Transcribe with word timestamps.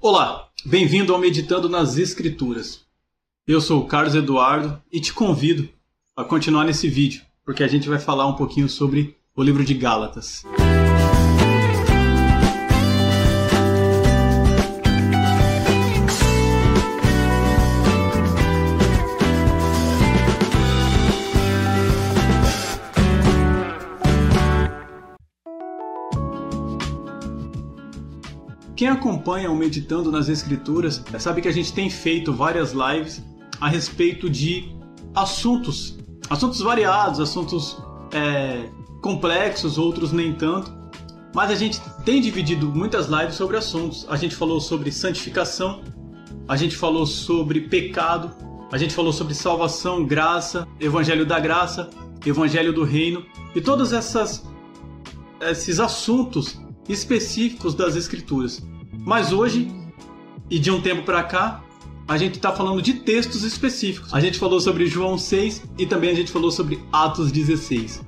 Olá, 0.00 0.48
bem-vindo 0.64 1.12
ao 1.12 1.18
Meditando 1.18 1.68
nas 1.68 1.98
Escrituras. 1.98 2.86
Eu 3.44 3.60
sou 3.60 3.80
o 3.80 3.86
Carlos 3.86 4.14
Eduardo 4.14 4.80
e 4.92 5.00
te 5.00 5.12
convido 5.12 5.68
a 6.16 6.22
continuar 6.22 6.64
nesse 6.64 6.88
vídeo, 6.88 7.22
porque 7.44 7.64
a 7.64 7.68
gente 7.68 7.88
vai 7.88 7.98
falar 7.98 8.28
um 8.28 8.34
pouquinho 8.34 8.68
sobre 8.68 9.16
o 9.34 9.42
livro 9.42 9.64
de 9.64 9.74
Gálatas. 9.74 10.44
Quem 28.78 28.86
acompanha 28.86 29.50
o 29.50 29.56
Meditando 29.56 30.12
nas 30.12 30.28
Escrituras 30.28 31.02
sabe 31.18 31.42
que 31.42 31.48
a 31.48 31.52
gente 31.52 31.72
tem 31.72 31.90
feito 31.90 32.32
várias 32.32 32.70
lives 32.70 33.20
a 33.60 33.68
respeito 33.68 34.30
de 34.30 34.72
assuntos, 35.12 35.98
assuntos 36.30 36.60
variados, 36.60 37.18
assuntos 37.18 37.76
é, 38.12 38.70
complexos, 39.02 39.78
outros 39.78 40.12
nem 40.12 40.32
tanto. 40.32 40.72
Mas 41.34 41.50
a 41.50 41.56
gente 41.56 41.80
tem 42.04 42.20
dividido 42.20 42.68
muitas 42.68 43.08
lives 43.08 43.34
sobre 43.34 43.56
assuntos. 43.56 44.06
A 44.08 44.14
gente 44.14 44.36
falou 44.36 44.60
sobre 44.60 44.92
santificação, 44.92 45.82
a 46.46 46.56
gente 46.56 46.76
falou 46.76 47.04
sobre 47.04 47.62
pecado, 47.62 48.30
a 48.70 48.78
gente 48.78 48.94
falou 48.94 49.12
sobre 49.12 49.34
salvação, 49.34 50.06
graça, 50.06 50.68
evangelho 50.78 51.26
da 51.26 51.40
graça, 51.40 51.90
evangelho 52.24 52.72
do 52.72 52.84
reino 52.84 53.26
e 53.56 53.60
todos 53.60 53.92
essas, 53.92 54.48
esses 55.40 55.80
assuntos 55.80 56.60
específicos 56.88 57.74
das 57.74 57.96
escrituras. 57.96 58.62
Mas 58.92 59.32
hoje 59.32 59.70
e 60.50 60.58
de 60.58 60.70
um 60.70 60.80
tempo 60.80 61.02
para 61.02 61.22
cá, 61.22 61.62
a 62.06 62.16
gente 62.16 62.36
está 62.36 62.52
falando 62.52 62.80
de 62.80 62.94
textos 62.94 63.44
específicos. 63.44 64.14
A 64.14 64.20
gente 64.20 64.38
falou 64.38 64.60
sobre 64.60 64.86
João 64.86 65.18
6 65.18 65.62
e 65.76 65.86
também 65.86 66.10
a 66.10 66.14
gente 66.14 66.32
falou 66.32 66.50
sobre 66.50 66.80
Atos 66.90 67.30
16. 67.30 68.02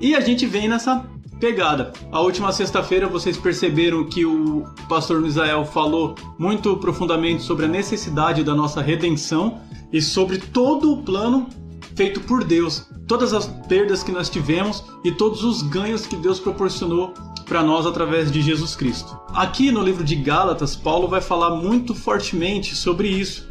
E 0.00 0.14
a 0.14 0.20
gente 0.20 0.46
vem 0.46 0.66
nessa 0.66 1.04
pegada. 1.38 1.92
A 2.10 2.20
última 2.20 2.52
sexta-feira 2.52 3.06
vocês 3.06 3.36
perceberam 3.36 4.04
que 4.04 4.24
o 4.24 4.64
pastor 4.88 5.20
Misael 5.20 5.64
falou 5.66 6.14
muito 6.38 6.74
profundamente 6.78 7.42
sobre 7.42 7.66
a 7.66 7.68
necessidade 7.68 8.42
da 8.42 8.54
nossa 8.54 8.80
redenção 8.80 9.60
e 9.92 10.00
sobre 10.00 10.38
todo 10.38 10.92
o 10.92 11.02
plano 11.02 11.46
feito 11.94 12.20
por 12.20 12.42
Deus, 12.42 12.86
todas 13.06 13.32
as 13.32 13.46
perdas 13.68 14.02
que 14.02 14.10
nós 14.10 14.28
tivemos 14.28 14.82
e 15.04 15.12
todos 15.12 15.44
os 15.44 15.62
ganhos 15.62 16.06
que 16.06 16.16
Deus 16.16 16.40
proporcionou 16.40 17.12
para 17.44 17.62
nós 17.62 17.86
através 17.86 18.30
de 18.30 18.40
Jesus 18.40 18.74
Cristo. 18.74 19.18
Aqui 19.28 19.70
no 19.70 19.82
livro 19.82 20.02
de 20.02 20.16
Gálatas, 20.16 20.74
Paulo 20.74 21.08
vai 21.08 21.20
falar 21.20 21.50
muito 21.56 21.94
fortemente 21.94 22.74
sobre 22.74 23.08
isso. 23.08 23.48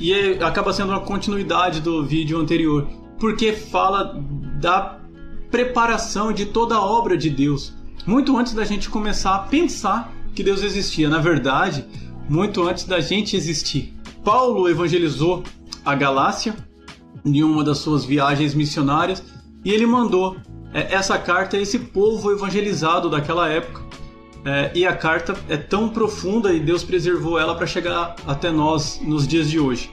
E 0.00 0.12
é, 0.12 0.44
acaba 0.44 0.72
sendo 0.72 0.90
uma 0.90 1.00
continuidade 1.00 1.80
do 1.80 2.04
vídeo 2.04 2.38
anterior, 2.38 2.86
porque 3.18 3.52
fala 3.52 4.20
da 4.60 4.98
preparação 5.50 6.32
de 6.32 6.46
toda 6.46 6.74
a 6.74 6.84
obra 6.84 7.16
de 7.16 7.30
Deus, 7.30 7.72
muito 8.06 8.36
antes 8.36 8.52
da 8.52 8.64
gente 8.64 8.90
começar 8.90 9.34
a 9.36 9.38
pensar 9.40 10.12
que 10.34 10.42
Deus 10.42 10.62
existia. 10.62 11.08
Na 11.08 11.20
verdade, 11.20 11.86
muito 12.28 12.62
antes 12.66 12.84
da 12.84 13.00
gente 13.00 13.36
existir. 13.36 13.94
Paulo 14.24 14.68
evangelizou 14.68 15.44
a 15.84 15.94
Galácia 15.94 16.56
em 17.24 17.42
uma 17.42 17.62
das 17.62 17.78
suas 17.78 18.04
viagens 18.04 18.54
missionárias 18.54 19.22
e 19.64 19.70
ele 19.70 19.86
mandou 19.86 20.36
essa 20.74 21.16
carta 21.16 21.56
a 21.56 21.60
esse 21.60 21.78
povo 21.78 22.32
evangelizado 22.32 23.08
daquela 23.08 23.48
época. 23.48 23.82
É, 24.44 24.72
e 24.74 24.84
a 24.84 24.94
carta 24.94 25.34
é 25.48 25.56
tão 25.56 25.88
profunda 25.88 26.52
e 26.52 26.60
Deus 26.60 26.82
preservou 26.82 27.38
ela 27.38 27.54
para 27.54 27.66
chegar 27.66 28.16
até 28.26 28.50
nós 28.50 29.00
nos 29.00 29.26
dias 29.26 29.48
de 29.48 29.58
hoje. 29.58 29.90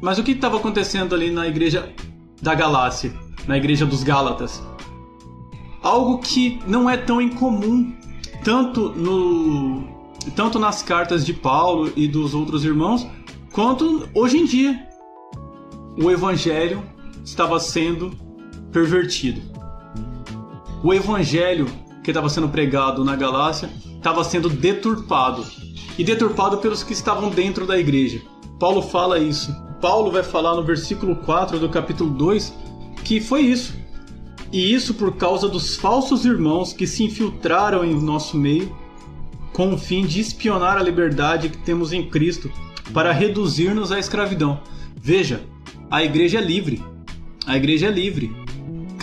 Mas 0.00 0.18
o 0.18 0.24
que 0.24 0.32
estava 0.32 0.56
acontecendo 0.56 1.14
ali 1.14 1.30
na 1.30 1.46
igreja 1.46 1.92
da 2.40 2.54
Galácia, 2.54 3.12
na 3.46 3.56
igreja 3.56 3.86
dos 3.86 4.02
Gálatas? 4.02 4.60
Algo 5.82 6.18
que 6.18 6.58
não 6.66 6.90
é 6.90 6.96
tão 6.96 7.20
incomum, 7.20 7.94
tanto, 8.42 8.88
no, 8.88 9.84
tanto 10.34 10.58
nas 10.58 10.82
cartas 10.82 11.24
de 11.24 11.32
Paulo 11.32 11.92
e 11.94 12.08
dos 12.08 12.34
outros 12.34 12.64
irmãos, 12.64 13.06
quanto 13.52 14.08
hoje 14.14 14.38
em 14.38 14.44
dia. 14.44 14.88
O 16.02 16.10
evangelho 16.10 16.82
estava 17.22 17.60
sendo 17.60 18.10
pervertido 18.72 19.51
o 20.82 20.92
evangelho 20.92 21.66
que 22.02 22.10
estava 22.10 22.28
sendo 22.28 22.48
pregado 22.48 23.04
na 23.04 23.14
Galácia 23.14 23.70
estava 23.96 24.24
sendo 24.24 24.48
deturpado 24.48 25.46
e 25.96 26.02
deturpado 26.02 26.58
pelos 26.58 26.82
que 26.82 26.92
estavam 26.92 27.30
dentro 27.30 27.66
da 27.66 27.78
igreja. 27.78 28.20
Paulo 28.58 28.82
fala 28.82 29.18
isso. 29.18 29.54
Paulo 29.80 30.10
vai 30.10 30.22
falar 30.22 30.54
no 30.56 30.62
versículo 30.62 31.16
4 31.16 31.58
do 31.58 31.68
capítulo 31.68 32.10
2 32.10 32.52
que 33.04 33.20
foi 33.20 33.42
isso. 33.42 33.74
E 34.50 34.72
isso 34.72 34.94
por 34.94 35.16
causa 35.16 35.48
dos 35.48 35.76
falsos 35.76 36.24
irmãos 36.24 36.72
que 36.72 36.86
se 36.86 37.04
infiltraram 37.04 37.84
em 37.84 37.94
nosso 38.00 38.36
meio 38.36 38.76
com 39.52 39.74
o 39.74 39.78
fim 39.78 40.04
de 40.04 40.20
espionar 40.20 40.78
a 40.78 40.82
liberdade 40.82 41.48
que 41.48 41.58
temos 41.58 41.92
em 41.92 42.08
Cristo 42.08 42.50
para 42.92 43.12
reduzir-nos 43.12 43.92
à 43.92 43.98
escravidão. 43.98 44.60
Veja, 44.96 45.42
a 45.90 46.02
igreja 46.02 46.38
é 46.38 46.42
livre. 46.42 46.82
A 47.46 47.56
igreja 47.56 47.86
é 47.86 47.90
livre. 47.90 48.34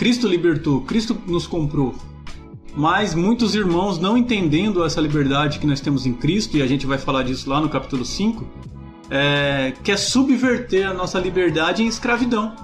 Cristo 0.00 0.26
libertou, 0.26 0.80
Cristo 0.80 1.14
nos 1.26 1.46
comprou. 1.46 1.94
Mas 2.74 3.14
muitos 3.14 3.54
irmãos, 3.54 3.98
não 3.98 4.16
entendendo 4.16 4.82
essa 4.82 4.98
liberdade 4.98 5.58
que 5.58 5.66
nós 5.66 5.78
temos 5.78 6.06
em 6.06 6.14
Cristo, 6.14 6.56
e 6.56 6.62
a 6.62 6.66
gente 6.66 6.86
vai 6.86 6.96
falar 6.96 7.22
disso 7.22 7.50
lá 7.50 7.60
no 7.60 7.68
capítulo 7.68 8.02
5, 8.02 8.46
é, 9.10 9.74
quer 9.84 9.98
subverter 9.98 10.88
a 10.88 10.94
nossa 10.94 11.20
liberdade 11.20 11.82
em 11.82 11.86
escravidão. 11.86 12.56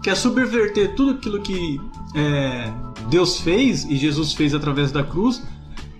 Quer 0.00 0.16
subverter 0.16 0.94
tudo 0.94 1.14
aquilo 1.14 1.40
que 1.42 1.80
é, 2.14 2.72
Deus 3.10 3.40
fez 3.40 3.84
e 3.86 3.96
Jesus 3.96 4.32
fez 4.32 4.54
através 4.54 4.92
da 4.92 5.02
cruz, 5.02 5.42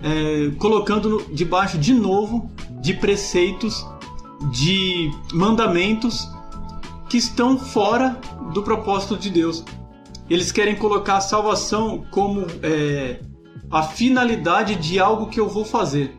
é, 0.01 0.53
colocando 0.57 1.27
debaixo 1.33 1.77
de 1.79 1.93
novo 1.93 2.49
de 2.81 2.95
preceitos, 2.95 3.85
de 4.53 5.11
mandamentos 5.33 6.29
que 7.09 7.17
estão 7.17 7.59
fora 7.59 8.21
do 8.53 8.63
propósito 8.63 9.17
de 9.17 9.31
Deus. 9.31 9.65
Eles 10.29 10.51
querem 10.51 10.75
colocar 10.75 11.17
a 11.17 11.21
salvação 11.21 12.05
como 12.11 12.47
é, 12.63 13.21
a 13.71 13.83
finalidade 13.83 14.77
de 14.77 14.99
algo 14.99 15.27
que 15.27 15.39
eu 15.39 15.49
vou 15.49 15.65
fazer 15.65 16.15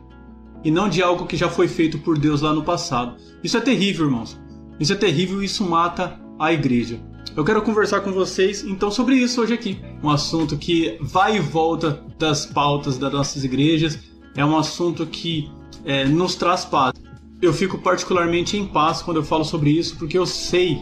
e 0.64 0.72
não 0.72 0.90
de 0.90 1.02
algo 1.02 1.26
que 1.26 1.38
já 1.38 1.50
foi 1.50 1.68
feito 1.68 2.00
por 2.00 2.18
Deus 2.18 2.42
lá 2.42 2.54
no 2.54 2.64
passado. 2.64 3.16
Isso 3.44 3.58
é 3.58 3.62
terrível, 3.62 4.06
irmãos. 4.06 4.40
Isso 4.80 4.94
é 4.94 4.96
terrível 4.96 5.42
e 5.42 5.46
isso 5.46 5.64
mata 5.64 6.20
a 6.40 6.52
igreja. 6.52 7.00
Eu 7.36 7.44
quero 7.44 7.62
conversar 7.62 8.02
com 8.02 8.12
vocês 8.12 8.64
então 8.64 8.90
sobre 8.90 9.16
isso 9.16 9.42
hoje 9.42 9.54
aqui. 9.54 9.80
Um 10.02 10.10
assunto 10.10 10.58
que 10.58 10.98
vai 11.02 11.38
e 11.38 11.40
volta 11.40 12.04
das 12.18 12.46
pautas 12.46 12.98
das 12.98 13.12
nossas 13.12 13.44
igrejas. 13.44 14.00
É 14.36 14.46
um 14.46 14.58
assunto 14.58 15.06
que 15.06 15.52
é, 15.84 16.06
nos 16.06 16.36
traz 16.36 16.66
paz. 16.66 16.94
Eu 17.42 17.54
fico 17.54 17.78
particularmente 17.78 18.58
em 18.58 18.66
paz 18.66 19.02
quando 19.02 19.18
eu 19.18 19.24
falo 19.24 19.44
sobre 19.44 19.70
isso, 19.70 19.98
porque 19.98 20.18
eu 20.18 20.26
sei 20.26 20.82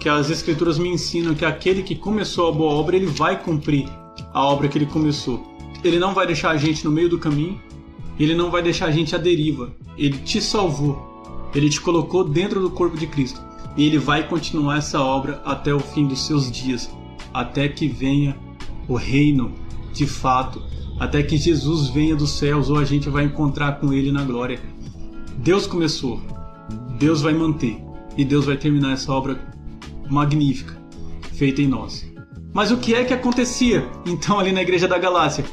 que 0.00 0.08
as 0.08 0.30
escrituras 0.30 0.78
me 0.78 0.88
ensinam 0.88 1.34
que 1.34 1.44
aquele 1.44 1.82
que 1.82 1.94
começou 1.94 2.48
a 2.48 2.52
boa 2.52 2.72
obra, 2.72 2.96
ele 2.96 3.06
vai 3.06 3.40
cumprir 3.40 3.86
a 4.32 4.42
obra 4.42 4.66
que 4.66 4.78
ele 4.78 4.86
começou. 4.86 5.54
Ele 5.84 5.98
não 5.98 6.14
vai 6.14 6.26
deixar 6.26 6.50
a 6.50 6.56
gente 6.56 6.82
no 6.86 6.90
meio 6.90 7.10
do 7.10 7.18
caminho, 7.18 7.60
ele 8.18 8.34
não 8.34 8.50
vai 8.50 8.62
deixar 8.62 8.86
a 8.86 8.90
gente 8.90 9.14
à 9.14 9.18
deriva. 9.18 9.70
Ele 9.98 10.16
te 10.16 10.40
salvou, 10.40 11.50
ele 11.54 11.68
te 11.68 11.78
colocou 11.80 12.24
dentro 12.24 12.62
do 12.62 12.70
corpo 12.70 12.96
de 12.96 13.06
Cristo 13.06 13.42
e 13.76 13.84
ele 13.84 13.98
vai 13.98 14.26
continuar 14.26 14.78
essa 14.78 15.00
obra 15.00 15.42
até 15.44 15.72
o 15.72 15.80
fim 15.80 16.06
dos 16.06 16.26
seus 16.26 16.50
dias, 16.50 16.90
até 17.32 17.68
que 17.68 17.86
venha 17.86 18.36
o 18.88 18.94
reino 18.94 19.52
de 19.92 20.06
fato, 20.06 20.62
até 20.98 21.22
que 21.22 21.36
Jesus 21.36 21.88
venha 21.88 22.16
dos 22.16 22.30
céus 22.30 22.70
ou 22.70 22.78
a 22.78 22.84
gente 22.84 23.10
vai 23.10 23.24
encontrar 23.24 23.78
com 23.78 23.92
ele 23.92 24.10
na 24.10 24.24
glória. 24.24 24.60
Deus 25.36 25.66
começou, 25.66 26.20
Deus 26.98 27.20
vai 27.20 27.34
manter 27.34 27.78
e 28.16 28.24
Deus 28.24 28.46
vai 28.46 28.56
terminar 28.56 28.92
essa 28.92 29.12
obra 29.12 29.59
magnífica 30.10 30.80
feita 31.32 31.62
em 31.62 31.68
nós. 31.68 32.06
Mas 32.52 32.70
o 32.70 32.76
que 32.76 32.94
é 32.94 33.04
que 33.04 33.14
acontecia 33.14 33.88
então 34.04 34.38
ali 34.38 34.52
na 34.52 34.60
igreja 34.60 34.86
da 34.86 34.98
Galácia? 34.98 35.44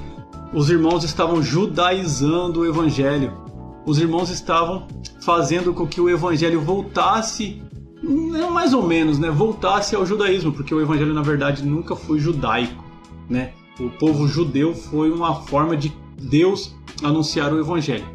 Os 0.53 0.69
irmãos 0.69 1.03
estavam 1.03 1.41
judaizando 1.41 2.61
o 2.61 2.65
evangelho. 2.65 3.37
Os 3.85 3.99
irmãos 3.99 4.29
estavam 4.29 4.87
fazendo 5.21 5.73
com 5.73 5.85
que 5.85 6.01
o 6.01 6.09
evangelho 6.09 6.59
voltasse, 6.59 7.61
não 8.03 8.51
mais 8.51 8.73
ou 8.73 8.85
menos, 8.85 9.19
né, 9.19 9.29
voltasse 9.29 9.95
ao 9.95 10.05
judaísmo, 10.05 10.51
porque 10.51 10.73
o 10.73 10.81
evangelho 10.81 11.13
na 11.13 11.21
verdade 11.21 11.65
nunca 11.65 11.95
foi 11.95 12.19
judaico, 12.19 12.83
né? 13.29 13.53
O 13.79 13.89
povo 13.89 14.27
judeu 14.27 14.73
foi 14.73 15.11
uma 15.11 15.35
forma 15.35 15.77
de 15.77 15.93
Deus 16.19 16.75
anunciar 17.03 17.53
o 17.53 17.59
evangelho. 17.59 18.07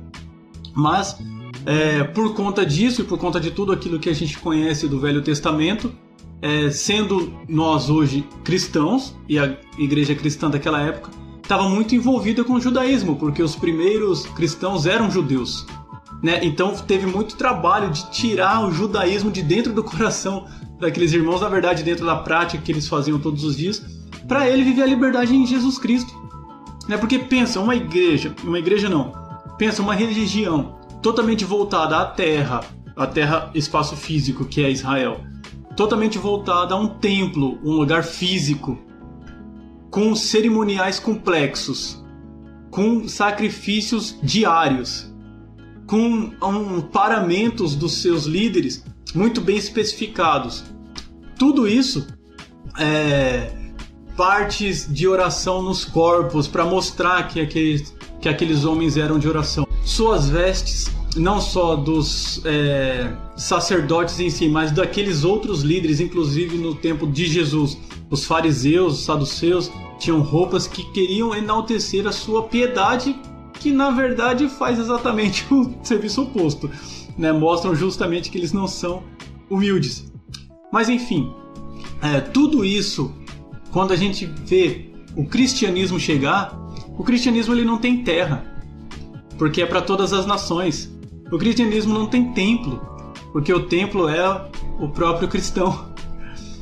Mas 0.75 1.17
é, 1.65 2.03
por 2.03 2.35
conta 2.35 2.67
disso 2.67 3.03
e 3.03 3.05
por 3.05 3.19
conta 3.19 3.39
de 3.39 3.51
tudo 3.51 3.73
aquilo 3.73 3.99
que 3.99 4.09
a 4.09 4.15
gente 4.15 4.39
conhece 4.39 4.89
do 4.89 4.99
Velho 4.99 5.23
Testamento, 5.23 5.93
é, 6.43 6.71
sendo 6.71 7.33
nós 7.49 7.89
hoje 7.89 8.27
cristãos, 8.43 9.17
e 9.29 9.39
a 9.39 9.57
igreja 9.79 10.15
cristã 10.15 10.51
daquela 10.51 10.83
época, 10.83 11.11
estava 11.41 11.69
muito 11.69 11.95
envolvida 11.95 12.43
com 12.43 12.55
o 12.55 12.61
judaísmo, 12.61 13.17
porque 13.17 13.43
os 13.43 13.55
primeiros 13.55 14.27
cristãos 14.27 14.85
eram 14.85 15.11
judeus. 15.11 15.65
Né? 16.23 16.41
Então 16.43 16.75
teve 16.75 17.07
muito 17.07 17.37
trabalho 17.37 17.91
de 17.91 18.11
tirar 18.11 18.67
o 18.67 18.73
judaísmo 18.73 19.31
de 19.31 19.43
dentro 19.43 19.73
do 19.73 19.83
coração 19.85 20.47
daqueles 20.81 21.13
irmãos, 21.13 21.41
na 21.41 21.49
verdade, 21.49 21.85
dentro 21.85 22.05
da 22.05 22.17
prática 22.17 22.63
que 22.63 22.73
eles 22.73 22.89
faziam 22.89 23.19
todos 23.19 23.45
os 23.45 23.57
dias, 23.57 23.85
para 24.27 24.49
ele 24.49 24.65
viver 24.65 24.83
a 24.83 24.87
liberdade 24.87 25.35
em 25.35 25.47
Jesus 25.47 25.79
Cristo. 25.79 26.13
Né? 26.89 26.97
Porque 26.97 27.21
pensa, 27.21 27.61
uma 27.61 27.77
igreja, 27.77 28.35
uma 28.43 28.59
igreja 28.59 28.89
não, 28.89 29.13
pensa 29.57 29.81
uma 29.81 29.95
religião 29.95 30.77
totalmente 31.01 31.45
voltada 31.45 31.99
à 31.99 32.05
terra, 32.05 32.61
à 32.97 33.07
terra 33.07 33.51
espaço 33.55 33.97
físico 33.97 34.45
que 34.45 34.65
é 34.65 34.71
Israel, 34.71 35.21
totalmente 35.77 36.19
voltada 36.19 36.75
a 36.75 36.79
um 36.79 36.89
templo, 36.89 37.59
um 37.65 37.73
lugar 37.73 38.05
físico, 38.05 38.79
com 39.91 40.15
cerimoniais 40.15 40.99
complexos, 40.99 42.03
com 42.71 43.07
sacrifícios 43.07 44.17
diários, 44.23 45.13
com 45.87 46.31
um, 46.43 46.81
paramentos 46.81 47.75
dos 47.77 48.01
seus 48.01 48.25
líderes 48.25 48.85
muito 49.15 49.41
bem 49.41 49.57
especificados. 49.57 50.65
Tudo 51.39 51.69
isso 51.69 52.07
é 52.79 53.53
partes 54.17 54.87
de 54.93 55.09
oração 55.09 55.63
nos 55.63 55.85
corpos 55.85 56.47
para 56.47 56.65
mostrar 56.65 57.29
que 57.29 57.41
aqueles, 57.41 57.95
que 58.21 58.29
aqueles 58.29 58.65
homens 58.65 58.97
eram 58.97 59.19
de 59.19 59.29
oração. 59.29 59.67
Suas 59.85 60.29
vestes, 60.29 60.91
não 61.17 61.41
só 61.41 61.77
dos 61.77 62.41
é, 62.45 63.13
sacerdotes 63.37 64.19
em 64.21 64.31
si, 64.31 64.49
mas 64.49 64.71
daqueles 64.71 65.25
outros 65.25 65.63
líderes, 65.63 66.01
inclusive 66.01 66.57
no 66.57 66.75
tempo 66.75 67.07
de 67.07 67.27
Jesus, 67.27 67.79
os 68.11 68.25
fariseus, 68.25 69.01
os 69.01 69.05
saduceus, 69.05 69.71
tinham 69.99 70.21
roupas 70.21 70.67
que 70.67 70.85
queriam 70.93 71.35
enaltecer 71.35 72.07
a 72.07 72.13
sua 72.13 72.45
piedade, 72.45 73.17
que 73.55 73.71
na 73.71 73.91
verdade 73.91 74.49
faz 74.49 74.79
exatamente 74.79 75.47
o 75.53 75.75
serviço 75.83 76.23
oposto. 76.23 76.71
Né? 77.17 77.33
Mostram 77.33 77.75
justamente 77.75 78.31
que 78.31 78.39
eles 78.39 78.53
não 78.53 78.67
são 78.67 79.03
humildes. 79.51 80.11
Mas 80.73 80.89
enfim, 80.89 81.31
é, 82.01 82.21
tudo 82.21 82.65
isso 82.65 83.13
quando 83.73 83.93
a 83.93 83.97
gente 83.97 84.27
vê 84.27 84.91
o 85.17 85.25
cristianismo 85.25 85.99
chegar, 85.99 86.55
o 86.99 87.03
cristianismo 87.03 87.55
ele 87.55 87.65
não 87.65 87.79
tem 87.79 88.05
terra, 88.05 88.45
porque 89.39 89.63
é 89.63 89.67
para 89.67 89.81
todas 89.81 90.13
as 90.13 90.27
nações. 90.27 90.93
O 91.33 91.39
cristianismo 91.39 91.95
não 91.95 92.07
tem 92.07 92.31
templo, 92.35 92.79
porque 93.33 93.51
o 93.55 93.67
templo 93.67 94.07
é 94.07 94.51
o 94.79 94.87
próprio 94.89 95.27
cristão. 95.27 95.91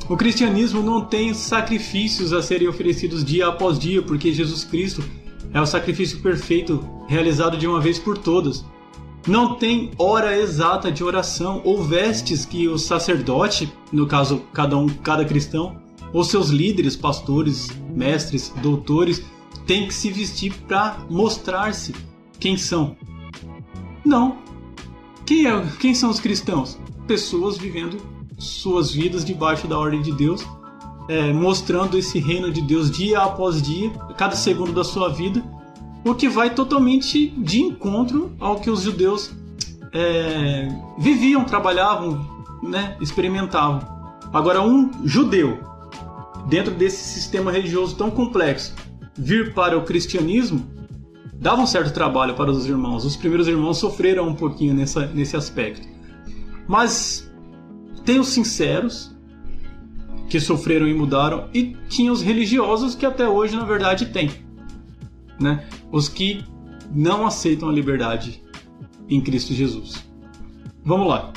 O 0.08 0.16
cristianismo 0.16 0.80
não 0.80 1.04
tem 1.04 1.34
sacrifícios 1.34 2.32
a 2.32 2.40
serem 2.40 2.68
oferecidos 2.68 3.24
dia 3.24 3.48
após 3.48 3.80
dia, 3.80 4.00
porque 4.00 4.32
Jesus 4.32 4.62
Cristo 4.62 5.02
é 5.52 5.60
o 5.60 5.66
sacrifício 5.66 6.20
perfeito 6.20 6.88
realizado 7.08 7.56
de 7.56 7.66
uma 7.66 7.80
vez 7.80 7.98
por 7.98 8.16
todas. 8.16 8.64
Não 9.26 9.56
tem 9.56 9.90
hora 9.98 10.38
exata 10.38 10.90
de 10.90 11.02
oração 11.02 11.60
ou 11.64 11.82
vestes 11.82 12.44
que 12.44 12.68
o 12.68 12.78
sacerdote, 12.78 13.72
no 13.92 14.06
caso 14.06 14.40
cada 14.52 14.76
um, 14.76 14.88
cada 14.88 15.24
cristão, 15.24 15.82
ou 16.12 16.22
seus 16.22 16.50
líderes, 16.50 16.94
pastores, 16.94 17.68
mestres, 17.92 18.52
doutores, 18.62 19.20
têm 19.66 19.88
que 19.88 19.94
se 19.94 20.12
vestir 20.12 20.54
para 20.68 20.96
mostrar-se 21.10 21.92
quem 22.38 22.56
são. 22.56 22.96
Não. 24.04 24.49
Quem, 25.30 25.46
é, 25.46 25.64
quem 25.78 25.94
são 25.94 26.10
os 26.10 26.18
cristãos? 26.18 26.76
Pessoas 27.06 27.56
vivendo 27.56 27.98
suas 28.36 28.90
vidas 28.90 29.24
debaixo 29.24 29.68
da 29.68 29.78
ordem 29.78 30.02
de 30.02 30.10
Deus, 30.10 30.44
é, 31.08 31.32
mostrando 31.32 31.96
esse 31.96 32.18
reino 32.18 32.50
de 32.50 32.60
Deus 32.60 32.90
dia 32.90 33.20
após 33.20 33.62
dia, 33.62 33.92
cada 34.16 34.34
segundo 34.34 34.72
da 34.72 34.82
sua 34.82 35.08
vida, 35.08 35.40
o 36.04 36.16
que 36.16 36.28
vai 36.28 36.52
totalmente 36.52 37.28
de 37.28 37.60
encontro 37.60 38.32
ao 38.40 38.58
que 38.58 38.68
os 38.68 38.82
judeus 38.82 39.30
é, 39.92 40.68
viviam, 40.98 41.44
trabalhavam, 41.44 42.44
né, 42.60 42.96
experimentavam. 43.00 43.86
Agora, 44.32 44.60
um 44.60 44.90
judeu 45.06 45.60
dentro 46.48 46.74
desse 46.74 47.04
sistema 47.04 47.52
religioso 47.52 47.94
tão 47.94 48.10
complexo, 48.10 48.74
vir 49.16 49.54
para 49.54 49.78
o 49.78 49.84
cristianismo 49.84 50.66
dava 51.40 51.62
um 51.62 51.66
certo 51.66 51.92
trabalho 51.92 52.34
para 52.34 52.50
os 52.50 52.66
irmãos. 52.66 53.04
Os 53.04 53.16
primeiros 53.16 53.48
irmãos 53.48 53.78
sofreram 53.78 54.28
um 54.28 54.34
pouquinho 54.34 54.74
nessa, 54.74 55.06
nesse 55.06 55.36
aspecto. 55.36 55.88
Mas 56.68 57.28
tem 58.04 58.20
os 58.20 58.28
sinceros 58.28 59.16
que 60.28 60.38
sofreram 60.38 60.86
e 60.86 60.94
mudaram 60.94 61.48
e 61.52 61.76
tinha 61.88 62.12
os 62.12 62.22
religiosos 62.22 62.94
que 62.94 63.06
até 63.06 63.26
hoje 63.26 63.56
na 63.56 63.64
verdade 63.64 64.06
tem, 64.06 64.30
né? 65.40 65.66
Os 65.90 66.08
que 66.08 66.44
não 66.92 67.26
aceitam 67.26 67.68
a 67.68 67.72
liberdade 67.72 68.42
em 69.08 69.20
Cristo 69.20 69.54
Jesus. 69.54 70.04
Vamos 70.84 71.08
lá. 71.08 71.32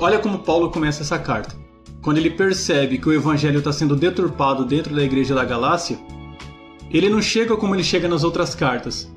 Olha 0.00 0.18
como 0.18 0.40
Paulo 0.40 0.70
começa 0.70 1.02
essa 1.02 1.18
carta. 1.18 1.54
Quando 2.02 2.18
ele 2.18 2.30
percebe 2.30 2.98
que 2.98 3.08
o 3.08 3.12
evangelho 3.12 3.58
está 3.58 3.72
sendo 3.72 3.94
deturpado 3.94 4.64
dentro 4.64 4.94
da 4.94 5.02
igreja 5.02 5.34
da 5.34 5.44
Galácia, 5.44 5.98
ele 6.96 7.08
não 7.08 7.20
chega 7.20 7.56
como 7.56 7.74
ele 7.74 7.84
chega 7.84 8.08
nas 8.08 8.24
outras 8.24 8.54
cartas. 8.54 9.10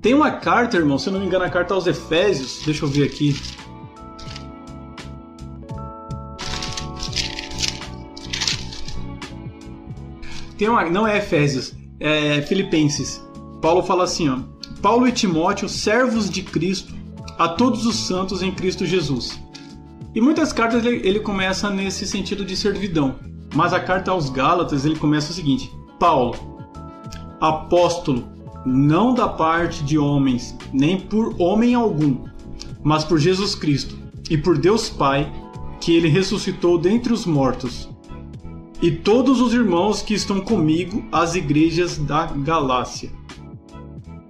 Tem 0.00 0.14
uma 0.14 0.30
carta, 0.30 0.76
irmão, 0.76 0.98
se 0.98 1.08
eu 1.08 1.12
não 1.12 1.20
me 1.20 1.26
engano, 1.26 1.44
a 1.44 1.50
carta 1.50 1.74
aos 1.74 1.86
Efésios, 1.86 2.62
deixa 2.64 2.84
eu 2.84 2.88
ver 2.88 3.04
aqui. 3.04 3.36
Tem 10.56 10.68
uma, 10.68 10.84
não 10.88 11.06
é 11.06 11.18
Efésios, 11.18 11.74
é 12.00 12.42
Filipenses. 12.42 13.24
Paulo 13.60 13.82
fala 13.82 14.04
assim, 14.04 14.28
ó: 14.28 14.38
Paulo 14.82 15.06
e 15.06 15.12
Timóteo, 15.12 15.68
servos 15.68 16.28
de 16.28 16.42
Cristo, 16.42 16.94
a 17.38 17.48
todos 17.48 17.86
os 17.86 17.96
santos 17.96 18.42
em 18.42 18.52
Cristo 18.52 18.84
Jesus 18.84 19.38
e 20.14 20.20
muitas 20.20 20.52
cartas 20.52 20.84
ele, 20.84 21.06
ele 21.06 21.20
começa 21.20 21.70
nesse 21.70 22.06
sentido 22.06 22.44
de 22.44 22.56
servidão. 22.56 23.16
Mas 23.54 23.72
a 23.72 23.78
carta 23.78 24.10
aos 24.10 24.28
Gálatas 24.28 24.84
ele 24.84 24.96
começa 24.96 25.30
o 25.30 25.34
seguinte: 25.34 25.70
Paulo, 25.98 26.57
apóstolo, 27.40 28.24
não 28.64 29.14
da 29.14 29.28
parte 29.28 29.82
de 29.84 29.98
homens, 29.98 30.56
nem 30.72 30.98
por 30.98 31.34
homem 31.38 31.74
algum, 31.74 32.24
mas 32.82 33.04
por 33.04 33.18
Jesus 33.18 33.54
Cristo 33.54 33.96
e 34.30 34.36
por 34.36 34.58
Deus 34.58 34.88
Pai, 34.88 35.32
que 35.80 35.94
ele 35.94 36.08
ressuscitou 36.08 36.78
dentre 36.78 37.12
os 37.12 37.24
mortos. 37.24 37.88
E 38.80 38.90
todos 38.90 39.40
os 39.40 39.52
irmãos 39.54 40.02
que 40.02 40.14
estão 40.14 40.40
comigo, 40.40 41.04
as 41.10 41.34
igrejas 41.34 41.98
da 41.98 42.26
Galácia. 42.26 43.10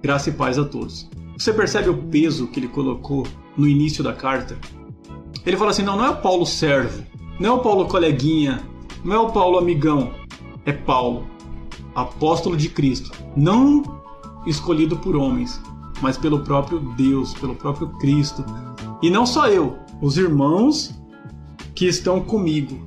Graça 0.01 0.29
e 0.29 0.33
paz 0.33 0.57
a 0.57 0.65
todos. 0.65 1.09
Você 1.37 1.53
percebe 1.53 1.89
o 1.89 1.97
peso 1.97 2.47
que 2.47 2.59
ele 2.59 2.67
colocou 2.67 3.27
no 3.55 3.67
início 3.67 4.03
da 4.03 4.13
carta? 4.13 4.57
Ele 5.45 5.57
fala 5.57 5.71
assim: 5.71 5.83
não, 5.83 5.97
não 5.97 6.05
é 6.05 6.09
o 6.09 6.21
Paulo 6.21 6.45
servo, 6.45 7.03
não 7.39 7.49
é 7.49 7.51
o 7.53 7.59
Paulo 7.59 7.87
coleguinha, 7.87 8.61
não 9.03 9.15
é 9.15 9.19
o 9.19 9.31
Paulo 9.31 9.57
amigão, 9.57 10.11
é 10.65 10.71
Paulo, 10.71 11.27
apóstolo 12.01 12.55
de 12.55 12.69
Cristo, 12.69 13.11
não 13.35 13.83
escolhido 14.45 14.97
por 14.97 15.15
homens, 15.15 15.61
mas 16.01 16.17
pelo 16.17 16.39
próprio 16.39 16.79
Deus, 16.95 17.33
pelo 17.33 17.55
próprio 17.55 17.89
Cristo. 17.99 18.43
E 19.01 19.09
não 19.09 19.25
só 19.25 19.47
eu, 19.47 19.77
os 20.01 20.17
irmãos 20.17 20.99
que 21.75 21.85
estão 21.85 22.21
comigo. 22.21 22.79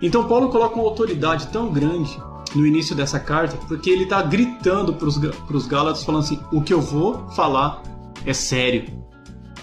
Então 0.00 0.28
Paulo 0.28 0.48
coloca 0.50 0.74
uma 0.74 0.84
autoridade 0.84 1.48
tão 1.48 1.72
grande 1.72 2.20
no 2.54 2.66
início 2.66 2.94
dessa 2.94 3.18
carta, 3.18 3.56
porque 3.68 3.90
ele 3.90 4.04
está 4.04 4.22
gritando 4.22 4.94
para 4.94 5.08
os 5.56 5.66
Gálatas, 5.66 6.04
falando 6.04 6.22
assim: 6.22 6.40
o 6.52 6.62
que 6.62 6.72
eu 6.72 6.80
vou 6.80 7.28
falar 7.30 7.82
é 8.24 8.32
sério. 8.32 8.84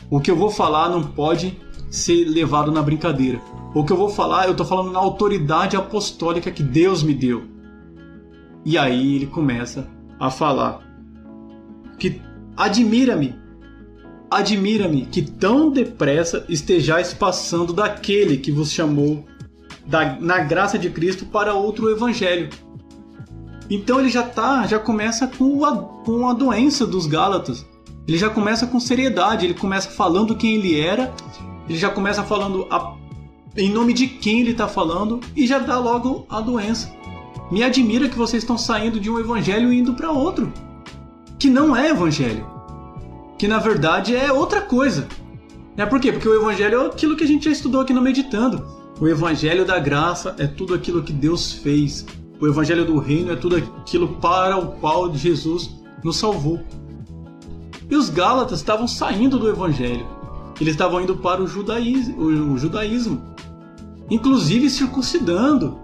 O 0.09 0.19
que 0.19 0.29
eu 0.29 0.35
vou 0.35 0.49
falar 0.49 0.89
não 0.89 1.01
pode 1.01 1.59
ser 1.89 2.25
levado 2.25 2.71
na 2.71 2.81
brincadeira. 2.81 3.41
O 3.73 3.83
que 3.83 3.91
eu 3.91 3.97
vou 3.97 4.09
falar, 4.09 4.47
eu 4.47 4.55
tô 4.55 4.63
falando 4.63 4.91
na 4.91 4.99
autoridade 4.99 5.75
apostólica 5.75 6.51
que 6.51 6.61
Deus 6.61 7.01
me 7.01 7.13
deu. 7.13 7.52
E 8.65 8.77
aí 8.77 9.15
ele 9.15 9.27
começa 9.27 9.87
a 10.19 10.29
falar 10.29 10.81
que 11.99 12.21
admira-me, 12.55 13.35
admira-me 14.29 15.05
que 15.05 15.21
tão 15.21 15.69
depressa 15.69 16.45
estejais 16.47 17.13
passando 17.13 17.73
daquele 17.73 18.37
que 18.37 18.51
vos 18.51 18.71
chamou 18.71 19.25
da, 19.85 20.17
na 20.19 20.39
graça 20.39 20.77
de 20.77 20.89
Cristo 20.89 21.25
para 21.25 21.53
outro 21.53 21.89
evangelho. 21.89 22.49
Então 23.69 23.99
ele 23.99 24.09
já 24.09 24.23
tá, 24.23 24.65
já 24.67 24.79
começa 24.79 25.27
com 25.27 25.65
a, 25.65 25.77
com 25.77 26.27
a 26.27 26.33
doença 26.33 26.85
dos 26.85 27.05
Gálatas. 27.05 27.65
Ele 28.07 28.17
já 28.17 28.29
começa 28.29 28.67
com 28.67 28.79
seriedade, 28.79 29.45
ele 29.45 29.53
começa 29.53 29.89
falando 29.89 30.35
quem 30.35 30.55
ele 30.55 30.79
era 30.79 31.13
ele 31.67 31.77
já 31.77 31.89
começa 31.89 32.23
falando 32.23 32.67
a, 32.69 32.95
em 33.55 33.69
nome 33.69 33.93
de 33.93 34.07
quem 34.07 34.41
ele 34.41 34.51
está 34.51 34.67
falando 34.67 35.19
e 35.35 35.47
já 35.47 35.59
dá 35.59 35.79
logo 35.79 36.25
a 36.29 36.41
doença. 36.41 36.91
Me 37.51 37.63
admira 37.63 38.09
que 38.09 38.17
vocês 38.17 38.43
estão 38.43 38.57
saindo 38.57 38.99
de 38.99 39.09
um 39.09 39.19
evangelho 39.19 39.71
e 39.71 39.79
indo 39.79 39.93
para 39.93 40.11
outro, 40.11 40.51
que 41.37 41.49
não 41.49 41.75
é 41.75 41.89
evangelho, 41.89 42.45
que 43.37 43.47
na 43.47 43.59
verdade 43.59 44.15
é 44.15 44.31
outra 44.31 44.61
coisa. 44.61 45.07
É 45.77 45.85
por 45.85 45.99
quê? 45.99 46.11
Porque 46.11 46.27
o 46.27 46.41
evangelho 46.41 46.81
é 46.81 46.85
aquilo 46.87 47.15
que 47.15 47.23
a 47.23 47.27
gente 47.27 47.45
já 47.45 47.51
estudou 47.51 47.81
aqui 47.81 47.93
no 47.93 48.01
Meditando. 48.01 48.65
O 48.99 49.07
evangelho 49.07 49.65
da 49.65 49.79
graça 49.79 50.35
é 50.37 50.47
tudo 50.47 50.73
aquilo 50.73 51.03
que 51.03 51.11
Deus 51.11 51.51
fez. 51.51 52.05
O 52.39 52.47
evangelho 52.47 52.85
do 52.85 52.99
reino 52.99 53.31
é 53.31 53.35
tudo 53.35 53.55
aquilo 53.55 54.19
para 54.19 54.57
o 54.57 54.73
qual 54.73 55.13
Jesus 55.13 55.69
nos 56.03 56.17
salvou. 56.17 56.61
E 57.89 57.95
os 57.95 58.09
Gálatas 58.09 58.59
estavam 58.59 58.87
saindo 58.87 59.37
do 59.37 59.49
Evangelho. 59.49 60.05
Eles 60.59 60.73
estavam 60.73 61.01
indo 61.01 61.17
para 61.17 61.41
o 61.41 61.47
judaísmo, 61.47 62.21
o 62.21 62.57
judaísmo, 62.57 63.21
inclusive 64.09 64.69
circuncidando, 64.69 65.79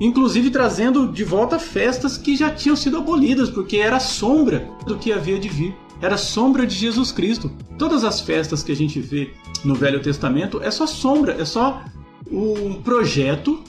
inclusive 0.00 0.50
trazendo 0.50 1.10
de 1.10 1.24
volta 1.24 1.58
festas 1.58 2.16
que 2.16 2.36
já 2.36 2.50
tinham 2.50 2.76
sido 2.76 2.98
abolidas, 2.98 3.50
porque 3.50 3.78
era 3.78 3.98
sombra 4.00 4.68
do 4.86 4.96
que 4.96 5.12
havia 5.12 5.38
de 5.38 5.48
vir, 5.48 5.74
era 6.00 6.16
sombra 6.16 6.66
de 6.66 6.74
Jesus 6.74 7.10
Cristo. 7.10 7.50
Todas 7.76 8.04
as 8.04 8.20
festas 8.20 8.62
que 8.62 8.72
a 8.72 8.76
gente 8.76 9.00
vê 9.00 9.32
no 9.64 9.74
Velho 9.74 10.00
Testamento 10.00 10.62
é 10.62 10.70
só 10.70 10.86
sombra, 10.86 11.32
é 11.40 11.44
só 11.44 11.82
um 12.30 12.74
projeto 12.74 13.62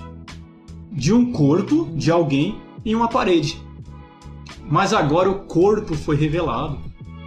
de 0.92 1.14
um 1.14 1.32
corpo 1.32 1.90
de 1.96 2.12
alguém 2.12 2.60
em 2.86 2.96
uma 2.96 3.08
parede. 3.08 3.62
Mas 4.70 4.94
agora 4.94 5.30
o 5.30 5.40
corpo 5.46 5.96
foi 5.96 6.16
revelado. 6.16 6.78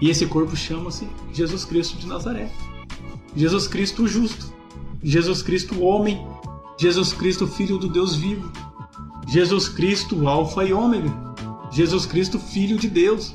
E 0.00 0.10
esse 0.10 0.26
corpo 0.26 0.56
chama-se 0.56 1.06
Jesus 1.32 1.64
Cristo 1.64 1.96
de 1.96 2.06
Nazaré. 2.06 2.50
Jesus 3.36 3.66
Cristo 3.66 4.06
justo. 4.06 4.52
Jesus 5.02 5.42
Cristo 5.42 5.82
homem. 5.82 6.24
Jesus 6.78 7.12
Cristo 7.12 7.46
filho 7.46 7.78
do 7.78 7.88
Deus 7.88 8.14
vivo. 8.16 8.50
Jesus 9.32 9.66
Cristo 9.66 10.28
alfa 10.28 10.62
e 10.62 10.74
ômega. 10.74 11.10
Jesus 11.70 12.04
Cristo 12.04 12.38
filho 12.38 12.76
de 12.76 12.86
Deus. 12.86 13.34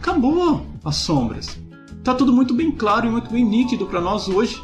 Acabou 0.00 0.64
as 0.82 0.96
sombras. 0.96 1.60
Tá 2.02 2.14
tudo 2.14 2.32
muito 2.32 2.54
bem 2.54 2.70
claro 2.70 3.06
e 3.06 3.10
muito 3.10 3.30
bem 3.30 3.44
nítido 3.44 3.84
para 3.84 4.00
nós 4.00 4.28
hoje. 4.28 4.58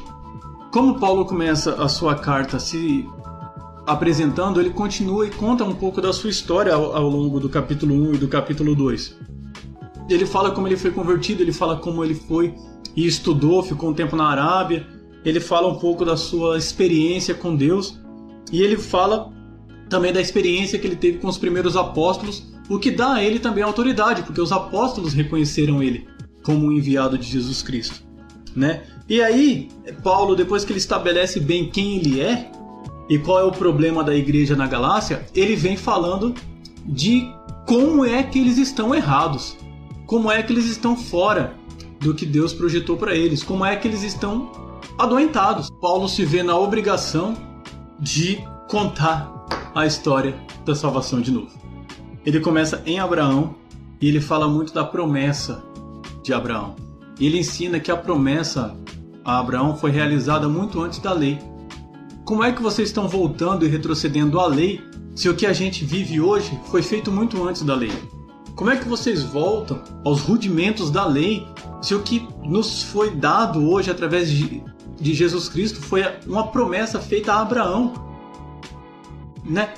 Como 0.73 0.99
Paulo 0.99 1.27
começa 1.27 1.75
a 1.75 1.91
sua 1.91 2.15
carta 2.15 2.59
se 2.59 3.07
apresentando, 3.87 4.59
ele 4.59 4.71
continua 4.71 5.27
e 5.27 5.31
conta 5.31 5.63
um 5.63 5.75
pouco 5.75 6.01
da 6.01 6.11
sua 6.11 6.31
história 6.31 6.73
ao, 6.73 6.97
ao, 6.97 7.07
longo 7.07 7.39
do 7.39 7.51
capítulo 7.51 7.95
1 7.95 8.15
e 8.15 8.17
do 8.17 8.27
capítulo 8.27 8.75
2. 8.75 9.15
Ele 10.09 10.25
fala 10.25 10.53
como 10.53 10.67
ele 10.67 10.79
foi 10.79 10.91
convertido, 10.91 11.43
ele 11.43 11.53
fala 11.53 11.77
como 11.77 12.03
ele 12.03 12.15
foi 12.15 12.55
e 12.97 13.07
estudou, 13.07 13.63
ficou 13.63 13.91
um 13.91 13.95
tempo 13.95 14.17
na 14.17 14.25
Arábia, 14.31 14.87
ele 15.23 15.39
fala 15.39 15.69
um 15.69 15.79
pouco 15.79 16.03
da 16.03 16.17
sua 16.17 16.57
experiência 16.57 17.35
com 17.35 17.55
Deus 17.55 18.01
e 18.51 18.63
ele 18.63 18.79
fala 18.79 19.36
também 19.89 20.13
da 20.13 20.21
experiência 20.21 20.79
que 20.79 20.87
ele 20.87 20.97
teve 20.97 21.19
com 21.19 21.29
os 21.29 21.39
primeiros 21.39 21.77
apóstolos, 21.77 22.45
o 22.69 22.79
que 22.79 22.91
dá 22.91 23.15
a 23.15 23.25
ele 23.25 23.39
também 23.39 23.63
autoridade, 23.63 24.23
porque 24.23 24.41
os 24.41 24.53
apóstolos 24.53 25.15
reconheceram 25.15 25.83
ele 25.83 26.07
como 26.43 26.67
o 26.67 26.73
enviado 26.73 27.17
de 27.19 27.27
Jesus 27.27 27.63
Cristo, 27.63 28.03
né? 28.55 28.85
E 29.09 29.23
aí, 29.23 29.69
Paulo, 30.03 30.35
depois 30.35 30.65
que 30.65 30.73
ele 30.73 30.79
estabelece 30.79 31.39
bem 31.39 31.71
quem 31.71 31.97
ele 31.97 32.21
é, 32.21 32.51
e 33.09 33.19
qual 33.19 33.39
é 33.39 33.45
o 33.45 33.53
problema 33.53 34.03
da 34.03 34.15
igreja 34.15 34.57
na 34.57 34.67
Galácia, 34.67 35.25
ele 35.35 35.55
vem 35.55 35.77
falando 35.77 36.35
de 36.85 37.29
como 37.67 38.05
é 38.05 38.23
que 38.23 38.39
eles 38.39 38.59
estão 38.59 38.95
errados, 38.95 39.57
como 40.07 40.31
é 40.31 40.43
que 40.43 40.53
eles 40.53 40.67
estão 40.67 40.97
fora 40.97 41.55
do 42.01 42.15
que 42.15 42.27
Deus 42.27 42.53
projetou 42.53 42.97
para 42.97 43.15
eles, 43.15 43.43
como 43.43 43.65
é 43.65 43.77
que 43.77 43.87
eles 43.87 44.03
estão 44.03 44.51
adoentados. 44.99 45.71
Paulo 45.81 46.09
se 46.09 46.25
vê 46.25 46.43
na 46.43 46.57
obrigação 46.57 47.35
de 47.99 48.39
contar 48.69 49.36
a 49.77 49.87
história 49.87 50.35
da 50.65 50.75
salvação 50.75 51.21
de 51.21 51.31
novo. 51.31 51.57
Ele 52.25 52.41
começa 52.41 52.83
em 52.85 52.99
Abraão 52.99 53.55
e 54.01 54.09
ele 54.09 54.21
fala 54.21 54.49
muito 54.49 54.75
da 54.75 54.83
promessa 54.83 55.63
de 56.25 56.33
Abraão. 56.33 56.75
Ele 57.21 57.39
ensina 57.39 57.79
que 57.79 57.93
a 57.93 57.97
promessa 57.97 58.77
a 59.25 59.39
Abraão 59.39 59.77
foi 59.77 59.93
realizada 59.93 60.49
muito 60.49 60.81
antes 60.81 60.99
da 60.99 61.13
lei 61.13 61.39
como 62.27 62.43
é 62.43 62.51
que 62.51 62.61
vocês 62.61 62.89
estão 62.89 63.07
voltando 63.07 63.65
e 63.65 63.69
retrocedendo 63.69 64.41
à 64.41 64.49
lei 64.49 64.83
se 65.15 65.29
o 65.29 65.35
que 65.37 65.47
a 65.47 65.53
gente 65.53 65.85
vive 65.85 66.21
hoje 66.21 66.59
foi 66.73 66.83
feito 66.83 67.13
muito 67.13 67.47
antes 67.47 67.63
da 67.63 67.73
lei? 67.73 67.93
Como 68.57 68.69
é 68.69 68.77
que 68.77 68.89
vocês 68.89 69.23
voltam 69.23 69.81
aos 70.05 70.23
rudimentos 70.23 70.91
da 70.91 71.07
lei 71.07 71.47
se 71.81 71.95
o 71.95 72.03
que 72.03 72.29
nos 72.43 72.83
foi 72.83 73.15
dado 73.15 73.71
hoje 73.71 73.93
através 73.93 74.29
de, 74.29 74.61
de 75.01 75.15
Jesus 75.15 75.49
Cristo 75.49 75.81
foi 75.81 76.03
uma 76.27 76.49
promessa 76.49 76.99
feita 76.99 77.33
a 77.33 77.43
Abraão? 77.43 77.95
Né? 79.49 79.73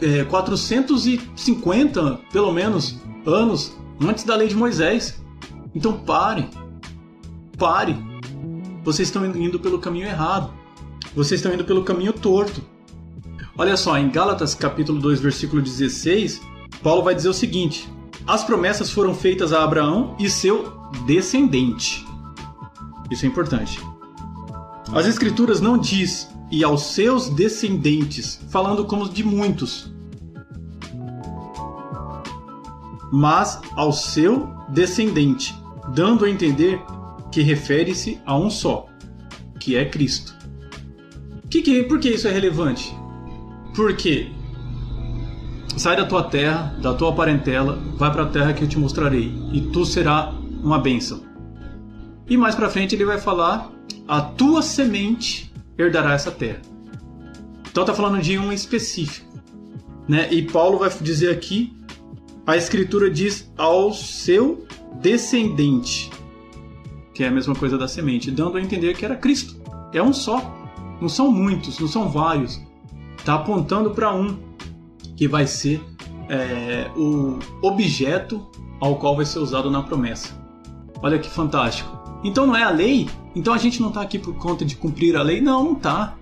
É, 0.00 0.24
450, 0.24 2.20
pelo 2.32 2.52
menos, 2.52 2.98
anos 3.26 3.76
antes 4.00 4.24
da 4.24 4.36
lei 4.36 4.48
de 4.48 4.54
Moisés. 4.54 5.20
Então 5.74 5.92
pare, 5.92 6.48
pare. 7.58 7.96
Vocês 8.84 9.08
estão 9.08 9.26
indo 9.26 9.58
pelo 9.58 9.78
caminho 9.78 10.06
errado 10.06 10.58
vocês 11.14 11.40
estão 11.40 11.52
indo 11.52 11.64
pelo 11.64 11.82
caminho 11.82 12.12
torto. 12.12 12.62
Olha 13.56 13.76
só, 13.76 13.98
em 13.98 14.08
Gálatas 14.08 14.54
capítulo 14.54 15.00
2, 15.00 15.20
versículo 15.20 15.60
16, 15.60 16.40
Paulo 16.82 17.02
vai 17.02 17.14
dizer 17.14 17.28
o 17.28 17.34
seguinte: 17.34 17.92
As 18.26 18.44
promessas 18.44 18.90
foram 18.90 19.14
feitas 19.14 19.52
a 19.52 19.64
Abraão 19.64 20.14
e 20.18 20.30
seu 20.30 20.72
descendente. 21.06 22.06
Isso 23.10 23.24
é 23.24 23.28
importante. 23.28 23.80
As 24.92 25.06
escrituras 25.06 25.60
não 25.60 25.76
diz 25.76 26.27
e 26.50 26.64
aos 26.64 26.82
seus 26.94 27.28
descendentes, 27.28 28.40
falando 28.50 28.84
como 28.84 29.08
de 29.08 29.22
muitos, 29.22 29.92
mas 33.12 33.60
ao 33.74 33.92
seu 33.92 34.48
descendente, 34.68 35.54
dando 35.94 36.24
a 36.24 36.30
entender 36.30 36.82
que 37.30 37.42
refere-se 37.42 38.20
a 38.24 38.36
um 38.36 38.50
só, 38.50 38.86
que 39.58 39.76
é 39.76 39.84
Cristo. 39.84 40.34
Que 41.50 41.62
que, 41.62 41.82
por 41.84 41.98
que 41.98 42.10
isso 42.10 42.28
é 42.28 42.30
relevante? 42.30 42.94
Porque 43.74 44.30
sai 45.76 45.96
da 45.96 46.04
tua 46.04 46.24
terra, 46.24 46.76
da 46.82 46.94
tua 46.94 47.12
parentela, 47.14 47.78
vai 47.96 48.10
para 48.12 48.24
a 48.24 48.28
terra 48.28 48.52
que 48.52 48.64
eu 48.64 48.68
te 48.68 48.78
mostrarei, 48.78 49.32
e 49.52 49.60
tu 49.60 49.86
será 49.86 50.34
uma 50.62 50.78
bênção. 50.78 51.22
E 52.28 52.36
mais 52.36 52.54
para 52.54 52.68
frente 52.68 52.94
ele 52.94 53.04
vai 53.04 53.18
falar: 53.18 53.70
a 54.06 54.20
tua 54.20 54.60
semente 54.60 55.47
herdará 55.78 56.12
essa 56.12 56.30
terra. 56.30 56.60
Então 57.70 57.84
tá 57.84 57.94
falando 57.94 58.20
de 58.20 58.38
um 58.38 58.52
específico, 58.52 59.26
né? 60.08 60.28
E 60.32 60.42
Paulo 60.42 60.78
vai 60.78 60.90
dizer 61.00 61.30
aqui, 61.30 61.76
a 62.46 62.56
escritura 62.56 63.10
diz 63.10 63.52
ao 63.56 63.92
seu 63.92 64.66
descendente, 65.00 66.10
que 67.14 67.22
é 67.22 67.28
a 67.28 67.30
mesma 67.30 67.54
coisa 67.54 67.78
da 67.78 67.86
semente, 67.86 68.30
dando 68.30 68.56
a 68.56 68.60
entender 68.60 68.96
que 68.96 69.04
era 69.04 69.16
Cristo. 69.16 69.56
É 69.92 70.02
um 70.02 70.12
só. 70.12 70.56
Não 71.00 71.08
são 71.08 71.30
muitos, 71.30 71.78
não 71.78 71.86
são 71.86 72.08
vários. 72.08 72.60
Está 73.16 73.34
apontando 73.34 73.90
para 73.90 74.12
um 74.12 74.38
que 75.16 75.28
vai 75.28 75.46
ser 75.46 75.80
é, 76.28 76.90
o 76.96 77.38
objeto 77.62 78.46
ao 78.80 78.96
qual 78.96 79.16
vai 79.16 79.24
ser 79.24 79.38
usado 79.38 79.70
na 79.70 79.82
promessa. 79.82 80.36
Olha 81.02 81.18
que 81.18 81.28
fantástico. 81.28 81.97
Então 82.24 82.46
não 82.46 82.56
é 82.56 82.62
a 82.62 82.70
lei? 82.70 83.08
Então 83.34 83.52
a 83.52 83.58
gente 83.58 83.80
não 83.80 83.88
está 83.88 84.02
aqui 84.02 84.18
por 84.18 84.34
conta 84.34 84.64
de 84.64 84.76
cumprir 84.76 85.16
a 85.16 85.22
lei? 85.22 85.40
Não, 85.40 85.64
não 85.64 85.72
está. 85.72 86.16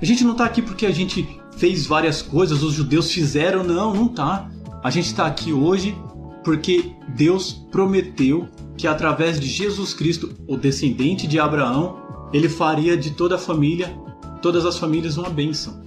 A 0.00 0.04
gente 0.04 0.24
não 0.24 0.32
está 0.32 0.44
aqui 0.44 0.62
porque 0.62 0.86
a 0.86 0.90
gente 0.90 1.28
fez 1.56 1.86
várias 1.86 2.22
coisas, 2.22 2.62
os 2.62 2.74
judeus 2.74 3.10
fizeram, 3.12 3.62
não, 3.64 3.94
não 3.94 4.06
está. 4.06 4.50
A 4.82 4.90
gente 4.90 5.06
está 5.06 5.26
aqui 5.26 5.52
hoje 5.52 5.96
porque 6.42 6.92
Deus 7.08 7.52
prometeu 7.70 8.48
que 8.76 8.86
através 8.86 9.38
de 9.38 9.46
Jesus 9.46 9.92
Cristo, 9.92 10.30
o 10.46 10.56
descendente 10.56 11.26
de 11.26 11.38
Abraão, 11.38 11.98
ele 12.32 12.48
faria 12.48 12.96
de 12.96 13.10
toda 13.10 13.34
a 13.34 13.38
família 13.38 13.94
todas 14.40 14.64
as 14.66 14.78
famílias 14.78 15.16
uma 15.16 15.30
bênção. 15.30 15.80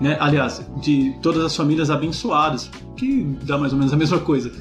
Né? 0.00 0.16
Aliás, 0.20 0.64
de 0.80 1.14
todas 1.22 1.44
as 1.44 1.54
famílias 1.54 1.90
abençoadas, 1.90 2.70
que 2.96 3.24
dá 3.42 3.56
mais 3.58 3.72
ou 3.72 3.78
menos 3.78 3.92
a 3.92 3.96
mesma 3.96 4.18
coisa. 4.18 4.52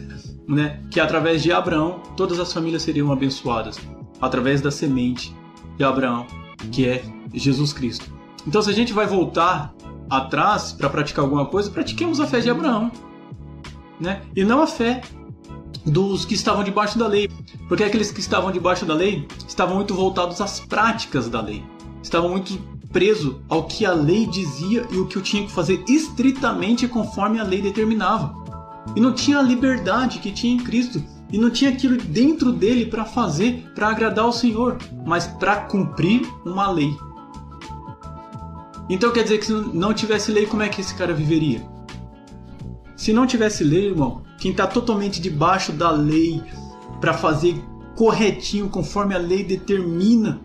Né? 0.47 0.81
Que 0.91 0.99
através 0.99 1.41
de 1.41 1.51
Abraão, 1.51 2.01
todas 2.15 2.39
as 2.39 2.51
famílias 2.51 2.81
seriam 2.81 3.11
abençoadas. 3.11 3.79
Através 4.23 4.61
da 4.61 4.71
semente 4.71 5.35
de 5.77 5.83
Abraão, 5.83 6.25
que 6.71 6.87
é 6.87 7.03
Jesus 7.33 7.73
Cristo. 7.73 8.09
Então, 8.47 8.61
se 8.61 8.69
a 8.69 8.73
gente 8.73 8.93
vai 8.93 9.05
voltar 9.05 9.75
atrás 10.09 10.71
para 10.71 10.89
praticar 10.89 11.25
alguma 11.25 11.45
coisa, 11.45 11.69
pratiquemos 11.69 12.21
a 12.21 12.25
fé 12.25 12.39
de 12.39 12.49
Abraão. 12.49 12.89
Né? 13.99 14.21
E 14.33 14.45
não 14.45 14.61
a 14.61 14.67
fé 14.67 15.01
dos 15.85 16.23
que 16.23 16.35
estavam 16.35 16.63
debaixo 16.63 16.97
da 16.97 17.05
lei. 17.05 17.29
Porque 17.67 17.83
aqueles 17.83 18.11
que 18.11 18.21
estavam 18.21 18.49
debaixo 18.49 18.85
da 18.85 18.93
lei 18.93 19.27
estavam 19.45 19.75
muito 19.75 19.93
voltados 19.93 20.39
às 20.39 20.59
práticas 20.59 21.27
da 21.27 21.41
lei. 21.41 21.61
Estavam 22.01 22.29
muito 22.29 22.57
preso 22.93 23.41
ao 23.49 23.63
que 23.63 23.85
a 23.85 23.91
lei 23.91 24.25
dizia 24.25 24.87
e 24.89 24.97
o 24.97 25.07
que 25.07 25.17
eu 25.17 25.21
tinha 25.21 25.43
que 25.43 25.51
fazer 25.51 25.83
estritamente 25.87 26.87
conforme 26.87 27.39
a 27.39 27.43
lei 27.43 27.61
determinava. 27.61 28.33
E 28.95 29.01
não 29.01 29.11
tinha 29.13 29.39
a 29.39 29.41
liberdade 29.41 30.19
que 30.19 30.31
tinha 30.31 30.53
em 30.53 30.59
Cristo. 30.59 31.03
E 31.33 31.37
não 31.39 31.49
tinha 31.49 31.71
aquilo 31.71 31.97
dentro 31.97 32.51
dele 32.51 32.85
para 32.85 33.03
fazer, 33.03 33.65
para 33.73 33.89
agradar 33.89 34.23
ao 34.23 34.31
Senhor, 34.31 34.77
mas 35.03 35.25
para 35.25 35.61
cumprir 35.61 36.21
uma 36.45 36.69
lei. 36.69 36.95
Então 38.87 39.11
quer 39.11 39.23
dizer 39.23 39.39
que 39.39 39.47
se 39.47 39.51
não 39.51 39.95
tivesse 39.95 40.31
lei, 40.31 40.45
como 40.45 40.61
é 40.61 40.69
que 40.69 40.79
esse 40.79 40.93
cara 40.93 41.11
viveria? 41.11 41.67
Se 42.95 43.11
não 43.11 43.25
tivesse 43.25 43.63
lei, 43.63 43.87
irmão, 43.87 44.21
quem 44.37 44.51
está 44.51 44.67
totalmente 44.67 45.19
debaixo 45.19 45.71
da 45.71 45.89
lei 45.89 46.39
para 47.01 47.15
fazer 47.15 47.59
corretinho 47.95 48.69
conforme 48.69 49.15
a 49.15 49.17
lei 49.17 49.43
determina, 49.43 50.39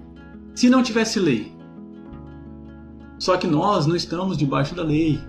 se 0.54 0.71
não 0.71 0.83
tivesse 0.83 1.21
lei, 1.21 1.52
só 3.18 3.37
que 3.37 3.47
nós 3.47 3.85
não 3.85 3.95
estamos 3.95 4.38
debaixo 4.38 4.75
da 4.75 4.83
lei 4.83 5.21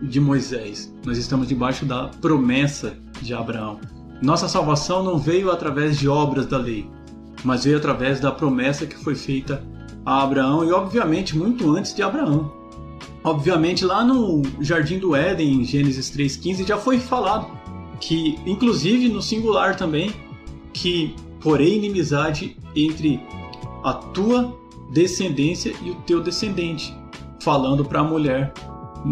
de 0.00 0.18
Moisés, 0.18 0.94
nós 1.04 1.18
estamos 1.18 1.46
debaixo 1.46 1.84
da 1.84 2.08
promessa 2.08 2.96
de 3.20 3.34
Abraão. 3.34 3.78
Nossa 4.24 4.48
salvação 4.48 5.02
não 5.02 5.18
veio 5.18 5.50
através 5.50 5.98
de 5.98 6.08
obras 6.08 6.46
da 6.46 6.56
lei, 6.56 6.88
mas 7.44 7.64
veio 7.64 7.76
através 7.76 8.18
da 8.18 8.32
promessa 8.32 8.86
que 8.86 8.96
foi 8.96 9.14
feita 9.14 9.62
a 10.02 10.22
Abraão 10.22 10.64
e, 10.64 10.72
obviamente, 10.72 11.36
muito 11.36 11.70
antes 11.76 11.94
de 11.94 12.02
Abraão. 12.02 12.50
Obviamente, 13.22 13.84
lá 13.84 14.02
no 14.02 14.40
Jardim 14.60 14.98
do 14.98 15.14
Éden, 15.14 15.60
em 15.60 15.64
Gênesis 15.64 16.10
3,15, 16.10 16.66
já 16.66 16.78
foi 16.78 16.98
falado 16.98 17.46
que, 18.00 18.38
inclusive 18.46 19.10
no 19.10 19.20
singular 19.20 19.76
também, 19.76 20.10
que 20.72 21.14
porém 21.38 21.76
inimizade 21.76 22.56
entre 22.74 23.20
a 23.84 23.92
tua 23.92 24.58
descendência 24.90 25.74
e 25.82 25.90
o 25.90 25.96
teu 26.06 26.22
descendente, 26.22 26.96
falando 27.42 27.84
para 27.84 28.00
a 28.00 28.04
mulher 28.04 28.54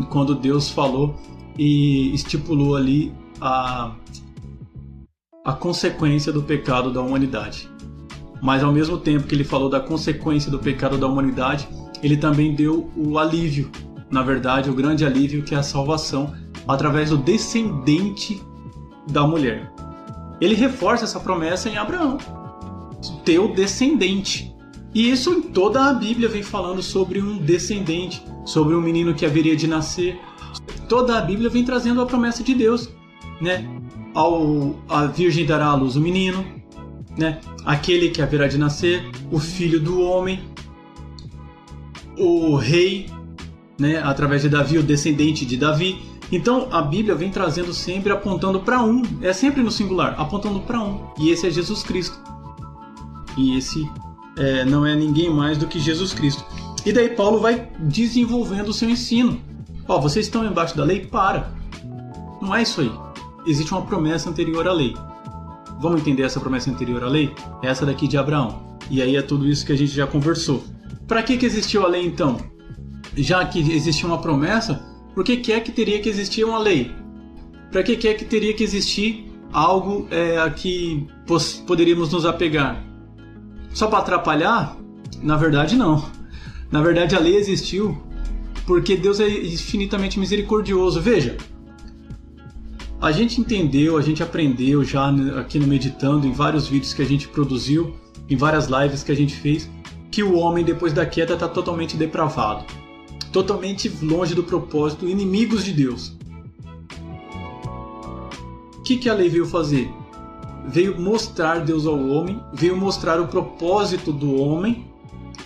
quando 0.08 0.34
Deus 0.34 0.70
falou 0.70 1.14
e 1.58 2.14
estipulou 2.14 2.76
ali 2.76 3.12
a 3.38 3.92
a 5.44 5.52
consequência 5.52 6.32
do 6.32 6.42
pecado 6.42 6.92
da 6.92 7.00
humanidade. 7.00 7.68
Mas 8.40 8.62
ao 8.62 8.72
mesmo 8.72 8.96
tempo 8.96 9.26
que 9.26 9.34
ele 9.34 9.44
falou 9.44 9.68
da 9.68 9.80
consequência 9.80 10.50
do 10.50 10.58
pecado 10.58 10.96
da 10.96 11.06
humanidade, 11.06 11.68
ele 12.02 12.16
também 12.16 12.54
deu 12.54 12.90
o 12.96 13.18
alívio, 13.18 13.70
na 14.10 14.22
verdade, 14.22 14.70
o 14.70 14.74
grande 14.74 15.04
alívio 15.04 15.42
que 15.42 15.54
é 15.54 15.58
a 15.58 15.62
salvação 15.62 16.32
através 16.66 17.10
do 17.10 17.16
descendente 17.16 18.40
da 19.10 19.26
mulher. 19.26 19.72
Ele 20.40 20.54
reforça 20.54 21.04
essa 21.04 21.18
promessa 21.18 21.68
em 21.68 21.76
Abraão, 21.76 22.18
teu 23.24 23.52
descendente. 23.52 24.54
E 24.94 25.10
isso 25.10 25.32
em 25.32 25.42
toda 25.42 25.86
a 25.86 25.94
Bíblia 25.94 26.28
vem 26.28 26.42
falando 26.42 26.82
sobre 26.82 27.20
um 27.20 27.38
descendente, 27.38 28.22
sobre 28.44 28.74
um 28.74 28.80
menino 28.80 29.14
que 29.14 29.24
haveria 29.24 29.56
de 29.56 29.66
nascer. 29.66 30.20
Toda 30.88 31.18
a 31.18 31.20
Bíblia 31.20 31.48
vem 31.48 31.64
trazendo 31.64 32.00
a 32.00 32.06
promessa 32.06 32.44
de 32.44 32.54
Deus, 32.54 32.90
né? 33.40 33.81
Ao, 34.14 34.74
a 34.88 35.06
virgem 35.06 35.46
dará 35.46 35.66
à 35.66 35.74
luz 35.74 35.96
o 35.96 36.00
menino, 36.00 36.44
né? 37.16 37.40
Aquele 37.64 38.10
que 38.10 38.20
haverá 38.20 38.46
de 38.46 38.58
nascer, 38.58 39.10
o 39.30 39.38
filho 39.38 39.80
do 39.80 40.02
homem, 40.02 40.40
o 42.18 42.56
rei, 42.56 43.06
né? 43.78 44.02
Através 44.02 44.42
de 44.42 44.48
Davi, 44.48 44.78
o 44.78 44.82
descendente 44.82 45.46
de 45.46 45.56
Davi. 45.56 46.00
Então 46.30 46.68
a 46.70 46.80
Bíblia 46.80 47.14
vem 47.14 47.30
trazendo 47.30 47.74
sempre 47.74 48.12
apontando 48.12 48.60
para 48.60 48.82
um, 48.82 49.02
é 49.20 49.32
sempre 49.32 49.62
no 49.62 49.70
singular, 49.70 50.14
apontando 50.18 50.60
para 50.60 50.80
um. 50.80 51.06
E 51.18 51.30
esse 51.30 51.46
é 51.46 51.50
Jesus 51.50 51.82
Cristo. 51.82 52.18
E 53.36 53.56
esse 53.56 53.88
é, 54.36 54.64
não 54.64 54.86
é 54.86 54.94
ninguém 54.94 55.30
mais 55.30 55.58
do 55.58 55.66
que 55.66 55.78
Jesus 55.78 56.12
Cristo. 56.12 56.44
E 56.84 56.92
daí 56.92 57.10
Paulo 57.10 57.38
vai 57.38 57.68
desenvolvendo 57.78 58.68
o 58.68 58.72
seu 58.72 58.88
ensino. 58.88 59.40
Ó, 59.86 59.96
oh, 59.96 60.00
vocês 60.00 60.26
estão 60.26 60.44
embaixo 60.44 60.76
da 60.76 60.84
lei? 60.84 61.06
Para. 61.06 61.52
Não 62.40 62.54
é 62.54 62.62
isso 62.62 62.80
aí. 62.80 62.90
Existe 63.46 63.72
uma 63.72 63.82
promessa 63.82 64.30
anterior 64.30 64.66
à 64.68 64.72
lei. 64.72 64.94
Vamos 65.80 66.00
entender 66.00 66.22
essa 66.22 66.38
promessa 66.38 66.70
anterior 66.70 67.02
à 67.02 67.08
lei? 67.08 67.34
É 67.62 67.68
essa 67.68 67.84
daqui 67.84 68.06
de 68.06 68.16
Abraão. 68.16 68.78
E 68.88 69.02
aí 69.02 69.16
é 69.16 69.22
tudo 69.22 69.48
isso 69.48 69.66
que 69.66 69.72
a 69.72 69.76
gente 69.76 69.92
já 69.92 70.06
conversou. 70.06 70.62
Para 71.08 71.22
que, 71.22 71.36
que 71.36 71.46
existiu 71.46 71.84
a 71.84 71.88
lei 71.88 72.06
então? 72.06 72.38
Já 73.16 73.44
que 73.44 73.58
existia 73.58 74.06
uma 74.06 74.18
promessa, 74.18 74.80
por 75.14 75.24
que, 75.24 75.36
que 75.38 75.52
é 75.52 75.60
que 75.60 75.72
teria 75.72 76.00
que 76.00 76.08
existir 76.08 76.44
uma 76.44 76.58
lei? 76.58 76.92
Para 77.70 77.82
que, 77.82 77.96
que 77.96 78.08
é 78.08 78.14
que 78.14 78.24
teria 78.24 78.54
que 78.54 78.62
existir 78.62 79.30
algo 79.52 80.06
é, 80.10 80.38
a 80.38 80.48
que 80.48 81.06
poderíamos 81.66 82.12
nos 82.12 82.24
apegar? 82.24 82.82
Só 83.72 83.88
para 83.88 83.98
atrapalhar? 83.98 84.76
Na 85.20 85.36
verdade, 85.36 85.76
não. 85.76 86.04
Na 86.70 86.80
verdade, 86.80 87.16
a 87.16 87.18
lei 87.18 87.36
existiu 87.36 88.00
porque 88.66 88.96
Deus 88.96 89.20
é 89.20 89.28
infinitamente 89.28 90.18
misericordioso. 90.18 91.00
Veja, 91.00 91.36
a 93.02 93.12
gente 93.12 93.40
entendeu, 93.40 93.98
a 93.98 94.02
gente 94.02 94.22
aprendeu 94.22 94.84
já 94.84 95.10
aqui 95.38 95.58
no 95.58 95.66
Meditando, 95.66 96.26
em 96.26 96.32
vários 96.32 96.68
vídeos 96.68 96.94
que 96.94 97.02
a 97.02 97.06
gente 97.06 97.28
produziu, 97.28 97.94
em 98.30 98.36
várias 98.36 98.68
lives 98.68 99.02
que 99.02 99.12
a 99.12 99.16
gente 99.16 99.34
fez, 99.34 99.68
que 100.10 100.22
o 100.22 100.36
homem 100.36 100.64
depois 100.64 100.92
da 100.92 101.04
queda 101.04 101.34
está 101.34 101.48
totalmente 101.48 101.96
depravado, 101.96 102.64
totalmente 103.32 103.90
longe 104.02 104.34
do 104.34 104.44
propósito, 104.44 105.08
inimigos 105.08 105.64
de 105.64 105.72
Deus. 105.72 106.16
O 108.78 108.82
que, 108.82 108.96
que 108.96 109.10
a 109.10 109.14
lei 109.14 109.28
veio 109.28 109.46
fazer? 109.46 109.90
veio 110.66 111.00
mostrar 111.00 111.60
Deus 111.60 111.86
ao 111.86 111.98
homem, 112.08 112.40
veio 112.52 112.76
mostrar 112.76 113.20
o 113.20 113.26
propósito 113.26 114.12
do 114.12 114.34
homem 114.36 114.86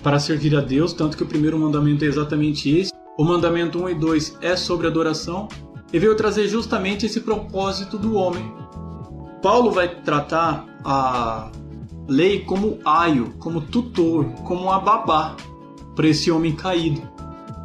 para 0.02 0.18
servir 0.18 0.54
a 0.54 0.60
Deus, 0.60 0.92
tanto 0.92 1.16
que 1.16 1.22
o 1.22 1.26
primeiro 1.26 1.58
mandamento 1.58 2.04
é 2.04 2.08
exatamente 2.08 2.70
esse. 2.70 2.92
O 3.18 3.24
mandamento 3.24 3.82
1 3.82 3.88
e 3.88 3.94
2 3.94 4.38
é 4.42 4.56
sobre 4.56 4.86
adoração 4.86 5.48
e 5.96 5.98
veio 5.98 6.14
trazer 6.14 6.46
justamente 6.46 7.06
esse 7.06 7.22
propósito 7.22 7.96
do 7.96 8.16
homem. 8.16 8.52
Paulo 9.40 9.70
vai 9.70 9.88
tratar 10.02 10.66
a 10.84 11.50
lei 12.06 12.40
como 12.40 12.78
aio, 12.84 13.32
como 13.38 13.62
tutor, 13.62 14.26
como 14.44 14.64
uma 14.64 14.78
babá 14.78 15.34
para 15.94 16.06
esse 16.06 16.30
homem 16.30 16.54
caído. 16.54 17.00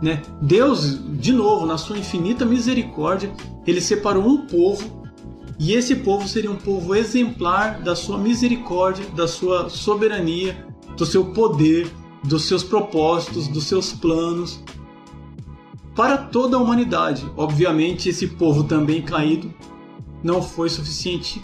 Né? 0.01 0.21
Deus, 0.41 0.97
de 1.19 1.33
novo, 1.33 1.65
na 1.65 1.77
sua 1.77 1.97
infinita 1.97 2.45
misericórdia, 2.45 3.29
ele 3.67 3.81
separou 3.81 4.25
um 4.25 4.45
povo 4.47 5.03
e 5.59 5.73
esse 5.73 5.97
povo 5.97 6.25
seria 6.25 6.49
um 6.49 6.55
povo 6.55 6.95
exemplar 6.95 7.81
da 7.81 7.97
sua 7.97 8.17
misericórdia, 8.17 9.05
da 9.13 9.27
sua 9.27 9.67
soberania, 9.67 10.65
do 10.95 11.05
seu 11.05 11.25
poder, 11.33 11.91
dos 12.23 12.45
seus 12.45 12.63
propósitos, 12.63 13.49
dos 13.49 13.65
seus 13.65 13.91
planos 13.91 14.63
para 15.95 16.17
toda 16.17 16.57
a 16.57 16.59
humanidade. 16.59 17.25
Obviamente, 17.35 18.09
esse 18.09 18.27
povo 18.27 18.63
também 18.63 19.01
caído 19.01 19.53
não 20.23 20.41
foi 20.41 20.69
suficiente 20.69 21.41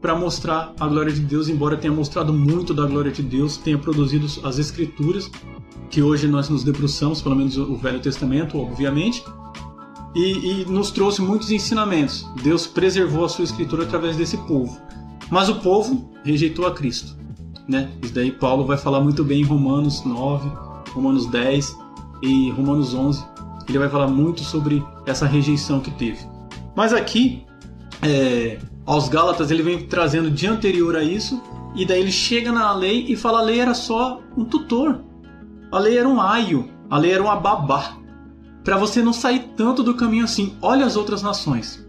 para 0.00 0.14
mostrar 0.14 0.72
a 0.78 0.86
glória 0.86 1.12
de 1.12 1.20
Deus, 1.20 1.48
embora 1.48 1.76
tenha 1.76 1.92
mostrado 1.92 2.32
muito 2.32 2.72
da 2.72 2.86
glória 2.86 3.10
de 3.10 3.22
Deus, 3.22 3.56
tenha 3.56 3.78
produzido 3.78 4.26
as 4.44 4.58
escrituras, 4.58 5.30
que 5.90 6.02
hoje 6.02 6.26
nós 6.28 6.48
nos 6.48 6.62
debruçamos, 6.62 7.22
pelo 7.22 7.36
menos 7.36 7.56
o 7.56 7.76
Velho 7.76 8.00
Testamento, 8.00 8.58
obviamente, 8.58 9.24
e, 10.14 10.62
e 10.62 10.64
nos 10.66 10.90
trouxe 10.90 11.20
muitos 11.20 11.50
ensinamentos. 11.50 12.26
Deus 12.42 12.66
preservou 12.66 13.24
a 13.24 13.28
sua 13.28 13.44
escritura 13.44 13.84
através 13.84 14.16
desse 14.16 14.36
povo. 14.38 14.80
Mas 15.30 15.48
o 15.48 15.56
povo 15.56 16.10
rejeitou 16.24 16.66
a 16.66 16.72
Cristo. 16.72 17.16
Né? 17.68 17.90
Isso 18.02 18.14
daí 18.14 18.30
Paulo 18.30 18.64
vai 18.64 18.78
falar 18.78 19.00
muito 19.00 19.24
bem 19.24 19.40
em 19.40 19.44
Romanos 19.44 20.04
9, 20.04 20.50
Romanos 20.92 21.26
10 21.26 21.76
e 22.22 22.50
Romanos 22.50 22.94
11. 22.94 23.24
Ele 23.68 23.78
vai 23.78 23.88
falar 23.88 24.08
muito 24.08 24.42
sobre 24.42 24.84
essa 25.06 25.26
rejeição 25.26 25.80
que 25.80 25.90
teve. 25.90 26.26
Mas 26.74 26.92
aqui, 26.92 27.44
é, 28.02 28.58
aos 28.84 29.08
Gálatas, 29.08 29.50
ele 29.50 29.62
vem 29.62 29.86
trazendo 29.86 30.30
de 30.30 30.46
anterior 30.46 30.96
a 30.96 31.02
isso, 31.02 31.42
e 31.74 31.84
daí 31.84 32.00
ele 32.00 32.12
chega 32.12 32.52
na 32.52 32.72
lei 32.74 33.06
e 33.08 33.16
fala: 33.16 33.40
a 33.40 33.42
lei 33.42 33.60
era 33.60 33.74
só 33.74 34.20
um 34.36 34.44
tutor, 34.44 35.00
a 35.72 35.78
lei 35.78 35.98
era 35.98 36.08
um 36.08 36.20
aio, 36.20 36.70
a 36.88 36.98
lei 36.98 37.12
era 37.12 37.22
uma 37.22 37.36
babá 37.36 37.96
para 38.66 38.76
você 38.76 39.00
não 39.00 39.12
sair 39.12 39.52
tanto 39.56 39.80
do 39.80 39.94
caminho 39.94 40.24
assim. 40.24 40.56
Olha 40.60 40.84
as 40.84 40.96
outras 40.96 41.22
nações. 41.22 41.86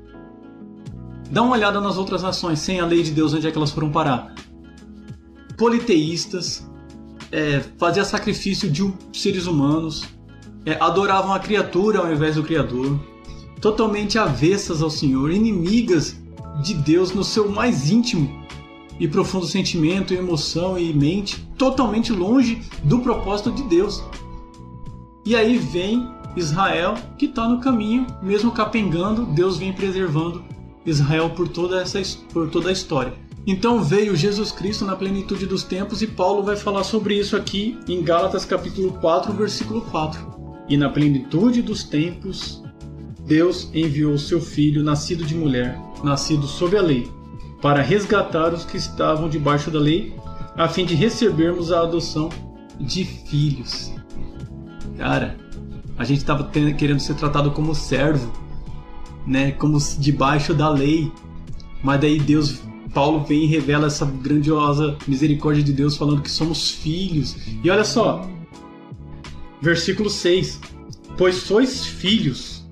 Dá 1.31 1.41
uma 1.41 1.53
olhada 1.53 1.81
nas 1.81 1.97
outras 1.97 2.21
nações 2.21 2.59
sem 2.59 2.79
a 2.79 2.85
lei 2.85 3.01
de 3.01 3.09
Deus, 3.09 3.33
onde 3.33 3.47
é 3.47 3.51
que 3.51 3.57
elas 3.57 3.71
foram 3.71 3.91
parar. 3.91 4.35
Politeístas, 5.57 6.69
é, 7.31 7.61
fazia 7.79 8.05
sacrifício 8.05 8.69
de 8.69 8.93
seres 9.11 9.47
humanos, 9.47 10.05
é, 10.67 10.77
adoravam 10.81 11.33
a 11.33 11.39
criatura 11.39 11.99
ao 11.99 12.11
invés 12.11 12.35
do 12.35 12.43
Criador, 12.43 12.99
totalmente 13.61 14.19
avessas 14.19 14.81
ao 14.81 14.89
Senhor, 14.89 15.31
inimigas 15.31 16.17
de 16.61 16.73
Deus 16.73 17.13
no 17.13 17.23
seu 17.23 17.49
mais 17.49 17.89
íntimo 17.89 18.45
e 18.99 19.07
profundo 19.07 19.45
sentimento, 19.45 20.13
emoção 20.13 20.77
e 20.77 20.93
mente, 20.93 21.39
totalmente 21.57 22.11
longe 22.11 22.61
do 22.83 22.99
propósito 22.99 23.49
de 23.49 23.63
Deus. 23.63 24.03
E 25.25 25.37
aí 25.37 25.57
vem 25.57 26.05
Israel 26.35 26.95
que 27.17 27.27
está 27.27 27.47
no 27.47 27.61
caminho, 27.61 28.05
mesmo 28.21 28.51
capengando, 28.51 29.25
Deus 29.25 29.57
vem 29.57 29.71
preservando 29.71 30.43
Israel 30.85 31.29
por 31.29 31.47
toda 31.47 31.81
essa 31.81 32.01
por 32.33 32.49
toda 32.49 32.69
a 32.69 32.73
história. 32.73 33.13
Então 33.45 33.81
veio 33.81 34.17
Jesus 34.17 34.51
Cristo 34.51 34.83
na 34.83 34.97
plenitude 34.97 35.45
dos 35.45 35.63
tempos 35.63 36.01
e 36.01 36.07
Paulo 36.07 36.43
vai 36.43 36.57
falar 36.57 36.83
sobre 36.83 37.17
isso 37.17 37.37
aqui 37.37 37.79
em 37.87 38.03
Gálatas 38.03 38.43
capítulo 38.43 38.91
4, 38.99 39.31
versículo 39.31 39.81
4. 39.83 40.36
E 40.69 40.75
na 40.77 40.89
plenitude 40.89 41.61
dos 41.61 41.83
tempos 41.83 42.63
Deus 43.25 43.69
enviou 43.73 44.17
seu 44.17 44.39
filho 44.39 44.83
nascido 44.83 45.25
de 45.25 45.35
mulher, 45.35 45.77
nascido 46.03 46.47
sob 46.47 46.77
a 46.77 46.81
lei, 46.81 47.11
para 47.61 47.81
resgatar 47.81 48.53
os 48.53 48.63
que 48.63 48.77
estavam 48.77 49.27
debaixo 49.27 49.69
da 49.69 49.79
lei, 49.79 50.15
a 50.55 50.67
fim 50.67 50.85
de 50.85 50.95
recebermos 50.95 51.71
a 51.71 51.81
adoção 51.81 52.29
de 52.79 53.03
filhos. 53.03 53.91
Cara, 54.97 55.37
a 55.97 56.03
gente 56.03 56.19
estava 56.19 56.49
querendo 56.49 56.99
ser 56.99 57.15
tratado 57.15 57.51
como 57.51 57.75
servo, 57.75 58.31
né, 59.25 59.51
como 59.51 59.77
debaixo 59.99 60.53
da 60.53 60.69
lei. 60.69 61.11
Mas 61.83 61.99
daí 61.99 62.19
Deus, 62.19 62.61
Paulo 62.93 63.23
vem 63.23 63.43
e 63.43 63.47
revela 63.47 63.87
essa 63.87 64.05
grandiosa 64.05 64.97
misericórdia 65.07 65.63
de 65.63 65.73
Deus 65.73 65.97
falando 65.97 66.21
que 66.21 66.31
somos 66.31 66.71
filhos. 66.71 67.35
E 67.63 67.69
olha 67.69 67.83
só, 67.83 68.27
versículo 69.61 70.09
6: 70.09 70.59
Pois 71.17 71.35
sois 71.35 71.85
filhos, 71.85 72.65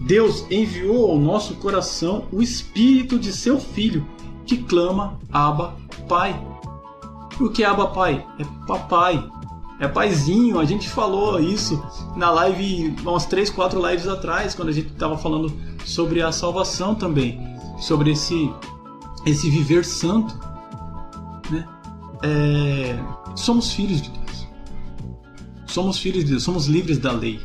Deus 0.00 0.44
enviou 0.50 1.10
ao 1.10 1.18
nosso 1.18 1.54
coração 1.56 2.26
o 2.32 2.42
espírito 2.42 3.18
de 3.18 3.32
seu 3.32 3.58
filho, 3.58 4.06
que 4.44 4.58
clama 4.58 5.18
Abba 5.32 5.76
Pai. 6.08 6.40
O 7.40 7.50
que 7.50 7.62
é 7.62 7.66
Abba 7.66 7.88
Pai? 7.88 8.24
É 8.38 8.44
papai. 8.66 9.30
É 9.78 9.86
paizinho. 9.86 10.58
A 10.58 10.64
gente 10.64 10.88
falou 10.88 11.38
isso 11.38 11.82
na 12.16 12.30
live, 12.30 12.94
umas 13.02 13.26
3, 13.26 13.50
4 13.50 13.90
lives 13.90 14.08
atrás, 14.08 14.54
quando 14.54 14.68
a 14.68 14.72
gente 14.72 14.88
estava 14.88 15.18
falando 15.18 15.52
sobre 15.84 16.22
a 16.22 16.32
salvação 16.32 16.94
também. 16.94 17.40
Sobre 17.78 18.12
esse, 18.12 18.50
esse 19.26 19.50
viver 19.50 19.84
santo. 19.84 20.38
Né? 21.50 21.68
É, 22.22 22.98
somos 23.34 23.72
filhos 23.72 24.00
de 24.00 24.10
Deus. 24.10 24.25
Somos 25.76 25.98
filhos 25.98 26.24
de 26.24 26.30
Deus, 26.30 26.42
somos 26.42 26.68
livres 26.68 26.96
da 26.96 27.12
lei. 27.12 27.38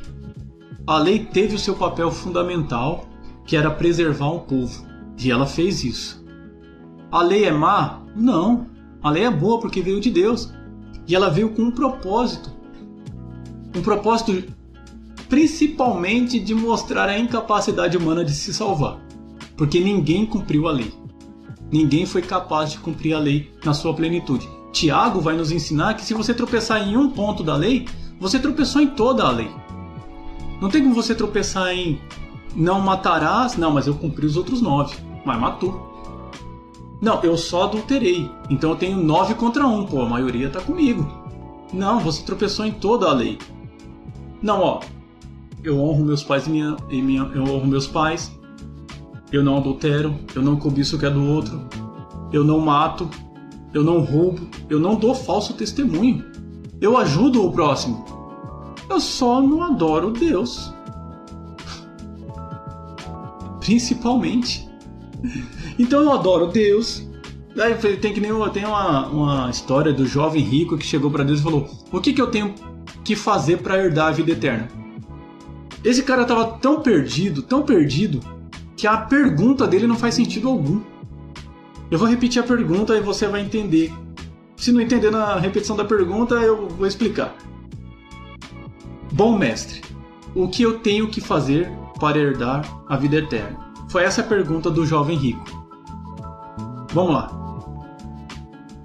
A 0.88 0.98
lei 0.98 1.20
teve 1.20 1.54
o 1.54 1.60
seu 1.60 1.76
papel 1.76 2.10
fundamental, 2.10 3.06
que 3.46 3.58
era 3.58 3.70
preservar 3.70 4.32
um 4.32 4.40
povo. 4.40 4.86
E 5.22 5.30
ela 5.30 5.46
fez 5.46 5.84
isso. 5.84 6.24
A 7.12 7.22
lei 7.22 7.44
é 7.44 7.52
má? 7.52 8.02
Não. 8.16 8.68
A 9.04 9.10
lei 9.10 9.26
é 9.26 9.30
boa 9.30 9.60
porque 9.60 9.82
veio 9.82 10.00
de 10.00 10.10
Deus. 10.10 10.50
E 11.06 11.14
ela 11.14 11.30
veio 11.30 11.50
com 11.50 11.64
um 11.64 11.72
propósito. 11.72 12.50
Um 13.76 13.82
propósito 13.82 14.46
principalmente 15.28 16.40
de 16.40 16.56
mostrar 16.56 17.10
a 17.10 17.20
incapacidade 17.20 17.98
humana 17.98 18.24
de 18.24 18.34
se 18.34 18.54
salvar. 18.54 18.98
Porque 19.58 19.78
ninguém 19.78 20.26
cumpriu 20.26 20.70
a 20.70 20.72
lei. 20.72 20.94
Ninguém 21.70 22.06
foi 22.06 22.22
capaz 22.22 22.72
de 22.72 22.78
cumprir 22.78 23.14
a 23.14 23.20
lei 23.20 23.52
na 23.66 23.74
sua 23.74 23.94
plenitude. 23.94 24.48
Tiago 24.72 25.20
vai 25.20 25.36
nos 25.36 25.52
ensinar 25.52 25.96
que 25.96 26.06
se 26.06 26.14
você 26.14 26.34
tropeçar 26.34 26.88
em 26.88 26.96
um 26.96 27.10
ponto 27.10 27.44
da 27.44 27.58
lei, 27.58 27.86
você 28.22 28.38
tropeçou 28.38 28.80
em 28.80 28.88
toda 28.88 29.24
a 29.24 29.32
lei. 29.32 29.50
Não 30.62 30.70
tem 30.70 30.84
como 30.84 30.94
você 30.94 31.16
tropeçar 31.16 31.70
em 31.70 32.00
não 32.56 32.80
matarás, 32.80 33.58
não, 33.58 33.72
mas 33.72 33.88
eu 33.88 33.96
cumpri 33.96 34.28
os 34.28 34.38
outros 34.38 34.62
nove, 34.62 34.96
mas 35.26 35.40
matou. 35.40 35.90
Não, 37.02 37.20
eu 37.24 37.36
só 37.36 37.64
adulterei, 37.64 38.30
então 38.48 38.70
eu 38.70 38.76
tenho 38.76 38.96
nove 38.96 39.34
contra 39.34 39.66
um, 39.66 39.88
pô, 39.88 40.04
a 40.04 40.08
maioria 40.08 40.52
tá 40.52 40.62
comigo. 40.62 41.10
Não, 41.74 42.00
você 42.00 42.22
tropeçou 42.22 42.64
em 42.64 42.72
toda 42.72 43.08
a 43.10 43.14
lei. 43.14 43.40
Não, 44.40 44.62
ó, 44.62 44.82
eu 45.64 45.80
honro 45.80 46.06
meus 46.06 46.24
pais 46.24 46.46
e 46.46 46.52
minha, 46.52 46.78
e 46.92 47.02
minha 47.02 47.24
eu 47.34 47.44
honro 47.44 47.66
meus 47.66 47.88
pais, 47.88 48.32
eu 49.32 49.44
não 49.44 49.58
adultero, 49.58 50.14
eu 50.36 50.44
não 50.44 50.58
cobiço 50.58 50.96
o 50.96 51.00
que 51.00 51.08
é 51.08 51.10
do 51.10 51.26
outro, 51.26 51.60
eu 52.32 52.44
não 52.44 52.60
mato, 52.60 53.10
eu 53.74 53.84
não 53.84 54.00
roubo, 54.02 54.48
eu 54.70 54.80
não 54.80 54.94
dou 54.94 55.16
falso 55.16 55.56
testemunho, 55.56 56.24
eu 56.82 56.98
ajudo 56.98 57.46
o 57.46 57.52
próximo, 57.52 58.04
eu 58.90 59.00
só 59.00 59.42
não 59.42 59.62
adoro 59.64 60.12
Deus. 60.12 60.74
Principalmente. 63.60 64.68
Então 65.78 66.02
eu 66.02 66.12
adoro 66.12 66.48
Deus. 66.48 67.08
Aí 67.60 67.76
tem 67.98 68.14
que 68.14 68.20
nem 68.20 68.32
tem 68.50 68.66
uma, 68.66 69.08
uma 69.08 69.50
história 69.50 69.94
do 69.94 70.06
jovem 70.06 70.42
rico 70.42 70.78
que 70.78 70.86
chegou 70.86 71.12
para 71.12 71.24
Deus 71.24 71.40
e 71.40 71.44
falou: 71.44 71.70
O 71.92 72.02
que, 72.02 72.14
que 72.14 72.22
eu 72.22 72.28
tenho 72.28 72.56
que 73.04 73.16
fazer 73.16 73.58
para 73.58 73.78
herdar 73.78 74.08
a 74.08 74.12
vida 74.12 74.32
eterna? 74.32 74.68
Esse 75.84 76.04
cara 76.04 76.26
tava 76.26 76.46
tão 76.60 76.82
perdido, 76.82 77.42
tão 77.42 77.64
perdido, 77.64 78.20
que 78.76 78.88
a 78.88 78.98
pergunta 78.98 79.68
dele 79.68 79.88
não 79.88 79.96
faz 79.96 80.16
sentido 80.16 80.48
algum. 80.48 80.82
Eu 81.90 82.00
vou 82.00 82.08
repetir 82.08 82.42
a 82.42 82.46
pergunta 82.46 82.96
e 82.96 83.02
você 83.02 83.28
vai 83.28 83.42
entender. 83.42 83.94
Se 84.62 84.72
não 84.72 84.80
entender 84.80 85.10
na 85.10 85.38
repetição 85.38 85.76
da 85.76 85.84
pergunta, 85.84 86.36
eu 86.36 86.68
vou 86.68 86.86
explicar. 86.86 87.36
Bom 89.12 89.36
mestre, 89.36 89.82
o 90.36 90.48
que 90.48 90.62
eu 90.62 90.78
tenho 90.78 91.10
que 91.10 91.20
fazer 91.20 91.68
para 92.00 92.20
herdar 92.20 92.64
a 92.88 92.96
vida 92.96 93.16
eterna? 93.16 93.58
Foi 93.90 94.04
essa 94.04 94.22
a 94.22 94.24
pergunta 94.24 94.70
do 94.70 94.86
jovem 94.86 95.18
rico. 95.18 95.44
Vamos 96.94 97.12
lá. 97.12 97.32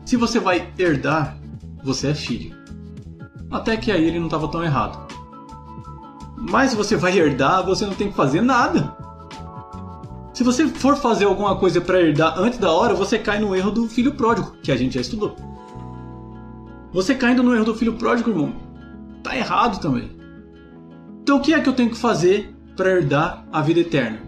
Se 0.07 0.17
você 0.17 0.41
vai 0.41 0.73
herdar, 0.79 1.37
você 1.85 2.09
é 2.09 2.15
filho. 2.15 2.57
Até 3.51 3.77
que 3.77 3.93
aí 3.93 4.07
ele 4.07 4.19
não 4.19 4.29
estava 4.29 4.49
tão 4.49 4.65
errado. 4.65 5.07
Mas 6.39 6.71
se 6.71 6.77
você 6.77 6.97
vai 6.97 7.19
herdar, 7.19 7.67
você 7.67 7.85
não 7.85 7.93
tem 7.93 8.09
que 8.09 8.17
fazer 8.17 8.41
nada. 8.41 8.97
Se 10.33 10.43
você 10.43 10.67
for 10.69 10.97
fazer 10.97 11.27
alguma 11.27 11.55
coisa 11.57 11.83
para 11.83 12.01
herdar 12.01 12.39
antes 12.39 12.59
da 12.59 12.73
hora, 12.73 12.95
você 12.95 13.19
cai 13.19 13.39
no 13.39 13.55
erro 13.55 13.71
do 13.71 13.87
filho 13.87 14.15
pródigo, 14.15 14.57
que 14.63 14.73
a 14.73 14.77
gente 14.77 14.95
já 14.95 15.03
estudou. 15.03 15.37
Você 16.97 17.15
caindo 17.15 17.43
no 17.43 17.55
erro 17.55 17.67
do 17.67 17.75
filho 17.75 17.93
pródigo, 17.93 18.31
irmão, 18.31 18.55
tá 19.23 19.37
errado 19.37 19.83
também. 19.83 20.11
Então 21.21 21.37
o 21.37 21.43
que 21.43 21.53
é 21.53 21.61
que 21.61 21.69
eu 21.69 21.75
tenho 21.75 21.91
que 21.91 21.97
fazer 21.99 22.57
para 22.75 22.89
herdar 22.89 23.47
a 23.53 23.61
vida 23.61 23.81
eterna? 23.81 24.19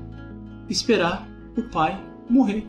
Esperar 0.69 1.27
o 1.57 1.63
pai 1.63 1.99
morrer. 2.29 2.67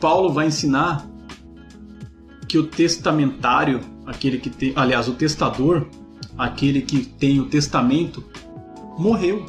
Paulo 0.00 0.32
vai 0.32 0.46
ensinar 0.46 1.06
que 2.48 2.56
o 2.56 2.66
testamentário, 2.66 3.80
aquele 4.06 4.38
que 4.38 4.48
tem, 4.48 4.72
aliás, 4.74 5.06
o 5.06 5.12
testador, 5.12 5.86
aquele 6.38 6.80
que 6.80 7.04
tem 7.04 7.40
o 7.40 7.44
testamento, 7.44 8.24
morreu. 8.96 9.44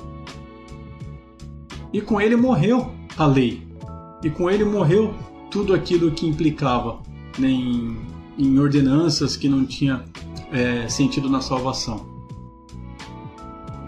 E 1.93 2.01
com 2.01 2.19
ele 2.19 2.35
morreu 2.35 2.93
a 3.17 3.25
lei. 3.25 3.65
E 4.21 4.29
com 4.29 4.49
ele 4.49 4.65
morreu 4.65 5.15
tudo 5.49 5.73
aquilo 5.73 6.11
que 6.11 6.27
implicava 6.27 6.99
né, 7.39 7.47
em, 7.47 8.16
em 8.37 8.57
ordenanças 8.59 9.35
que 9.35 9.49
não 9.49 9.65
tinha 9.65 10.03
é, 10.51 10.87
sentido 10.87 11.29
na 11.29 11.41
salvação. 11.41 12.05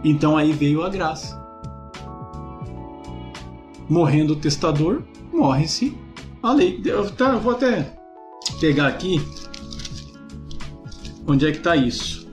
Então 0.04 0.38
aí 0.38 0.52
veio 0.52 0.84
a 0.84 0.90
graça. 0.90 1.40
Morrendo 3.90 4.34
o 4.34 4.36
testador, 4.36 5.04
morre-se 5.32 5.98
a 6.42 6.54
lei. 6.54 6.82
Eu, 6.86 7.10
tá, 7.12 7.36
vou 7.36 7.54
até 7.54 7.98
pegar 8.60 8.88
aqui 8.88 9.22
onde 11.28 11.46
é 11.46 11.52
que 11.52 11.58
está 11.58 11.76
isso. 11.76 12.28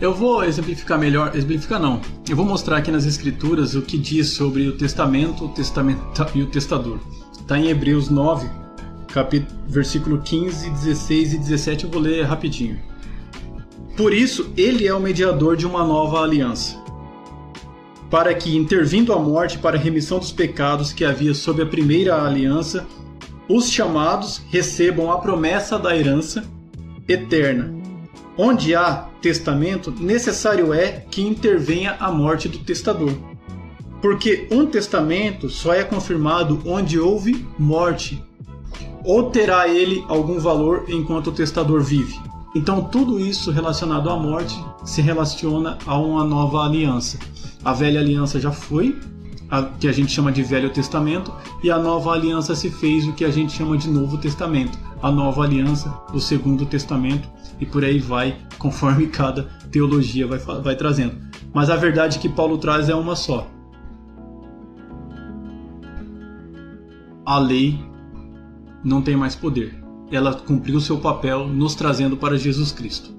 Eu 0.00 0.14
vou 0.14 0.44
exemplificar 0.44 0.98
melhor, 0.98 1.34
exemplificar 1.34 1.80
não. 1.80 2.00
Eu 2.28 2.36
vou 2.36 2.44
mostrar 2.44 2.76
aqui 2.76 2.90
nas 2.90 3.04
escrituras 3.04 3.74
o 3.74 3.82
que 3.82 3.98
diz 3.98 4.30
sobre 4.30 4.68
o 4.68 4.76
testamento, 4.76 5.46
o 5.46 5.48
testamento 5.48 6.00
e 6.34 6.42
o 6.42 6.46
testador. 6.46 6.98
Está 7.32 7.58
em 7.58 7.66
Hebreus 7.66 8.08
9, 8.08 8.48
capítulo, 9.08 9.58
versículo 9.66 10.20
15, 10.20 10.70
16 10.70 11.32
e 11.34 11.38
17, 11.38 11.84
eu 11.84 11.90
vou 11.90 12.00
ler 12.00 12.22
rapidinho. 12.24 12.78
Por 13.96 14.14
isso, 14.14 14.52
ele 14.56 14.86
é 14.86 14.94
o 14.94 15.00
mediador 15.00 15.56
de 15.56 15.66
uma 15.66 15.84
nova 15.84 16.22
aliança, 16.22 16.76
para 18.08 18.32
que, 18.34 18.56
intervindo 18.56 19.12
a 19.12 19.18
morte 19.18 19.58
para 19.58 19.76
a 19.76 19.80
remissão 19.80 20.18
dos 20.18 20.30
pecados 20.30 20.92
que 20.92 21.04
havia 21.04 21.34
sob 21.34 21.60
a 21.62 21.66
primeira 21.66 22.22
aliança, 22.22 22.86
os 23.48 23.70
chamados 23.70 24.42
recebam 24.50 25.10
a 25.10 25.18
promessa 25.18 25.78
da 25.78 25.96
herança 25.96 26.44
eterna. 27.08 27.74
Onde 28.36 28.74
há 28.74 29.08
testamento, 29.20 29.90
necessário 29.90 30.72
é 30.72 31.04
que 31.10 31.22
intervenha 31.22 31.96
a 31.98 32.12
morte 32.12 32.48
do 32.48 32.58
testador. 32.58 33.12
Porque 34.00 34.46
um 34.50 34.64
testamento 34.64 35.48
só 35.48 35.74
é 35.74 35.82
confirmado 35.82 36.62
onde 36.64 37.00
houve 37.00 37.44
morte, 37.58 38.22
ou 39.04 39.30
terá 39.30 39.68
ele 39.68 40.04
algum 40.08 40.38
valor 40.38 40.84
enquanto 40.88 41.28
o 41.28 41.32
testador 41.32 41.82
vive. 41.82 42.18
Então, 42.54 42.82
tudo 42.82 43.20
isso 43.20 43.50
relacionado 43.50 44.08
à 44.08 44.16
morte 44.16 44.58
se 44.84 45.02
relaciona 45.02 45.78
a 45.86 45.98
uma 45.98 46.24
nova 46.24 46.64
aliança. 46.64 47.18
A 47.64 47.72
velha 47.72 48.00
aliança 48.00 48.40
já 48.40 48.50
foi, 48.50 48.98
a, 49.50 49.62
que 49.62 49.86
a 49.86 49.92
gente 49.92 50.12
chama 50.12 50.32
de 50.32 50.42
Velho 50.42 50.70
Testamento, 50.70 51.32
e 51.62 51.70
a 51.70 51.78
nova 51.78 52.12
aliança 52.12 52.54
se 52.54 52.70
fez 52.70 53.06
o 53.06 53.12
que 53.12 53.24
a 53.24 53.30
gente 53.30 53.52
chama 53.52 53.76
de 53.76 53.88
Novo 53.88 54.16
Testamento. 54.18 54.78
A 55.02 55.10
nova 55.10 55.42
aliança, 55.42 55.94
o 56.12 56.18
Segundo 56.18 56.64
Testamento, 56.64 57.28
e 57.60 57.66
por 57.66 57.84
aí 57.84 57.98
vai, 57.98 58.36
conforme 58.58 59.06
cada 59.08 59.44
teologia 59.70 60.26
vai, 60.26 60.38
vai 60.38 60.74
trazendo. 60.74 61.16
Mas 61.52 61.70
a 61.70 61.76
verdade 61.76 62.18
que 62.18 62.28
Paulo 62.28 62.58
traz 62.58 62.88
é 62.88 62.94
uma 62.94 63.14
só. 63.14 63.46
A 67.26 67.38
lei 67.38 67.78
não 68.84 69.02
tem 69.02 69.16
mais 69.16 69.34
poder 69.34 69.88
ela 70.10 70.34
cumpriu 70.34 70.80
seu 70.80 70.98
papel 70.98 71.46
nos 71.46 71.74
trazendo 71.74 72.16
para 72.16 72.38
Jesus 72.38 72.72
Cristo. 72.72 73.10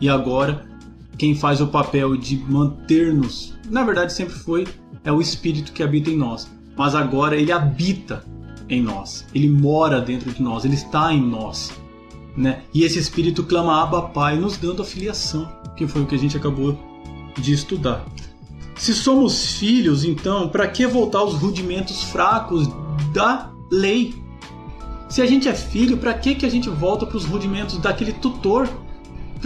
E 0.00 0.08
agora, 0.08 0.66
quem 1.18 1.34
faz 1.34 1.60
o 1.60 1.66
papel 1.66 2.16
de 2.16 2.36
manter-nos, 2.36 3.54
na 3.68 3.82
verdade 3.82 4.12
sempre 4.12 4.34
foi, 4.34 4.66
é 5.02 5.10
o 5.10 5.20
Espírito 5.20 5.72
que 5.72 5.82
habita 5.82 6.10
em 6.10 6.16
nós. 6.16 6.50
Mas 6.76 6.94
agora 6.94 7.36
ele 7.36 7.50
habita 7.50 8.24
em 8.68 8.82
nós, 8.82 9.26
ele 9.34 9.48
mora 9.48 10.00
dentro 10.00 10.30
de 10.32 10.42
nós, 10.42 10.64
ele 10.64 10.74
está 10.74 11.12
em 11.12 11.22
nós. 11.22 11.72
Né? 12.36 12.62
E 12.74 12.84
esse 12.84 12.98
Espírito 12.98 13.44
clama 13.44 13.82
Abba 13.82 14.02
Pai, 14.02 14.36
nos 14.36 14.56
dando 14.58 14.82
a 14.82 14.84
filiação, 14.84 15.50
que 15.76 15.86
foi 15.86 16.02
o 16.02 16.06
que 16.06 16.14
a 16.14 16.18
gente 16.18 16.36
acabou 16.36 16.78
de 17.38 17.52
estudar. 17.52 18.04
Se 18.74 18.92
somos 18.92 19.52
filhos, 19.52 20.04
então, 20.04 20.48
para 20.48 20.68
que 20.68 20.86
voltar 20.86 21.20
aos 21.20 21.34
rudimentos 21.34 22.02
fracos 22.04 22.68
da 23.14 23.50
lei? 23.72 24.25
Se 25.16 25.22
a 25.22 25.26
gente 25.26 25.48
é 25.48 25.54
filho, 25.54 25.96
para 25.96 26.12
que, 26.12 26.34
que 26.34 26.44
a 26.44 26.50
gente 26.50 26.68
volta 26.68 27.06
para 27.06 27.16
os 27.16 27.24
rudimentos 27.24 27.78
daquele 27.78 28.12
tutor? 28.12 28.68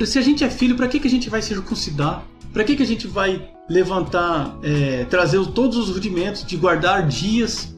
Se 0.04 0.18
a 0.18 0.20
gente 0.20 0.42
é 0.42 0.50
filho, 0.50 0.74
para 0.74 0.88
que, 0.88 0.98
que 0.98 1.06
a 1.06 1.10
gente 1.10 1.30
vai 1.30 1.40
circuncidar? 1.40 2.24
Para 2.52 2.64
que, 2.64 2.74
que 2.74 2.82
a 2.82 2.86
gente 2.86 3.06
vai 3.06 3.48
levantar, 3.68 4.58
é, 4.64 5.04
trazer 5.04 5.38
todos 5.52 5.76
os 5.78 5.88
rudimentos 5.90 6.44
de 6.44 6.56
guardar 6.56 7.06
dias 7.06 7.72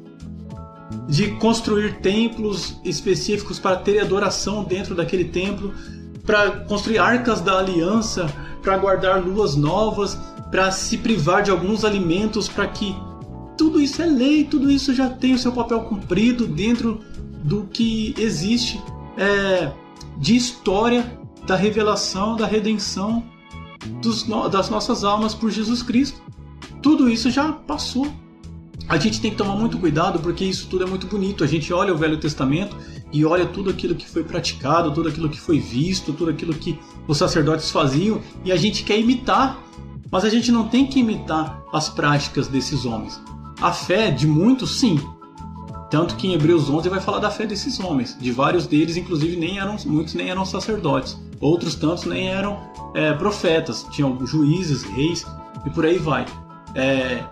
de 1.07 1.33
construir 1.33 1.99
templos 1.99 2.81
específicos 2.83 3.59
para 3.59 3.77
ter 3.77 4.01
adoração 4.01 4.65
dentro 4.65 4.95
daquele 4.95 5.25
templo, 5.25 5.75
para 6.25 6.51
construir 6.61 6.97
arcas 6.97 7.43
da 7.43 7.59
aliança, 7.59 8.27
para 8.63 8.79
guardar 8.79 9.23
luas 9.23 9.55
novas, 9.55 10.19
para 10.51 10.71
se 10.71 10.97
privar 10.97 11.43
de 11.43 11.51
alguns 11.51 11.85
alimentos, 11.85 12.49
para 12.49 12.67
que 12.69 12.97
tudo 13.59 13.79
isso 13.79 14.01
é 14.01 14.07
lei, 14.07 14.45
tudo 14.45 14.71
isso 14.71 14.95
já 14.95 15.11
tem 15.11 15.35
o 15.35 15.39
seu 15.39 15.53
papel 15.53 15.81
cumprido 15.81 16.47
dentro 16.47 17.13
do 17.43 17.65
que 17.65 18.15
existe 18.19 18.81
é, 19.17 19.73
de 20.17 20.37
história 20.37 21.21
da 21.47 21.57
revelação, 21.57 22.37
da 22.37 22.47
redenção 22.47 23.25
dos, 24.01 24.25
das 24.51 24.71
nossas 24.71 25.05
almas 25.05 25.35
por 25.35 25.51
Jesus 25.51 25.83
Cristo. 25.83 26.21
Tudo 26.81 27.09
isso 27.09 27.31
já 27.31 27.53
passou. 27.53 28.07
A 28.89 28.99
gente 28.99 29.21
tem 29.21 29.31
que 29.31 29.37
tomar 29.37 29.57
muito 29.57 29.79
cuidado 29.79 30.19
porque 30.19 30.45
isso 30.45 30.67
tudo 30.69 30.85
é 30.85 30.87
muito 30.87 31.07
bonito. 31.07 31.45
A 31.45 31.47
gente 31.47 31.73
olha 31.73 31.95
o 31.95 31.97
Velho 31.97 32.19
Testamento 32.19 32.77
e 33.13 33.25
olha 33.25 33.47
tudo 33.47 33.71
aquilo 33.71 33.95
que 33.95 34.09
foi 34.09 34.25
praticado, 34.25 34.93
tudo 34.93 35.09
aquilo 35.09 35.29
que 35.29 35.41
foi 35.41 35.59
visto, 35.59 36.13
tudo 36.13 36.31
aquilo 36.31 36.55
que 36.55 36.79
os 37.07 37.19
sacerdotes 37.19 37.71
faziam 37.71 38.21
e 38.45 38.53
a 38.53 38.57
gente 38.57 38.83
quer 38.83 38.99
imitar. 38.99 39.63
Mas 40.11 40.25
a 40.25 40.29
gente 40.29 40.53
não 40.53 40.69
tem 40.69 40.87
que 40.87 41.01
imitar 41.01 41.63
as 41.73 41.89
práticas 41.89 42.47
desses 42.49 42.85
homens. 42.85 43.21
A 43.61 43.73
fé 43.73 44.11
de 44.11 44.27
muitos, 44.27 44.79
sim. 44.79 44.99
Tanto 45.93 46.17
que 46.17 46.27
em 46.27 46.33
Hebreus 46.33 46.71
11 46.71 46.89
vai 46.89 47.03
falar 47.03 47.19
da 47.19 47.31
fé 47.31 47.45
desses 47.45 47.79
homens. 47.79 48.17
De 48.19 48.33
vários 48.33 48.67
deles, 48.67 48.97
inclusive, 48.97 49.37
nem 49.37 49.59
eram 49.59 49.77
muitos 49.85 50.15
nem 50.15 50.31
eram 50.31 50.43
sacerdotes. 50.43 51.21
Outros 51.39 51.75
tantos 51.75 52.07
nem 52.07 52.29
eram 52.29 52.59
é, 52.95 53.13
profetas. 53.13 53.87
Tinham 53.91 54.27
juízes, 54.27 54.85
reis 54.85 55.27
e 55.67 55.69
por 55.69 55.85
aí 55.85 55.99
vai. 55.99 56.25
É, 56.75 57.23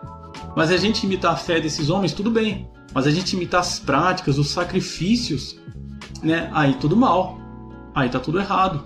mas 0.55 0.71
a 0.71 0.77
gente 0.77 1.07
imitar 1.07 1.33
a 1.33 1.37
fé 1.37 1.59
desses 1.59 1.89
homens, 1.89 2.13
tudo 2.13 2.31
bem. 2.31 2.69
Mas 2.93 3.07
a 3.07 3.11
gente 3.11 3.35
imitar 3.35 3.61
as 3.61 3.81
práticas, 3.81 4.37
os 4.37 4.51
sacrifícios, 4.51 5.59
né? 6.23 6.51
Aí 6.53 6.75
tudo 6.75 6.95
mal. 6.95 7.39
Aí 7.95 8.11
tá 8.11 8.21
tudo 8.21 8.39
errado. 8.39 8.85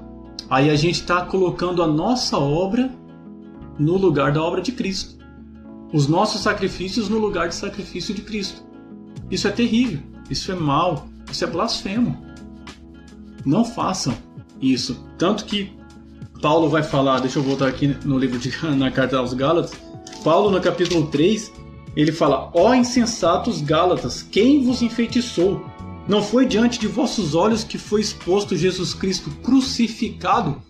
Aí 0.49 0.71
a 0.71 0.77
gente 0.77 1.01
está 1.01 1.23
colocando 1.23 1.83
a 1.83 1.87
nossa 1.89 2.39
obra 2.39 2.93
no 3.77 3.97
lugar 3.97 4.31
da 4.31 4.41
obra 4.41 4.61
de 4.61 4.71
Cristo. 4.71 5.19
Os 5.93 6.07
nossos 6.07 6.43
sacrifícios 6.43 7.09
no 7.09 7.19
lugar 7.19 7.49
de 7.49 7.57
sacrifício 7.57 8.15
de 8.15 8.23
Cristo. 8.23 8.63
Isso 9.31 9.49
é 9.49 9.51
terrível. 9.51 10.01
Isso 10.31 10.53
é 10.53 10.55
mal. 10.55 11.09
Isso 11.31 11.45
é 11.45 11.47
blasfemo. 11.47 12.25
Não 13.45 13.65
façam 13.65 14.17
isso. 14.61 15.05
Tanto 15.19 15.45
que 15.45 15.73
Paulo 16.41 16.69
vai 16.69 16.83
falar, 16.83 17.21
deixa 17.21 17.39
eu 17.39 17.43
voltar 17.43 17.69
aqui 17.69 17.97
no 18.05 18.19
livro 18.19 18.39
de 18.39 18.53
na 18.77 18.91
carta 18.91 19.19
aos 19.19 19.35
Gálatas, 19.35 19.73
Paulo, 20.23 20.51
no 20.51 20.61
capítulo 20.61 21.07
3, 21.09 21.53
ele 21.95 22.11
fala: 22.11 22.51
Ó 22.55 22.71
oh, 22.71 22.75
insensatos 22.75 23.61
Gálatas, 23.61 24.23
quem 24.23 24.65
vos 24.65 24.83
enfeitiçou? 24.83 25.65
Não 26.09 26.23
foi 26.23 26.47
diante 26.47 26.79
de 26.79 26.87
vossos 26.87 27.35
olhos 27.35 27.65
que 27.65 27.79
foi 27.79 28.01
exposto 28.01 28.57
Jesus 28.57 28.93
Cristo 28.93 29.31
crucificado? 29.43 30.61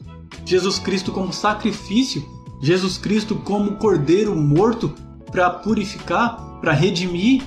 Jesus 0.45 0.79
Cristo 0.79 1.13
como 1.13 1.33
sacrifício? 1.33 2.25
Jesus 2.61 2.99
Cristo 2.99 3.35
como 3.37 3.77
cordeiro 3.77 4.35
morto 4.35 4.95
para 5.31 5.51
purificar, 5.51 6.37
para 6.61 6.73
redimir, 6.73 7.43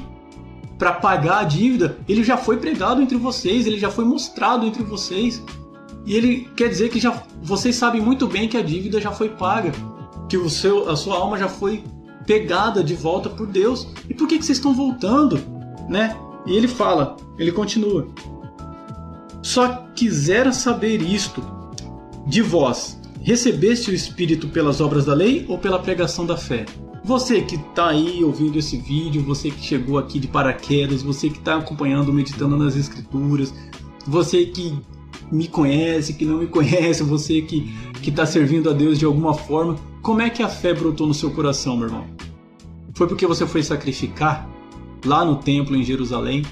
para 0.77 0.93
pagar 0.93 1.39
a 1.39 1.43
dívida? 1.43 1.97
Ele 2.07 2.23
já 2.23 2.37
foi 2.37 2.57
pregado 2.57 3.01
entre 3.01 3.17
vocês, 3.17 3.65
ele 3.65 3.79
já 3.79 3.89
foi 3.89 4.05
mostrado 4.05 4.65
entre 4.65 4.83
vocês. 4.83 5.43
E 6.05 6.15
ele 6.15 6.49
quer 6.55 6.69
dizer 6.69 6.89
que 6.89 6.99
já 6.99 7.23
vocês 7.41 7.75
sabem 7.75 8.01
muito 8.01 8.27
bem 8.27 8.47
que 8.47 8.57
a 8.57 8.61
dívida 8.61 9.01
já 9.01 9.11
foi 9.11 9.29
paga, 9.29 9.71
que 10.29 10.37
o 10.37 10.49
seu, 10.49 10.89
a 10.89 10.95
sua 10.95 11.17
alma 11.17 11.37
já 11.37 11.49
foi 11.49 11.83
pegada 12.25 12.83
de 12.83 12.93
volta 12.93 13.29
por 13.29 13.47
Deus. 13.47 13.87
E 14.09 14.13
por 14.13 14.27
que, 14.27 14.37
que 14.37 14.45
vocês 14.45 14.57
estão 14.57 14.73
voltando? 14.73 15.39
Né? 15.89 16.15
E 16.45 16.55
ele 16.55 16.67
fala, 16.67 17.17
ele 17.37 17.51
continua. 17.51 18.07
Só 19.41 19.87
quisera 19.95 20.51
saber 20.51 21.01
isto 21.01 21.41
de 22.25 22.41
vós: 22.41 22.99
recebeste 23.21 23.91
o 23.91 23.93
Espírito 23.93 24.47
pelas 24.49 24.79
obras 24.81 25.05
da 25.05 25.13
lei 25.13 25.45
ou 25.47 25.57
pela 25.57 25.79
pregação 25.79 26.25
da 26.25 26.37
fé? 26.37 26.65
Você 27.07 27.39
que 27.41 27.55
está 27.55 27.87
aí 27.87 28.21
ouvindo 28.21 28.59
esse 28.59 28.75
vídeo, 28.75 29.23
você 29.23 29.49
que 29.49 29.61
chegou 29.61 29.97
aqui 29.97 30.19
de 30.19 30.27
paraquedas, 30.27 31.01
você 31.01 31.29
que 31.29 31.37
está 31.37 31.55
acompanhando, 31.55 32.11
meditando 32.11 32.57
nas 32.57 32.75
Escrituras, 32.75 33.53
você 34.05 34.45
que 34.45 34.77
me 35.31 35.47
conhece, 35.47 36.15
que 36.15 36.25
não 36.25 36.39
me 36.39 36.47
conhece, 36.51 37.03
você 37.03 37.41
que 37.41 37.73
está 38.05 38.25
servindo 38.25 38.69
a 38.69 38.73
Deus 38.73 38.99
de 38.99 39.05
alguma 39.05 39.33
forma, 39.33 39.77
como 40.01 40.21
é 40.21 40.29
que 40.29 40.43
a 40.43 40.49
fé 40.49 40.73
brotou 40.73 41.07
no 41.07 41.13
seu 41.13 41.31
coração, 41.31 41.77
meu 41.77 41.87
irmão? 41.87 42.05
Foi 42.93 43.07
porque 43.07 43.25
você 43.25 43.47
foi 43.47 43.63
sacrificar 43.63 44.45
lá 45.05 45.23
no 45.23 45.37
templo 45.37 45.77
em 45.77 45.83
Jerusalém? 45.83 46.43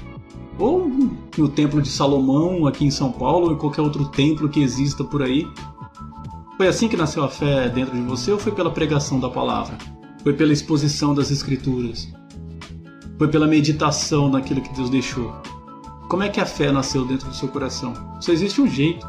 Ou 0.58 0.90
no 1.38 1.50
templo 1.50 1.82
de 1.82 1.90
Salomão 1.90 2.66
aqui 2.66 2.86
em 2.86 2.92
São 2.92 3.12
Paulo 3.12 3.48
ou 3.48 3.52
em 3.52 3.58
qualquer 3.58 3.82
outro 3.82 4.06
templo 4.06 4.48
que 4.48 4.62
exista 4.62 5.04
por 5.04 5.22
aí? 5.22 5.46
Foi 6.56 6.70
assim 6.70 6.88
que 6.88 6.96
nasceu 6.96 7.26
a 7.26 7.28
fé 7.28 7.68
dentro 7.68 7.94
de 7.94 8.04
você 8.04 8.32
ou 8.32 8.40
foi 8.40 8.54
pela 8.54 8.72
pregação 8.72 9.20
da 9.20 9.30
palavra? 9.30 9.78
Foi 10.26 10.34
pela 10.34 10.52
exposição 10.52 11.14
das 11.14 11.30
escrituras? 11.30 12.12
Foi 13.16 13.28
pela 13.28 13.46
meditação 13.46 14.28
naquilo 14.28 14.60
que 14.60 14.74
Deus 14.74 14.90
deixou? 14.90 15.32
Como 16.10 16.24
é 16.24 16.30
que 16.30 16.42
a 16.42 16.48
fé 16.48 16.72
nasceu 16.72 17.06
dentro 17.06 17.30
do 17.30 17.36
seu 17.36 17.48
coração? 17.48 17.94
Só 18.20 18.32
existe 18.32 18.60
um 18.60 18.68
jeito: 18.68 19.08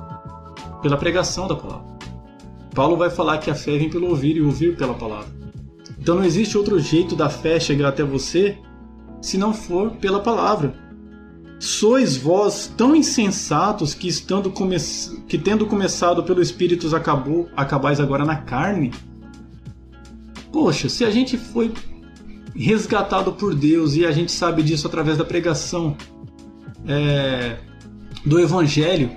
pela 0.83 0.99
pregação 0.99 1.49
da 1.49 1.57
palavra. 1.57 1.87
Paulo 2.75 2.99
vai 2.99 3.09
falar 3.09 3.39
que 3.39 3.51
a 3.51 3.55
fé 3.55 3.79
vem 3.79 3.89
pelo 3.89 4.11
ouvir 4.11 4.37
e 4.37 4.43
ouvir 4.43 4.77
pela 4.77 4.93
palavra. 4.93 5.35
Então 5.99 6.17
não 6.17 6.25
existe 6.25 6.59
outro 6.59 6.79
jeito 6.79 7.17
da 7.17 7.31
fé 7.31 7.59
chegar 7.59 7.89
até 7.89 8.05
você 8.05 8.59
se 9.23 9.39
não 9.39 9.55
for 9.55 9.93
pela 9.93 10.21
palavra. 10.21 10.75
Sois 11.59 12.19
vós 12.19 12.71
tão 12.77 12.95
insensatos 12.95 13.95
que 13.95 14.07
estando 14.07 14.51
come... 14.51 14.77
que 15.27 15.39
tendo 15.39 15.65
começado 15.65 16.23
pelo 16.25 16.43
Espírito 16.43 16.95
acabou, 16.95 17.49
acabais 17.57 18.01
agora 18.01 18.27
na 18.27 18.37
carne? 18.37 18.93
Poxa, 20.57 20.89
se 20.89 21.05
a 21.05 21.11
gente 21.11 21.37
foi 21.37 21.71
resgatado 22.55 23.31
por 23.31 23.55
Deus 23.55 23.95
e 23.95 24.07
a 24.07 24.11
gente 24.11 24.33
sabe 24.33 24.63
disso 24.63 24.87
através 24.87 25.19
da 25.19 25.25
pregação 25.25 25.95
é, 26.89 27.59
do 28.25 28.41
Evangelho, 28.41 29.11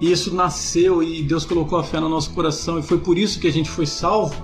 e 0.00 0.10
isso 0.10 0.34
nasceu 0.34 1.02
e 1.02 1.22
Deus 1.22 1.44
colocou 1.44 1.78
a 1.78 1.84
fé 1.84 2.00
no 2.00 2.08
nosso 2.08 2.30
coração 2.30 2.78
e 2.78 2.82
foi 2.82 2.96
por 2.96 3.18
isso 3.18 3.38
que 3.38 3.46
a 3.46 3.52
gente 3.52 3.68
foi 3.68 3.84
salvo. 3.84 4.34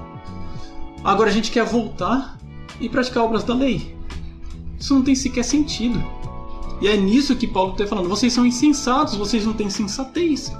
Agora 1.02 1.30
a 1.30 1.32
gente 1.32 1.50
quer 1.50 1.64
voltar 1.64 2.38
e 2.78 2.90
praticar 2.90 3.24
obras 3.24 3.42
da 3.42 3.54
lei. 3.54 3.96
Isso 4.78 4.92
não 4.92 5.02
tem 5.02 5.14
sequer 5.14 5.44
sentido. 5.44 5.98
E 6.82 6.88
é 6.88 6.94
nisso 6.94 7.34
que 7.36 7.46
Paulo 7.46 7.72
está 7.72 7.86
falando. 7.86 8.10
Vocês 8.10 8.34
são 8.34 8.44
insensatos, 8.44 9.14
vocês 9.14 9.46
não 9.46 9.54
têm 9.54 9.70
sensatez. 9.70 10.52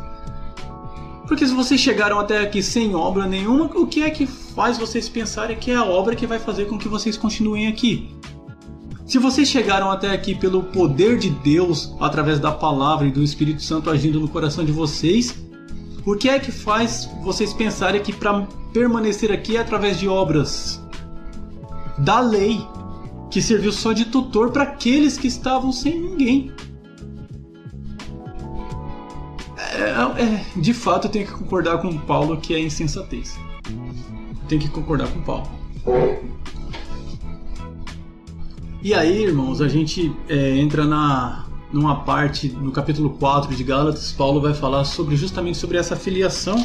Porque 1.28 1.46
se 1.46 1.52
vocês 1.52 1.78
chegaram 1.78 2.18
até 2.18 2.38
aqui 2.38 2.62
sem 2.62 2.94
obra 2.94 3.26
nenhuma, 3.26 3.66
o 3.74 3.86
que 3.86 4.02
é 4.02 4.08
que 4.08 4.26
faz 4.56 4.78
vocês 4.78 5.06
pensarem 5.06 5.54
que 5.54 5.70
é 5.70 5.74
a 5.74 5.84
obra 5.84 6.16
que 6.16 6.26
vai 6.26 6.38
fazer 6.38 6.64
com 6.64 6.78
que 6.78 6.88
vocês 6.88 7.14
continuem 7.18 7.66
aqui? 7.66 8.08
Se 9.04 9.18
vocês 9.18 9.46
chegaram 9.46 9.90
até 9.90 10.10
aqui 10.10 10.34
pelo 10.34 10.62
poder 10.64 11.18
de 11.18 11.28
Deus, 11.28 11.94
através 12.00 12.40
da 12.40 12.50
palavra 12.50 13.06
e 13.06 13.12
do 13.12 13.22
Espírito 13.22 13.62
Santo 13.62 13.90
agindo 13.90 14.18
no 14.18 14.26
coração 14.26 14.64
de 14.64 14.72
vocês, 14.72 15.36
o 16.06 16.16
que 16.16 16.30
é 16.30 16.38
que 16.38 16.50
faz 16.50 17.06
vocês 17.22 17.52
pensarem 17.52 18.02
que 18.02 18.14
para 18.14 18.48
permanecer 18.72 19.30
aqui 19.30 19.58
é 19.58 19.60
através 19.60 19.98
de 19.98 20.08
obras 20.08 20.82
da 21.98 22.18
lei, 22.20 22.66
que 23.30 23.42
serviu 23.42 23.70
só 23.70 23.92
de 23.92 24.06
tutor 24.06 24.52
para 24.52 24.62
aqueles 24.62 25.18
que 25.18 25.26
estavam 25.26 25.70
sem 25.70 26.00
ninguém? 26.00 26.50
É, 29.58 30.22
é, 30.22 30.44
de 30.56 30.72
fato, 30.72 31.08
eu 31.08 31.10
tenho 31.10 31.26
que 31.26 31.32
concordar 31.32 31.78
com 31.78 31.96
Paulo 31.98 32.38
que 32.38 32.54
é 32.54 32.58
insensatez. 32.58 33.38
Tenho 34.48 34.60
que 34.60 34.68
concordar 34.68 35.08
com 35.08 35.20
Paulo. 35.22 35.48
E 38.82 38.94
aí, 38.94 39.24
irmãos, 39.24 39.60
a 39.60 39.68
gente 39.68 40.14
é, 40.28 40.58
entra 40.58 40.84
na 40.84 41.46
numa 41.72 42.04
parte 42.04 42.48
no 42.48 42.70
capítulo 42.70 43.10
4 43.10 43.54
de 43.54 43.64
Gálatas, 43.64 44.12
Paulo 44.12 44.40
vai 44.40 44.54
falar 44.54 44.84
sobre 44.84 45.16
justamente 45.16 45.58
sobre 45.58 45.76
essa 45.76 45.96
filiação 45.96 46.56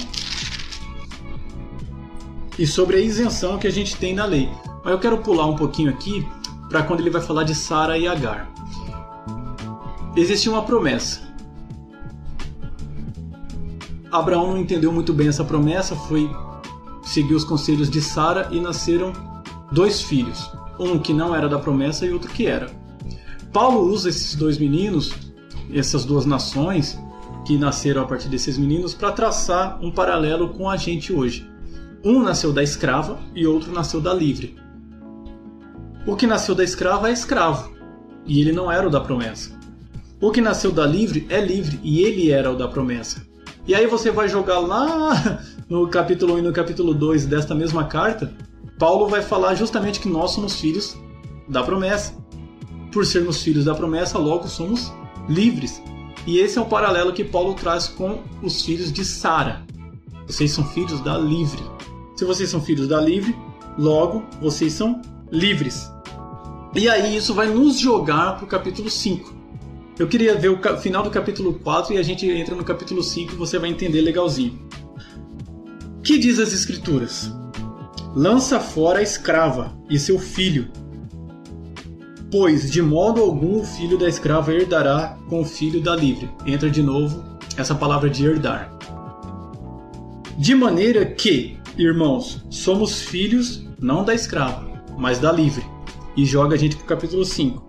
e 2.57 2.67
sobre 2.67 2.97
a 2.97 2.99
isenção 2.99 3.57
que 3.57 3.65
a 3.65 3.71
gente 3.71 3.95
tem 3.97 4.13
na 4.13 4.25
lei. 4.25 4.49
Mas 4.83 4.93
eu 4.93 4.99
quero 4.99 5.17
pular 5.17 5.47
um 5.47 5.55
pouquinho 5.55 5.89
aqui 5.89 6.25
para 6.69 6.83
quando 6.83 6.99
ele 6.99 7.09
vai 7.09 7.21
falar 7.21 7.43
de 7.43 7.55
Sara 7.55 7.97
e 7.97 8.07
Agar. 8.07 8.51
Existia 10.15 10.51
uma 10.51 10.61
promessa. 10.61 11.21
Abraão 14.11 14.51
não 14.51 14.57
entendeu 14.57 14.91
muito 14.91 15.13
bem 15.13 15.29
essa 15.29 15.43
promessa, 15.43 15.95
foi 15.95 16.29
seguir 17.03 17.33
os 17.33 17.43
conselhos 17.43 17.89
de 17.89 18.01
Sara 18.01 18.47
e 18.51 18.59
nasceram 18.59 19.13
dois 19.71 20.01
filhos 20.01 20.49
um 20.81 20.97
que 20.97 21.13
não 21.13 21.35
era 21.35 21.47
da 21.47 21.59
promessa 21.59 22.05
e 22.05 22.11
outro 22.11 22.31
que 22.31 22.47
era. 22.47 22.69
Paulo 23.53 23.81
usa 23.81 24.09
esses 24.09 24.35
dois 24.35 24.57
meninos, 24.57 25.13
essas 25.71 26.05
duas 26.05 26.25
nações 26.25 26.99
que 27.45 27.57
nasceram 27.57 28.01
a 28.01 28.05
partir 28.05 28.29
desses 28.29 28.57
meninos, 28.57 28.93
para 28.93 29.11
traçar 29.11 29.79
um 29.81 29.91
paralelo 29.91 30.49
com 30.49 30.69
a 30.69 30.77
gente 30.77 31.13
hoje. 31.13 31.47
Um 32.03 32.23
nasceu 32.23 32.51
da 32.51 32.63
escrava 32.63 33.19
e 33.35 33.45
outro 33.45 33.71
nasceu 33.71 34.01
da 34.01 34.13
livre. 34.13 34.57
O 36.05 36.15
que 36.15 36.25
nasceu 36.25 36.55
da 36.55 36.63
escrava 36.63 37.09
é 37.09 37.13
escravo, 37.13 37.71
e 38.25 38.41
ele 38.41 38.51
não 38.51 38.71
era 38.71 38.87
o 38.87 38.89
da 38.89 38.99
promessa. 38.99 39.51
O 40.19 40.31
que 40.31 40.41
nasceu 40.41 40.71
da 40.71 40.85
livre 40.85 41.27
é 41.29 41.39
livre 41.39 41.79
e 41.83 42.01
ele 42.01 42.31
era 42.31 42.51
o 42.51 42.55
da 42.55 42.67
promessa. 42.67 43.25
E 43.67 43.75
aí 43.75 43.85
você 43.85 44.11
vai 44.11 44.27
jogar 44.27 44.59
lá 44.59 45.43
no 45.71 45.87
capítulo 45.87 46.33
1 46.33 46.39
e 46.39 46.41
no 46.41 46.51
capítulo 46.51 46.93
2 46.93 47.27
desta 47.27 47.55
mesma 47.55 47.85
carta, 47.85 48.35
Paulo 48.77 49.07
vai 49.07 49.21
falar 49.21 49.55
justamente 49.55 50.01
que 50.01 50.09
nós 50.09 50.31
somos 50.31 50.59
filhos 50.59 50.97
da 51.47 51.63
promessa. 51.63 52.13
Por 52.91 53.05
sermos 53.05 53.41
filhos 53.41 53.63
da 53.63 53.73
promessa, 53.73 54.17
logo 54.17 54.49
somos 54.49 54.91
livres. 55.29 55.81
E 56.27 56.39
esse 56.39 56.57
é 56.57 56.61
o 56.61 56.65
paralelo 56.65 57.13
que 57.13 57.23
Paulo 57.23 57.53
traz 57.53 57.87
com 57.87 58.19
os 58.43 58.65
filhos 58.65 58.91
de 58.91 59.05
Sara. 59.05 59.65
Vocês 60.27 60.51
são 60.51 60.65
filhos 60.65 60.99
da 60.99 61.17
livre. 61.17 61.63
Se 62.17 62.25
vocês 62.25 62.49
são 62.49 62.61
filhos 62.61 62.89
da 62.89 62.99
livre, 62.99 63.33
logo 63.77 64.25
vocês 64.41 64.73
são 64.73 65.01
livres. 65.31 65.89
E 66.75 66.89
aí 66.89 67.15
isso 67.15 67.33
vai 67.33 67.47
nos 67.47 67.79
jogar 67.79 68.35
para 68.35 68.43
o 68.43 68.47
capítulo 68.47 68.89
5. 68.89 69.33
Eu 69.97 70.09
queria 70.09 70.35
ver 70.35 70.49
o 70.49 70.77
final 70.79 71.01
do 71.01 71.09
capítulo 71.09 71.53
4 71.53 71.93
e 71.93 71.97
a 71.97 72.03
gente 72.03 72.29
entra 72.29 72.55
no 72.55 72.63
capítulo 72.65 73.01
5 73.01 73.31
e 73.31 73.35
você 73.37 73.57
vai 73.57 73.69
entender 73.69 74.01
legalzinho. 74.01 74.59
Que 76.03 76.17
diz 76.17 76.39
as 76.39 76.51
escrituras? 76.51 77.31
Lança 78.15 78.59
fora 78.59 78.99
a 78.99 79.03
escrava 79.03 79.77
e 79.87 79.99
seu 79.99 80.17
filho, 80.17 80.67
pois 82.31 82.71
de 82.71 82.81
modo 82.81 83.21
algum 83.21 83.59
o 83.59 83.63
filho 83.63 83.99
da 83.99 84.09
escrava 84.09 84.51
herdará 84.51 85.15
com 85.29 85.41
o 85.41 85.45
filho 85.45 85.79
da 85.79 85.95
livre. 85.95 86.27
Entra 86.45 86.71
de 86.71 86.81
novo 86.81 87.23
essa 87.55 87.75
palavra 87.75 88.09
de 88.09 88.25
herdar. 88.25 88.75
De 90.39 90.55
maneira 90.55 91.05
que, 91.05 91.57
irmãos, 91.77 92.43
somos 92.49 93.03
filhos 93.03 93.63
não 93.79 94.03
da 94.03 94.15
escrava, 94.15 94.83
mas 94.97 95.19
da 95.19 95.31
livre. 95.31 95.63
E 96.17 96.25
joga 96.25 96.55
a 96.55 96.57
gente 96.57 96.75
para 96.75 96.83
o 96.83 96.87
capítulo 96.87 97.23
5. 97.23 97.63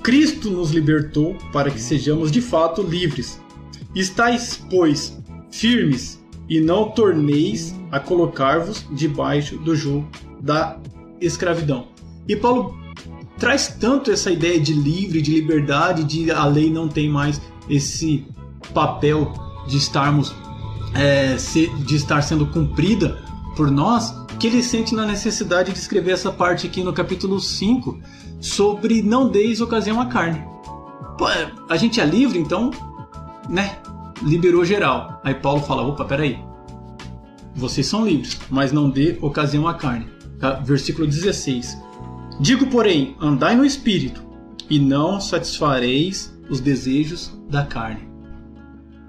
Cristo 0.00 0.48
nos 0.48 0.70
libertou 0.70 1.36
para 1.52 1.72
que 1.72 1.80
sejamos 1.80 2.30
de 2.30 2.40
fato 2.40 2.82
livres. 2.82 3.40
Estais, 3.96 4.64
pois, 4.70 5.18
firmes 5.50 6.17
e 6.48 6.60
não 6.60 6.90
torneis 6.90 7.74
a 7.90 8.00
colocar-vos 8.00 8.86
debaixo 8.90 9.58
do 9.58 9.76
jugo 9.76 10.08
da 10.40 10.78
escravidão. 11.20 11.88
E 12.26 12.36
Paulo 12.36 12.76
traz 13.38 13.68
tanto 13.68 14.10
essa 14.10 14.30
ideia 14.30 14.58
de 14.60 14.72
livre, 14.72 15.22
de 15.22 15.32
liberdade, 15.32 16.04
de 16.04 16.30
a 16.30 16.44
lei 16.44 16.70
não 16.70 16.88
tem 16.88 17.08
mais 17.08 17.40
esse 17.68 18.26
papel 18.72 19.32
de 19.66 19.76
estarmos 19.76 20.34
é, 20.94 21.36
de 21.84 21.96
estar 21.96 22.22
sendo 22.22 22.46
cumprida 22.46 23.18
por 23.56 23.70
nós, 23.70 24.14
que 24.38 24.46
ele 24.46 24.62
sente 24.62 24.94
na 24.94 25.04
necessidade 25.04 25.72
de 25.72 25.78
escrever 25.78 26.12
essa 26.12 26.30
parte 26.30 26.66
aqui 26.66 26.82
no 26.82 26.92
capítulo 26.92 27.40
5 27.40 27.98
sobre 28.40 29.02
não 29.02 29.28
deis 29.28 29.60
ocasião 29.60 30.00
à 30.00 30.06
carne. 30.06 30.42
Pô, 31.16 31.26
a 31.68 31.76
gente 31.76 32.00
é 32.00 32.04
livre, 32.04 32.38
então, 32.38 32.70
né? 33.48 33.78
Liberou 34.22 34.64
geral. 34.64 35.20
Aí 35.24 35.34
Paulo 35.34 35.62
fala: 35.62 35.82
opa, 35.82 36.04
peraí. 36.04 36.38
Vocês 37.54 37.86
são 37.86 38.06
livres, 38.06 38.38
mas 38.50 38.72
não 38.72 38.88
dê 38.88 39.18
ocasião 39.20 39.66
à 39.66 39.74
carne. 39.74 40.06
Versículo 40.64 41.06
16. 41.06 41.76
Digo, 42.40 42.66
porém, 42.66 43.16
andai 43.20 43.56
no 43.56 43.64
espírito, 43.64 44.22
e 44.70 44.78
não 44.78 45.20
satisfareis 45.20 46.32
os 46.48 46.60
desejos 46.60 47.32
da 47.48 47.64
carne. 47.64 48.08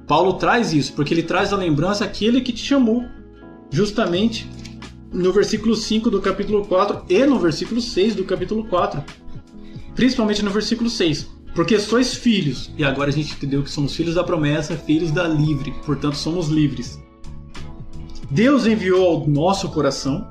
Paulo 0.08 0.34
traz 0.34 0.74
isso, 0.74 0.94
porque 0.94 1.14
ele 1.14 1.22
traz 1.22 1.54
a 1.54 1.58
lembrança 1.58 2.04
aquele 2.04 2.42
que 2.42 2.52
te 2.52 2.66
chamou, 2.66 3.06
justamente 3.70 4.50
no 5.14 5.32
versículo 5.32 5.76
5 5.76 6.10
do 6.10 6.22
capítulo 6.22 6.66
4 6.66 7.06
e 7.10 7.26
no 7.26 7.40
versículo 7.40 7.82
6 7.82 8.16
do 8.16 8.24
capítulo 8.24 8.66
4. 8.66 9.04
Principalmente 9.94 10.44
no 10.44 10.50
versículo 10.50 10.90
6. 10.90 11.30
Porque 11.60 11.78
sois 11.78 12.14
filhos, 12.14 12.72
e 12.78 12.86
agora 12.86 13.10
a 13.10 13.14
gente 13.14 13.34
entendeu 13.34 13.62
que 13.62 13.70
somos 13.70 13.94
filhos 13.94 14.16
da 14.16 14.24
promessa, 14.24 14.78
filhos 14.78 15.12
da 15.12 15.28
livre, 15.28 15.74
portanto 15.86 16.16
somos 16.16 16.48
livres. 16.48 16.98
Deus 18.32 18.66
enviou 18.66 19.06
ao 19.06 19.28
nosso 19.28 19.68
coração 19.68 20.26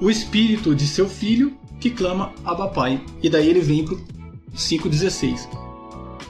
o 0.00 0.08
espírito 0.08 0.76
de 0.76 0.86
seu 0.86 1.08
filho 1.08 1.58
que 1.80 1.90
clama 1.90 2.32
Abba 2.44 2.68
Pai. 2.68 3.04
E 3.20 3.28
daí 3.28 3.48
ele 3.48 3.58
vem 3.58 3.84
para 3.84 3.96
5,16. 4.54 5.48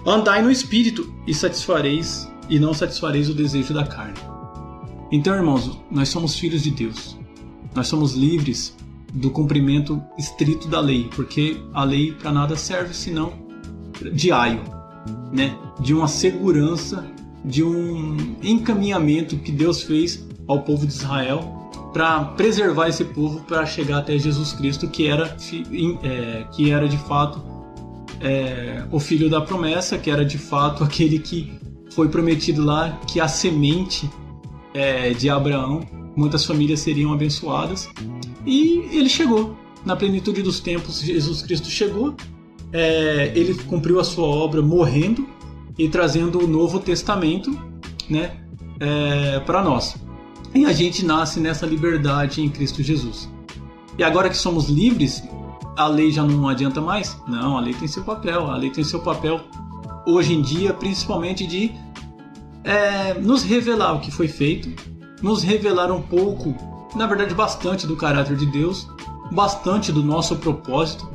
Andai 0.06 0.40
no 0.40 0.50
espírito 0.50 1.12
e 1.26 1.34
satisfareis, 1.34 2.32
e 2.48 2.58
não 2.58 2.72
satisfareis 2.72 3.28
o 3.28 3.34
desejo 3.34 3.74
da 3.74 3.86
carne. 3.86 4.18
Então, 5.12 5.34
irmãos, 5.34 5.78
nós 5.90 6.08
somos 6.08 6.34
filhos 6.34 6.62
de 6.62 6.70
Deus. 6.70 7.14
Nós 7.74 7.88
somos 7.88 8.14
livres 8.14 8.74
do 9.12 9.30
cumprimento 9.30 10.02
estrito 10.16 10.66
da 10.66 10.80
lei, 10.80 11.10
porque 11.14 11.60
a 11.74 11.84
lei 11.84 12.12
para 12.12 12.32
nada 12.32 12.56
serve 12.56 12.94
senão 12.94 13.46
de 14.12 14.32
aio, 14.32 14.60
né? 15.32 15.56
De 15.80 15.94
uma 15.94 16.08
segurança, 16.08 17.06
de 17.44 17.62
um 17.62 18.16
encaminhamento 18.42 19.36
que 19.38 19.52
Deus 19.52 19.82
fez 19.82 20.26
ao 20.46 20.62
povo 20.62 20.86
de 20.86 20.92
Israel 20.92 21.58
para 21.92 22.24
preservar 22.24 22.88
esse 22.88 23.04
povo 23.04 23.40
para 23.40 23.64
chegar 23.64 23.98
até 23.98 24.18
Jesus 24.18 24.52
Cristo, 24.52 24.88
que 24.88 25.06
era, 25.06 25.36
é, 26.02 26.44
que 26.52 26.70
era 26.70 26.88
de 26.88 26.98
fato 26.98 27.42
é, 28.20 28.84
o 28.90 29.00
filho 29.00 29.30
da 29.30 29.40
promessa, 29.40 29.96
que 29.98 30.10
era 30.10 30.24
de 30.24 30.38
fato 30.38 30.82
aquele 30.84 31.18
que 31.18 31.58
foi 31.90 32.08
prometido 32.08 32.64
lá 32.64 32.98
que 33.06 33.20
a 33.20 33.28
semente 33.28 34.08
é, 34.74 35.10
de 35.10 35.28
Abraão, 35.28 35.80
muitas 36.16 36.44
famílias 36.44 36.80
seriam 36.80 37.12
abençoadas. 37.12 37.88
E 38.46 38.88
ele 38.92 39.08
chegou. 39.08 39.56
Na 39.84 39.96
plenitude 39.96 40.42
dos 40.42 40.60
tempos, 40.60 41.00
Jesus 41.00 41.42
Cristo 41.42 41.68
chegou. 41.70 42.14
É, 42.72 43.32
ele 43.34 43.54
cumpriu 43.64 43.98
a 43.98 44.04
sua 44.04 44.26
obra 44.26 44.60
morrendo 44.60 45.26
e 45.78 45.88
trazendo 45.88 46.42
o 46.42 46.46
Novo 46.46 46.78
Testamento 46.78 47.50
né, 48.08 48.36
é, 48.80 49.40
para 49.40 49.62
nós. 49.62 49.96
E 50.54 50.64
a 50.64 50.72
gente 50.72 51.04
nasce 51.04 51.40
nessa 51.40 51.66
liberdade 51.66 52.42
em 52.42 52.48
Cristo 52.48 52.82
Jesus. 52.82 53.28
E 53.96 54.02
agora 54.02 54.28
que 54.28 54.36
somos 54.36 54.68
livres, 54.68 55.22
a 55.76 55.86
lei 55.86 56.10
já 56.10 56.24
não 56.24 56.48
adianta 56.48 56.80
mais? 56.80 57.16
Não, 57.26 57.56
a 57.56 57.60
lei 57.60 57.74
tem 57.74 57.86
seu 57.86 58.02
papel. 58.02 58.50
A 58.50 58.56
lei 58.56 58.70
tem 58.70 58.82
seu 58.82 59.00
papel 59.00 59.40
hoje 60.06 60.34
em 60.34 60.40
dia, 60.40 60.72
principalmente 60.72 61.46
de 61.46 61.72
é, 62.64 63.14
nos 63.14 63.42
revelar 63.42 63.94
o 63.94 64.00
que 64.00 64.10
foi 64.10 64.28
feito, 64.28 64.68
nos 65.22 65.42
revelar 65.42 65.92
um 65.92 66.00
pouco, 66.00 66.54
na 66.96 67.06
verdade, 67.06 67.34
bastante 67.34 67.86
do 67.86 67.96
caráter 67.96 68.36
de 68.36 68.46
Deus, 68.46 68.88
bastante 69.30 69.92
do 69.92 70.02
nosso 70.02 70.36
propósito, 70.36 71.08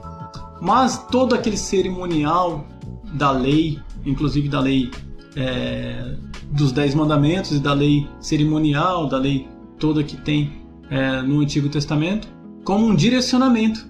mas 0.64 0.98
todo 1.12 1.36
aquele 1.36 1.58
cerimonial 1.58 2.66
da 3.16 3.32
lei, 3.32 3.80
inclusive 4.06 4.48
da 4.48 4.62
lei 4.62 4.90
é, 5.36 6.16
dos 6.52 6.72
Dez 6.72 6.96
Mandamentos 6.96 7.52
e 7.52 7.60
da 7.60 7.74
lei 7.74 8.08
cerimonial, 8.22 9.10
da 9.10 9.18
lei 9.18 9.46
toda 9.78 10.02
que 10.06 10.16
tem 10.16 10.54
é, 10.90 11.22
no 11.22 11.42
Antigo 11.42 11.68
Testamento, 11.68 12.30
como 12.64 12.88
um 12.88 12.96
direcionamento. 12.96 13.86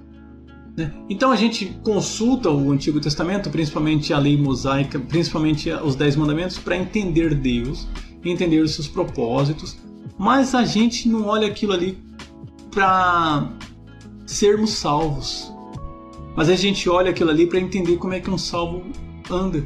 Né? 0.75 0.91
Então 1.07 1.31
a 1.31 1.35
gente 1.35 1.77
consulta 1.83 2.49
o 2.49 2.71
Antigo 2.71 2.99
Testamento, 2.99 3.51
principalmente 3.51 4.11
a 4.11 4.17
lei 4.17 4.35
mosaica, 4.35 4.97
principalmente 4.97 5.69
os 5.69 5.95
Dez 5.95 6.15
Mandamentos, 6.15 6.57
para 6.57 6.75
entender 6.75 7.35
Deus, 7.35 7.87
entender 8.25 8.61
os 8.61 8.73
seus 8.73 8.87
propósitos, 8.87 9.77
mas 10.17 10.55
a 10.55 10.65
gente 10.65 11.07
não 11.07 11.27
olha 11.27 11.47
aquilo 11.47 11.71
ali 11.71 11.99
para 12.71 13.47
sermos 14.25 14.71
salvos. 14.71 15.52
Mas 16.35 16.49
a 16.49 16.55
gente 16.55 16.89
olha 16.89 17.11
aquilo 17.11 17.29
ali 17.29 17.45
para 17.45 17.59
entender 17.59 17.97
como 17.97 18.13
é 18.13 18.19
que 18.19 18.29
um 18.29 18.37
salvo 18.37 18.83
anda, 19.29 19.63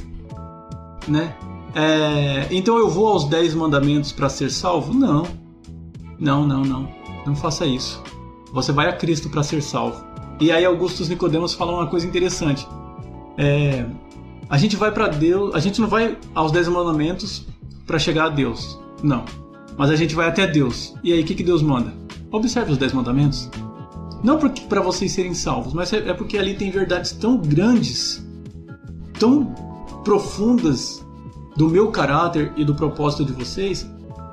né? 1.07 1.35
É, 1.73 2.47
então 2.51 2.77
eu 2.77 2.89
vou 2.89 3.07
aos 3.07 3.25
10 3.25 3.53
mandamentos 3.53 4.11
para 4.11 4.29
ser 4.29 4.49
salvo? 4.49 4.93
Não. 4.93 5.27
Não, 6.19 6.45
não, 6.45 6.63
não. 6.63 6.89
Não 7.25 7.35
faça 7.35 7.65
isso. 7.65 8.01
Você 8.51 8.71
vai 8.71 8.89
a 8.89 8.93
Cristo 8.93 9.29
para 9.29 9.43
ser 9.43 9.61
salvo. 9.61 10.03
E 10.39 10.51
aí 10.51 10.65
Augustus 10.65 11.09
Nicodemos 11.09 11.53
fala 11.53 11.71
uma 11.71 11.87
coisa 11.87 12.07
interessante. 12.07 12.67
É, 13.37 13.85
a 14.49 14.57
gente 14.57 14.75
vai 14.75 14.91
para 14.91 15.07
Deus, 15.07 15.53
a 15.53 15.59
gente 15.59 15.79
não 15.79 15.87
vai 15.87 16.17
aos 16.33 16.51
10 16.51 16.69
mandamentos 16.69 17.45
para 17.85 17.99
chegar 17.99 18.25
a 18.25 18.29
Deus. 18.29 18.79
Não. 19.03 19.25
Mas 19.77 19.89
a 19.89 19.95
gente 19.95 20.15
vai 20.15 20.27
até 20.27 20.47
Deus. 20.47 20.95
E 21.03 21.13
aí 21.13 21.21
o 21.21 21.25
que, 21.25 21.35
que 21.35 21.43
Deus 21.43 21.61
manda? 21.61 21.93
Observe 22.31 22.71
os 22.71 22.77
10 22.77 22.93
mandamentos. 22.93 23.49
Não 24.23 24.39
para 24.39 24.81
vocês 24.81 25.11
serem 25.11 25.33
salvos, 25.33 25.73
mas 25.73 25.93
é, 25.93 26.09
é 26.09 26.13
porque 26.13 26.37
ali 26.37 26.55
tem 26.55 26.71
verdades 26.71 27.11
tão 27.11 27.37
grandes, 27.37 28.25
tão 29.19 29.45
profundas 30.03 31.05
do 31.55 31.69
meu 31.69 31.91
caráter 31.91 32.51
e 32.55 32.63
do 32.63 32.73
propósito 32.73 33.25
de 33.25 33.33
vocês, 33.33 33.89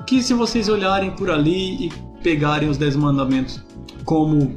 que 0.06 0.22
se 0.22 0.34
vocês 0.34 0.68
olharem 0.68 1.10
por 1.10 1.30
ali 1.30 1.86
e 1.86 1.92
pegarem 2.22 2.68
os 2.68 2.76
Dez 2.76 2.94
Mandamentos 2.96 3.62
como 4.04 4.54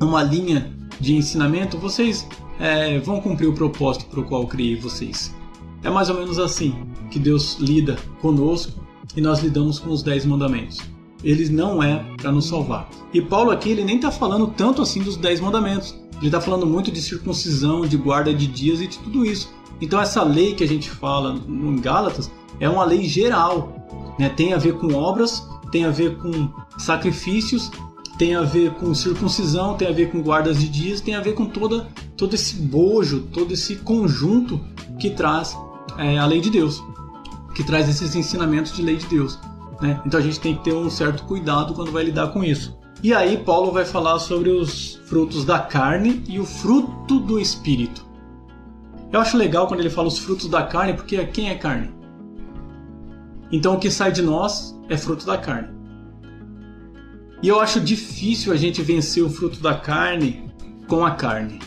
uma 0.00 0.22
linha 0.22 0.72
de 1.00 1.16
ensinamento, 1.16 1.78
vocês 1.78 2.26
é, 2.58 2.98
vão 2.98 3.20
cumprir 3.20 3.48
o 3.48 3.52
propósito 3.52 4.06
para 4.06 4.20
o 4.20 4.24
qual 4.24 4.46
criei 4.46 4.76
vocês. 4.76 5.34
É 5.82 5.90
mais 5.90 6.08
ou 6.08 6.16
menos 6.16 6.38
assim 6.38 6.74
que 7.10 7.18
Deus 7.18 7.56
lida 7.58 7.96
conosco 8.20 8.80
e 9.16 9.20
nós 9.20 9.40
lidamos 9.40 9.78
com 9.78 9.90
os 9.90 10.02
Dez 10.02 10.24
Mandamentos. 10.24 10.78
Eles 11.22 11.50
não 11.50 11.82
é 11.82 12.04
para 12.16 12.32
nos 12.32 12.46
salvar. 12.46 12.88
E 13.12 13.20
Paulo 13.20 13.50
aqui 13.50 13.70
ele 13.70 13.84
nem 13.84 13.96
está 13.96 14.10
falando 14.10 14.48
tanto 14.48 14.82
assim 14.82 15.02
dos 15.02 15.16
Dez 15.16 15.40
Mandamentos. 15.40 15.94
Ele 16.16 16.26
está 16.26 16.40
falando 16.40 16.66
muito 16.66 16.90
de 16.90 17.00
circuncisão, 17.00 17.82
de 17.82 17.96
guarda 17.96 18.32
de 18.32 18.46
dias 18.46 18.80
e 18.80 18.86
de 18.86 18.98
tudo 18.98 19.24
isso. 19.24 19.52
Então 19.80 20.00
essa 20.00 20.22
lei 20.22 20.54
que 20.54 20.62
a 20.62 20.68
gente 20.68 20.88
fala 20.88 21.36
em 21.48 21.80
Gálatas 21.80 22.30
é 22.60 22.68
uma 22.68 22.84
lei 22.84 23.04
geral, 23.08 24.14
né? 24.18 24.28
Tem 24.28 24.52
a 24.52 24.58
ver 24.58 24.74
com 24.74 24.94
obras, 24.94 25.46
tem 25.72 25.84
a 25.84 25.90
ver 25.90 26.18
com 26.18 26.48
sacrifícios, 26.78 27.70
tem 28.18 28.36
a 28.36 28.42
ver 28.42 28.72
com 28.74 28.94
circuncisão, 28.94 29.74
tem 29.74 29.88
a 29.88 29.92
ver 29.92 30.12
com 30.12 30.22
guardas 30.22 30.60
de 30.60 30.68
dias, 30.68 31.00
tem 31.00 31.14
a 31.14 31.20
ver 31.20 31.34
com 31.34 31.46
toda, 31.46 31.88
todo 32.16 32.34
esse 32.34 32.54
bojo, 32.56 33.22
todo 33.32 33.52
esse 33.52 33.76
conjunto 33.76 34.60
que 35.00 35.10
traz 35.10 35.56
é, 35.98 36.18
a 36.18 36.26
lei 36.26 36.40
de 36.40 36.50
Deus, 36.50 36.80
que 37.54 37.64
traz 37.64 37.88
esses 37.88 38.14
ensinamentos 38.14 38.76
de 38.76 38.82
lei 38.82 38.96
de 38.96 39.06
Deus. 39.06 39.38
Né? 39.82 40.00
Então 40.06 40.20
a 40.20 40.22
gente 40.22 40.38
tem 40.38 40.54
que 40.54 40.62
ter 40.62 40.72
um 40.72 40.88
certo 40.88 41.24
cuidado 41.24 41.74
quando 41.74 41.90
vai 41.90 42.04
lidar 42.04 42.28
com 42.28 42.44
isso. 42.44 42.78
E 43.02 43.12
aí 43.12 43.36
Paulo 43.36 43.72
vai 43.72 43.84
falar 43.84 44.20
sobre 44.20 44.48
os 44.48 45.00
frutos 45.06 45.44
da 45.44 45.58
carne 45.58 46.22
e 46.28 46.38
o 46.38 46.46
fruto 46.46 47.18
do 47.18 47.40
espírito. 47.40 48.06
Eu 49.12 49.20
acho 49.20 49.36
legal 49.36 49.66
quando 49.66 49.80
ele 49.80 49.90
fala 49.90 50.06
os 50.06 50.18
frutos 50.18 50.48
da 50.48 50.62
carne, 50.62 50.94
porque 50.94 51.22
quem 51.26 51.50
é 51.50 51.56
carne? 51.56 51.92
Então 53.50 53.74
o 53.74 53.78
que 53.78 53.90
sai 53.90 54.12
de 54.12 54.22
nós 54.22 54.78
é 54.88 54.96
fruto 54.96 55.26
da 55.26 55.36
carne. 55.36 55.68
E 57.42 57.48
eu 57.48 57.58
acho 57.58 57.80
difícil 57.80 58.52
a 58.52 58.56
gente 58.56 58.80
vencer 58.82 59.22
o 59.22 59.28
fruto 59.28 59.60
da 59.60 59.74
carne 59.74 60.48
com 60.86 61.04
a 61.04 61.10
carne. 61.10 61.58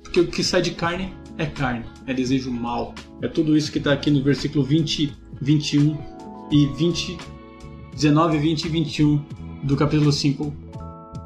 Porque 0.00 0.20
o 0.20 0.28
que 0.28 0.44
sai 0.44 0.62
de 0.62 0.70
carne 0.70 1.12
é 1.36 1.44
carne, 1.44 1.84
é 2.06 2.14
desejo 2.14 2.52
mal. 2.52 2.94
É 3.20 3.26
tudo 3.26 3.56
isso 3.56 3.72
que 3.72 3.78
está 3.78 3.92
aqui 3.92 4.12
no 4.12 4.22
versículo 4.22 4.62
20, 4.64 5.12
21 5.42 6.13
e 6.54 6.66
20, 6.66 7.18
19, 7.96 8.38
20 8.38 8.64
e 8.64 8.68
21 8.68 9.20
do 9.64 9.76
capítulo 9.76 10.12
5 10.12 10.54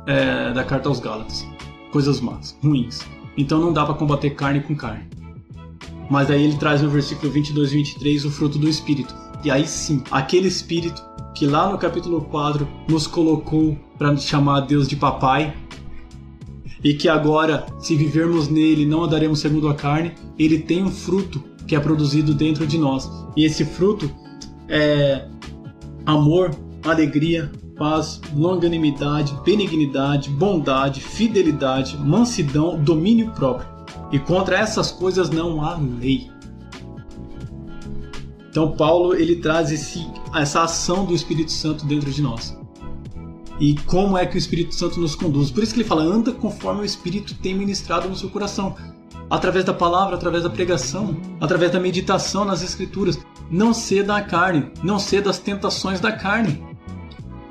é, 0.07 0.55
da 0.55 0.65
carta 0.65 0.89
aos 0.89 1.01
Gálatas. 1.01 1.47
Coisas 1.93 2.19
más, 2.19 2.57
ruins. 2.63 3.01
Então 3.37 3.61
não 3.61 3.71
dá 3.71 3.85
para 3.85 3.93
combater 3.93 4.31
carne 4.31 4.63
com 4.63 4.75
carne. 4.75 5.07
Mas 6.09 6.31
aí 6.31 6.43
ele 6.43 6.57
traz 6.57 6.81
no 6.81 6.89
versículo 6.89 7.31
22 7.31 7.73
e 7.73 7.77
23 7.77 8.25
o 8.25 8.31
fruto 8.31 8.59
do 8.59 8.71
Espírito. 8.71 9.15
E 9.45 9.51
aí 9.51 9.67
sim, 9.67 10.03
aquele 10.11 10.49
Espírito 10.49 11.05
que 11.35 11.47
lá 11.47 11.71
no 11.71 11.77
capítulo 11.77 12.23
4 12.23 12.67
nos 12.89 13.07
colocou 13.07 13.77
para 13.99 14.11
nos 14.11 14.23
chamar 14.23 14.61
Deus 14.61 14.89
de 14.89 14.97
papai, 14.97 15.55
e 16.83 16.95
que 16.95 17.09
agora, 17.09 17.67
se 17.79 17.95
vivermos 17.97 18.49
nele, 18.49 18.87
não 18.87 19.05
andaremos 19.05 19.41
segundo 19.41 19.69
a 19.69 19.75
carne, 19.75 20.13
ele 20.39 20.61
tem 20.61 20.83
um 20.83 20.91
fruto 20.91 21.43
que 21.67 21.77
é 21.77 21.81
produzido 21.81 22.33
dentro 22.33 22.67
de 22.67 22.79
nós. 22.79 23.11
E 23.37 23.45
esse 23.45 23.65
fruto 23.65 24.11
é 24.69 25.27
amor, 26.05 26.51
alegria, 26.85 27.51
paz, 27.77 28.21
longanimidade, 28.35 29.35
benignidade, 29.45 30.31
bondade, 30.31 31.01
fidelidade, 31.01 31.97
mansidão, 31.97 32.79
domínio 32.83 33.31
próprio. 33.33 33.69
E 34.11 34.19
contra 34.19 34.59
essas 34.59 34.91
coisas 34.91 35.31
não 35.31 35.63
há 35.63 35.77
lei. 35.77 36.31
Então 38.51 38.73
Paulo 38.73 39.15
ele 39.15 39.37
traz 39.37 39.71
esse, 39.71 40.07
essa 40.35 40.63
ação 40.63 41.05
do 41.05 41.15
Espírito 41.15 41.53
Santo 41.53 41.87
dentro 41.87 42.11
de 42.11 42.21
nós. 42.21 42.59
E 43.61 43.75
como 43.87 44.17
é 44.17 44.25
que 44.25 44.37
o 44.37 44.39
Espírito 44.39 44.75
Santo 44.75 45.01
nos 45.01 45.15
conduz? 45.15 45.51
Por 45.51 45.63
isso 45.63 45.75
que 45.75 45.81
ele 45.81 45.89
fala: 45.89 46.03
anda 46.03 46.33
conforme 46.33 46.83
o 46.83 46.85
Espírito 46.85 47.35
tem 47.35 47.55
ministrado 47.55 48.09
no 48.09 48.17
seu 48.17 48.31
coração 48.31 48.75
através 49.31 49.65
da 49.65 49.75
palavra, 49.75 50.17
através 50.17 50.43
da 50.43 50.51
pregação, 50.51 51.17
através 51.41 51.73
da 51.73 51.81
meditação 51.81 52.45
nas 52.45 52.63
Escrituras. 52.63 53.19
Não 53.51 53.73
ceda 53.73 54.17
à 54.17 54.23
carne, 54.23 54.71
não 54.83 54.99
ceda 54.99 55.31
às 55.31 55.39
tentações 55.39 56.01
da 56.01 56.13
carne. 56.13 56.63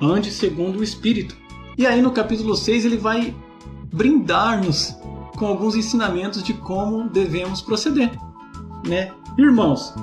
Ande 0.01 0.29
segundo 0.31 0.79
o 0.79 0.83
Espírito. 0.83 1.35
E 1.77 1.85
aí 1.85 2.01
no 2.01 2.11
capítulo 2.11 2.55
6 2.55 2.85
ele 2.85 2.97
vai 2.97 3.35
brindar-nos 3.91 4.95
com 5.37 5.45
alguns 5.45 5.75
ensinamentos 5.75 6.43
de 6.43 6.53
como 6.53 7.09
devemos 7.09 7.61
proceder. 7.61 8.11
Né? 8.87 9.11
Irmãos, 9.37 9.93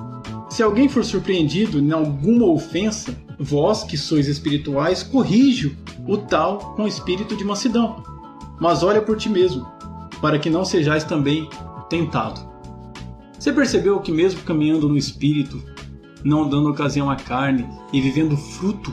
se 0.48 0.62
alguém 0.62 0.88
for 0.88 1.04
surpreendido 1.04 1.80
em 1.80 1.92
alguma 1.92 2.46
ofensa, 2.46 3.16
vós 3.38 3.82
que 3.82 3.96
sois 3.96 4.28
espirituais, 4.28 5.02
corrijo 5.02 5.76
o 6.06 6.16
tal 6.16 6.74
com 6.76 6.86
espírito 6.86 7.36
de 7.36 7.44
mansidão. 7.44 8.02
Mas 8.60 8.82
olha 8.82 9.02
por 9.02 9.16
ti 9.16 9.28
mesmo, 9.28 9.66
para 10.20 10.38
que 10.38 10.48
não 10.48 10.64
sejais 10.64 11.02
também 11.02 11.48
tentado. 11.88 12.40
Você 13.38 13.52
percebeu 13.52 13.98
que, 14.00 14.12
mesmo 14.12 14.42
caminhando 14.42 14.88
no 14.88 14.96
espírito, 14.96 15.60
não 16.24 16.48
dando 16.48 16.70
ocasião 16.70 17.10
à 17.10 17.16
carne 17.16 17.68
e 17.92 18.00
vivendo 18.00 18.36
fruto, 18.36 18.92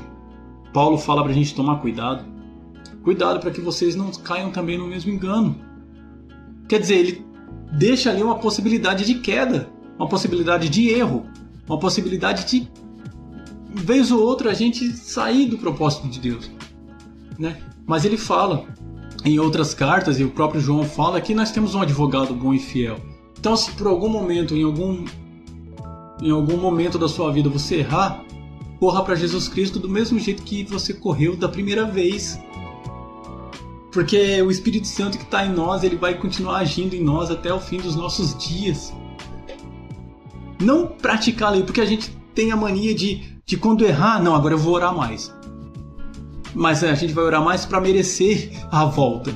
Paulo 0.73 0.97
fala 0.97 1.23
para 1.23 1.32
a 1.32 1.36
gente 1.36 1.55
tomar 1.55 1.77
cuidado. 1.77 2.25
Cuidado 3.03 3.39
para 3.39 3.51
que 3.51 3.61
vocês 3.61 3.95
não 3.95 4.11
caiam 4.11 4.51
também 4.51 4.77
no 4.77 4.86
mesmo 4.86 5.11
engano. 5.11 5.55
Quer 6.67 6.79
dizer, 6.79 6.95
ele 6.95 7.25
deixa 7.71 8.11
ali 8.11 8.21
uma 8.21 8.36
possibilidade 8.36 9.05
de 9.05 9.15
queda, 9.15 9.69
uma 9.97 10.07
possibilidade 10.07 10.69
de 10.69 10.89
erro, 10.89 11.25
uma 11.67 11.79
possibilidade 11.79 12.45
de, 12.45 12.69
vez 13.73 14.11
ou 14.11 14.21
outra, 14.21 14.51
a 14.51 14.53
gente 14.53 14.91
sair 14.91 15.45
do 15.47 15.57
propósito 15.57 16.07
de 16.07 16.19
Deus. 16.19 16.51
Né? 17.39 17.57
Mas 17.86 18.05
ele 18.05 18.17
fala: 18.17 18.65
em 19.25 19.39
outras 19.39 19.73
cartas, 19.73 20.19
e 20.19 20.23
o 20.23 20.32
próprio 20.32 20.61
João 20.61 20.84
fala 20.84 21.21
que 21.21 21.34
nós 21.34 21.51
temos 21.51 21.75
um 21.75 21.82
advogado 21.82 22.34
bom 22.34 22.53
e 22.53 22.59
fiel. 22.59 22.99
Então, 23.39 23.55
se 23.55 23.71
por 23.71 23.88
algum 23.88 24.09
momento, 24.09 24.55
em 24.55 24.63
algum, 24.63 25.05
em 26.22 26.32
algum 26.32 26.57
momento 26.57 26.97
da 26.97 27.07
sua 27.07 27.32
vida 27.32 27.49
você 27.49 27.78
errar, 27.78 28.24
corra 28.80 29.03
para 29.03 29.15
Jesus 29.15 29.47
Cristo 29.47 29.80
do 29.80 29.89
mesmo 29.89 30.19
jeito 30.19 30.43
que 30.43 30.63
você 30.63 30.93
correu 30.93 31.36
da 31.36 31.49
primeira 31.49 31.86
vez. 31.86 32.39
Porque 33.91 34.41
o 34.41 34.49
Espírito 34.49 34.88
Santo 34.88 35.17
que 35.17 35.24
está 35.24 35.45
em 35.45 35.53
nós, 35.53 35.84
ele 35.84 35.97
vai 35.97 36.17
continuar 36.17 36.59
agindo 36.59 36.95
em 36.95 37.03
nós 37.03 37.30
até 37.30 37.53
o 37.53 37.59
fim 37.59 37.78
dos 37.78 37.95
nossos 37.95 38.38
dias. 38.38 38.93
Não 40.61 40.88
praticar 40.88 41.49
a 41.49 41.51
lei, 41.51 41.63
porque 41.63 41.82
a 41.82 41.86
gente 41.86 42.15
tem 42.34 42.51
a 42.51 42.55
mania 42.55 42.93
de, 42.93 43.24
de 43.45 43.57
quando 43.57 43.84
errar, 43.84 44.22
não, 44.22 44.36
agora 44.36 44.53
eu 44.53 44.59
vou 44.59 44.76
orar 44.76 44.95
mais 44.95 45.34
mas 46.53 46.84
a 46.84 46.93
gente 46.93 47.13
vai 47.13 47.24
orar 47.24 47.43
mais 47.43 47.65
para 47.65 47.82
merecer 47.82 48.51
a 48.72 48.86
volta. 48.86 49.34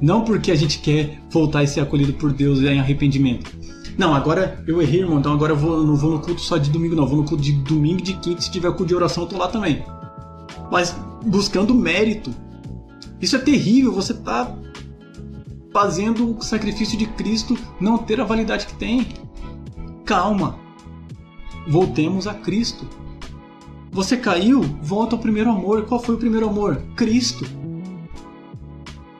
Não 0.00 0.22
porque 0.22 0.50
a 0.50 0.54
gente 0.54 0.78
quer 0.78 1.20
voltar 1.30 1.62
e 1.62 1.66
ser 1.66 1.80
acolhido 1.80 2.12
por 2.12 2.32
Deus 2.32 2.60
em 2.60 2.78
arrependimento. 2.78 3.50
Não, 3.96 4.14
agora 4.14 4.62
eu 4.66 4.82
errei, 4.82 5.00
irmão, 5.00 5.18
então 5.18 5.32
agora 5.32 5.52
eu 5.52 5.56
vou, 5.56 5.82
não 5.82 5.96
vou 5.96 6.10
no 6.10 6.20
culto 6.20 6.40
só 6.40 6.58
de 6.58 6.70
domingo, 6.70 6.94
não. 6.94 7.06
Vou 7.06 7.18
no 7.18 7.24
culto 7.24 7.42
de 7.42 7.52
domingo 7.52 8.00
e 8.00 8.02
de 8.02 8.14
quinta. 8.14 8.42
Se 8.42 8.50
tiver 8.50 8.68
culto 8.68 8.86
de 8.86 8.94
oração, 8.94 9.24
eu 9.24 9.28
tô 9.28 9.38
lá 9.38 9.48
também. 9.48 9.84
Mas 10.70 10.94
buscando 11.24 11.74
mérito. 11.74 12.30
Isso 13.20 13.36
é 13.36 13.38
terrível, 13.38 13.92
você 13.92 14.12
tá 14.12 14.54
fazendo 15.72 16.36
o 16.36 16.42
sacrifício 16.42 16.98
de 16.98 17.06
Cristo 17.06 17.56
não 17.80 17.98
ter 17.98 18.20
a 18.20 18.24
validade 18.24 18.66
que 18.66 18.74
tem. 18.74 19.08
Calma. 20.04 20.58
Voltemos 21.66 22.26
a 22.26 22.34
Cristo. 22.34 22.86
Você 23.90 24.16
caiu? 24.16 24.60
Volta 24.82 25.16
ao 25.16 25.20
primeiro 25.20 25.50
amor. 25.50 25.86
Qual 25.86 26.00
foi 26.00 26.14
o 26.14 26.18
primeiro 26.18 26.48
amor? 26.48 26.82
Cristo. 26.94 27.46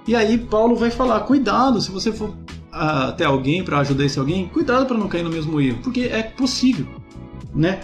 E 0.07 0.15
aí 0.15 0.37
Paulo 0.37 0.77
vai 0.77 0.91
falar: 0.91 1.21
cuidado, 1.21 1.81
se 1.81 1.91
você 1.91 2.13
for 2.13 2.35
até 2.77 3.25
alguém 3.25 3.65
para 3.65 3.79
ajudar 3.79 4.05
esse 4.05 4.19
alguém, 4.19 4.49
cuidado 4.49 4.87
para 4.87 4.99
não 4.99 5.09
cair 5.09 5.23
no 5.23 5.31
mesmo 5.31 5.61
erro, 5.61 5.79
porque 5.83 6.03
é 6.03 6.23
possível, 6.23 6.87
né? 7.55 7.81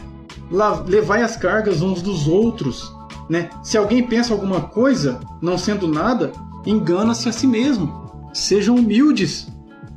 Levai 0.87 1.23
as 1.23 1.37
cargas 1.37 1.81
uns 1.81 2.03
dos 2.03 2.29
outros, 2.29 2.95
né? 3.29 3.49
Se 3.63 3.79
alguém 3.79 4.07
pensa 4.07 4.33
alguma 4.33 4.61
coisa, 4.61 5.19
não 5.41 5.57
sendo 5.57 5.89
nada, 5.89 6.33
engana-se 6.67 7.29
a 7.29 7.33
si 7.33 7.47
mesmo. 7.47 8.31
Sejam 8.35 8.77
humildes, 8.77 9.49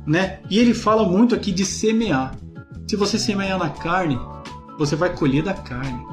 né? 0.06 0.40
E 0.50 0.58
ele 0.58 0.72
fala 0.72 1.06
muito 1.06 1.34
aqui 1.34 1.52
de 1.52 1.64
semear. 1.64 2.34
Se 2.88 2.96
você 2.96 3.18
semear 3.18 3.58
na 3.58 3.68
carne, 3.68 4.18
você 4.78 4.96
vai 4.96 5.14
colher 5.14 5.42
da 5.42 5.54
carne. 5.54 6.04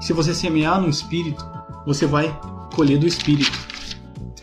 Se 0.00 0.12
você 0.12 0.34
semear 0.34 0.80
no 0.80 0.88
espírito, 0.88 1.44
você 1.86 2.06
vai 2.06 2.38
colher 2.74 2.98
do 2.98 3.06
espírito. 3.06 3.58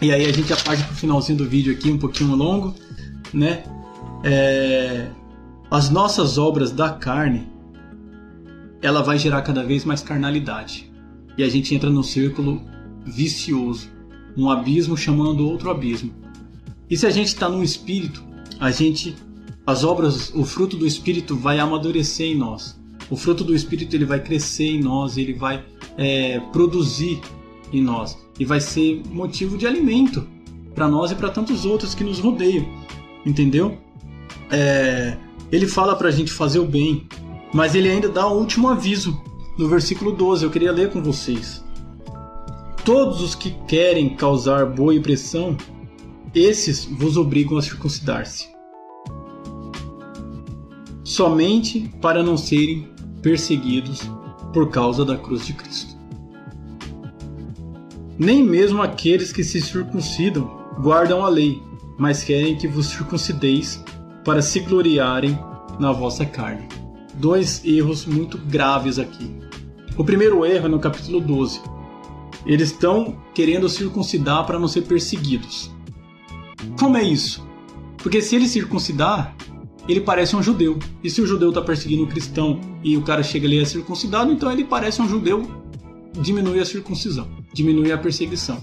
E 0.01 0.11
aí 0.11 0.25
a 0.25 0.31
gente 0.31 0.49
já 0.49 0.57
parte 0.57 0.83
pro 0.83 0.95
finalzinho 0.95 1.37
do 1.37 1.45
vídeo 1.45 1.73
aqui, 1.73 1.91
um 1.91 1.97
pouquinho 1.97 2.35
longo, 2.35 2.73
né? 3.33 3.63
É... 4.23 5.09
As 5.69 5.89
nossas 5.89 6.37
obras 6.37 6.71
da 6.71 6.91
carne, 6.91 7.47
ela 8.81 9.01
vai 9.01 9.19
gerar 9.19 9.41
cada 9.41 9.63
vez 9.63 9.83
mais 9.83 10.01
carnalidade. 10.01 10.91
E 11.37 11.43
a 11.43 11.49
gente 11.49 11.75
entra 11.75 11.89
num 11.89 12.03
círculo 12.03 12.61
vicioso, 13.05 13.89
um 14.35 14.49
abismo 14.49 14.95
chamando 14.95 15.47
outro 15.47 15.69
abismo. 15.69 16.13
E 16.89 16.95
se 16.95 17.05
a 17.05 17.09
gente 17.09 17.27
está 17.27 17.49
no 17.49 17.63
espírito, 17.63 18.23
a 18.59 18.71
gente, 18.71 19.15
as 19.65 19.83
obras, 19.83 20.33
o 20.33 20.45
fruto 20.45 20.77
do 20.77 20.87
espírito 20.87 21.35
vai 21.35 21.59
amadurecer 21.59 22.27
em 22.27 22.37
nós 22.37 22.77
o 23.09 23.15
fruto 23.15 23.43
do 23.43 23.55
Espírito 23.55 23.95
ele 23.95 24.05
vai 24.05 24.21
crescer 24.21 24.65
em 24.65 24.81
nós, 24.81 25.17
ele 25.17 25.33
vai 25.33 25.63
é, 25.97 26.39
produzir 26.51 27.19
em 27.71 27.81
nós 27.81 28.17
e 28.39 28.45
vai 28.45 28.59
ser 28.59 29.01
motivo 29.09 29.57
de 29.57 29.65
alimento 29.65 30.27
para 30.75 30.87
nós 30.87 31.11
e 31.11 31.15
para 31.15 31.29
tantos 31.29 31.65
outros 31.65 31.95
que 31.95 32.03
nos 32.03 32.19
rodeiam, 32.19 32.65
entendeu? 33.25 33.77
É, 34.51 35.17
ele 35.51 35.67
fala 35.67 35.95
para 35.95 36.09
a 36.09 36.11
gente 36.11 36.31
fazer 36.31 36.59
o 36.59 36.65
bem, 36.65 37.07
mas 37.53 37.75
ele 37.75 37.89
ainda 37.89 38.09
dá 38.09 38.27
um 38.27 38.37
último 38.37 38.67
aviso 38.69 39.19
no 39.57 39.67
versículo 39.67 40.11
12. 40.11 40.43
Eu 40.43 40.51
queria 40.51 40.71
ler 40.71 40.91
com 40.91 41.01
vocês. 41.01 41.63
Todos 42.83 43.21
os 43.21 43.35
que 43.35 43.51
querem 43.67 44.15
causar 44.15 44.65
boa 44.65 44.95
impressão 44.95 45.57
esses 46.33 46.85
vos 46.85 47.17
obrigam 47.17 47.57
a 47.57 47.61
circuncidar-se. 47.61 48.47
Somente 51.03 51.91
para 52.01 52.21
não 52.21 52.37
serem 52.37 52.89
perseguidos 53.21 54.01
por 54.53 54.69
causa 54.69 55.03
da 55.03 55.17
cruz 55.17 55.45
de 55.45 55.53
Cristo. 55.53 55.97
Nem 58.19 58.43
mesmo 58.43 58.81
aqueles 58.81 59.31
que 59.31 59.43
se 59.43 59.61
circuncidam 59.61 60.57
guardam 60.79 61.23
a 61.25 61.29
lei, 61.29 61.61
mas 61.97 62.23
querem 62.23 62.55
que 62.55 62.67
vos 62.67 62.87
circuncideis 62.87 63.83
para 64.27 64.41
se 64.41 64.59
gloriarem 64.59 65.39
na 65.79 65.93
vossa 65.93 66.25
carne. 66.25 66.67
Dois 67.13 67.63
erros 67.63 68.05
muito 68.05 68.37
graves 68.37 68.99
aqui. 68.99 69.33
O 69.97 70.03
primeiro 70.03 70.45
erro 70.45 70.65
é 70.65 70.69
no 70.69 70.79
capítulo 70.79 71.21
12. 71.21 71.61
Eles 72.45 72.71
estão 72.71 73.17
querendo 73.33 73.69
circuncidar 73.69 74.45
para 74.45 74.59
não 74.59 74.67
ser 74.67 74.81
perseguidos. 74.81 75.71
Como 76.77 76.97
é 76.97 77.03
isso? 77.03 77.47
Porque 77.95 78.21
se 78.21 78.35
ele 78.35 78.49
circuncidar, 78.49 79.33
ele 79.87 80.01
parece 80.01 80.35
um 80.35 80.43
judeu. 80.43 80.77
E 81.01 81.09
se 81.09 81.21
o 81.21 81.25
judeu 81.25 81.47
está 81.47 81.61
perseguindo 81.61 82.03
um 82.03 82.07
cristão 82.07 82.59
e 82.83 82.97
o 82.97 83.03
cara 83.03 83.23
chega 83.23 83.47
ali 83.47 83.59
a 83.59 83.61
é 83.61 83.65
circuncidado, 83.65 84.29
então 84.29 84.51
ele 84.51 84.65
parece 84.65 85.01
um 85.01 85.07
judeu, 85.07 85.49
diminui 86.11 86.59
a 86.59 86.65
circuncisão, 86.65 87.29
diminui 87.53 87.93
a 87.93 87.97
perseguição. 87.97 88.61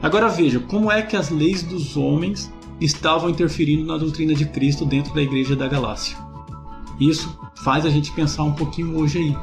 Agora 0.00 0.28
veja 0.28 0.60
como 0.60 0.88
é 0.88 1.02
que 1.02 1.16
as 1.16 1.30
leis 1.30 1.64
dos 1.64 1.96
homens 1.96 2.48
estavam 2.80 3.28
interferindo 3.28 3.84
na 3.84 3.96
doutrina 3.96 4.34
de 4.34 4.46
Cristo 4.46 4.84
dentro 4.84 5.14
da 5.14 5.22
igreja 5.22 5.54
da 5.54 5.68
Galácia. 5.68 6.16
Isso 6.98 7.38
faz 7.62 7.84
a 7.84 7.90
gente 7.90 8.12
pensar 8.12 8.42
um 8.42 8.52
pouquinho 8.52 8.98
hoje 8.98 9.18
aí. 9.18 9.36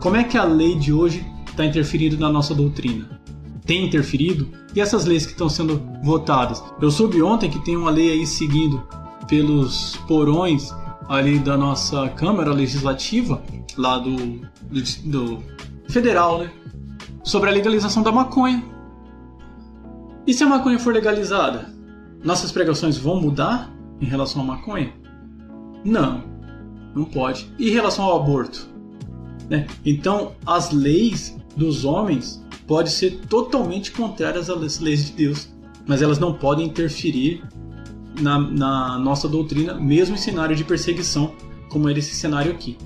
Como 0.00 0.16
é 0.16 0.24
que 0.24 0.38
a 0.38 0.44
lei 0.44 0.74
de 0.76 0.92
hoje 0.92 1.26
está 1.48 1.64
interferindo 1.64 2.18
na 2.18 2.30
nossa 2.30 2.54
doutrina? 2.54 3.20
Tem 3.64 3.86
interferido? 3.86 4.48
E 4.74 4.80
essas 4.80 5.04
leis 5.04 5.26
que 5.26 5.32
estão 5.32 5.48
sendo 5.48 5.82
votadas? 6.02 6.62
Eu 6.80 6.90
soube 6.90 7.20
ontem 7.22 7.50
que 7.50 7.64
tem 7.64 7.76
uma 7.76 7.90
lei 7.90 8.12
aí 8.12 8.26
seguindo 8.26 8.82
pelos 9.28 9.96
porões 10.06 10.72
ali 11.08 11.38
da 11.38 11.56
nossa 11.56 12.08
Câmara 12.10 12.52
Legislativa, 12.52 13.42
lá 13.76 13.98
do, 13.98 14.16
do, 14.70 14.82
do 15.04 15.42
federal, 15.88 16.38
né? 16.38 16.50
Sobre 17.24 17.50
a 17.50 17.52
legalização 17.52 18.02
da 18.02 18.12
maconha. 18.12 18.64
E 20.26 20.34
se 20.34 20.42
a 20.42 20.48
maconha 20.48 20.78
for 20.78 20.92
legalizada? 20.92 21.75
Nossas 22.26 22.50
pregações 22.50 22.98
vão 22.98 23.20
mudar 23.20 23.72
em 24.00 24.04
relação 24.04 24.42
à 24.42 24.44
maconha? 24.44 24.92
Não, 25.84 26.24
não 26.92 27.04
pode. 27.04 27.48
E 27.56 27.68
em 27.68 27.72
relação 27.72 28.04
ao 28.04 28.20
aborto? 28.20 28.68
Né? 29.48 29.64
Então, 29.84 30.32
as 30.44 30.72
leis 30.72 31.36
dos 31.56 31.84
homens 31.84 32.44
podem 32.66 32.90
ser 32.90 33.20
totalmente 33.28 33.92
contrárias 33.92 34.50
às 34.50 34.80
leis 34.80 35.06
de 35.06 35.12
Deus, 35.12 35.48
mas 35.86 36.02
elas 36.02 36.18
não 36.18 36.32
podem 36.34 36.66
interferir 36.66 37.44
na, 38.20 38.40
na 38.40 38.98
nossa 38.98 39.28
doutrina, 39.28 39.74
mesmo 39.74 40.16
em 40.16 40.18
cenário 40.18 40.56
de 40.56 40.64
perseguição, 40.64 41.32
como 41.70 41.88
era 41.88 42.00
esse 42.00 42.16
cenário 42.16 42.50
aqui. 42.50 42.76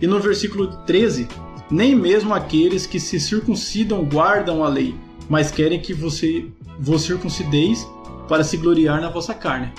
E 0.00 0.06
no 0.06 0.18
versículo 0.18 0.68
13, 0.86 1.28
nem 1.70 1.94
mesmo 1.94 2.32
aqueles 2.32 2.86
que 2.86 2.98
se 2.98 3.20
circuncidam 3.20 4.02
guardam 4.06 4.64
a 4.64 4.68
lei, 4.70 4.94
mas 5.28 5.50
querem 5.50 5.78
que 5.78 5.92
você 5.92 6.46
vos 6.80 7.02
circuncideis 7.02 7.86
para 8.28 8.44
se 8.44 8.56
gloriar 8.56 9.00
na 9.00 9.08
vossa 9.08 9.34
carne. 9.34 9.72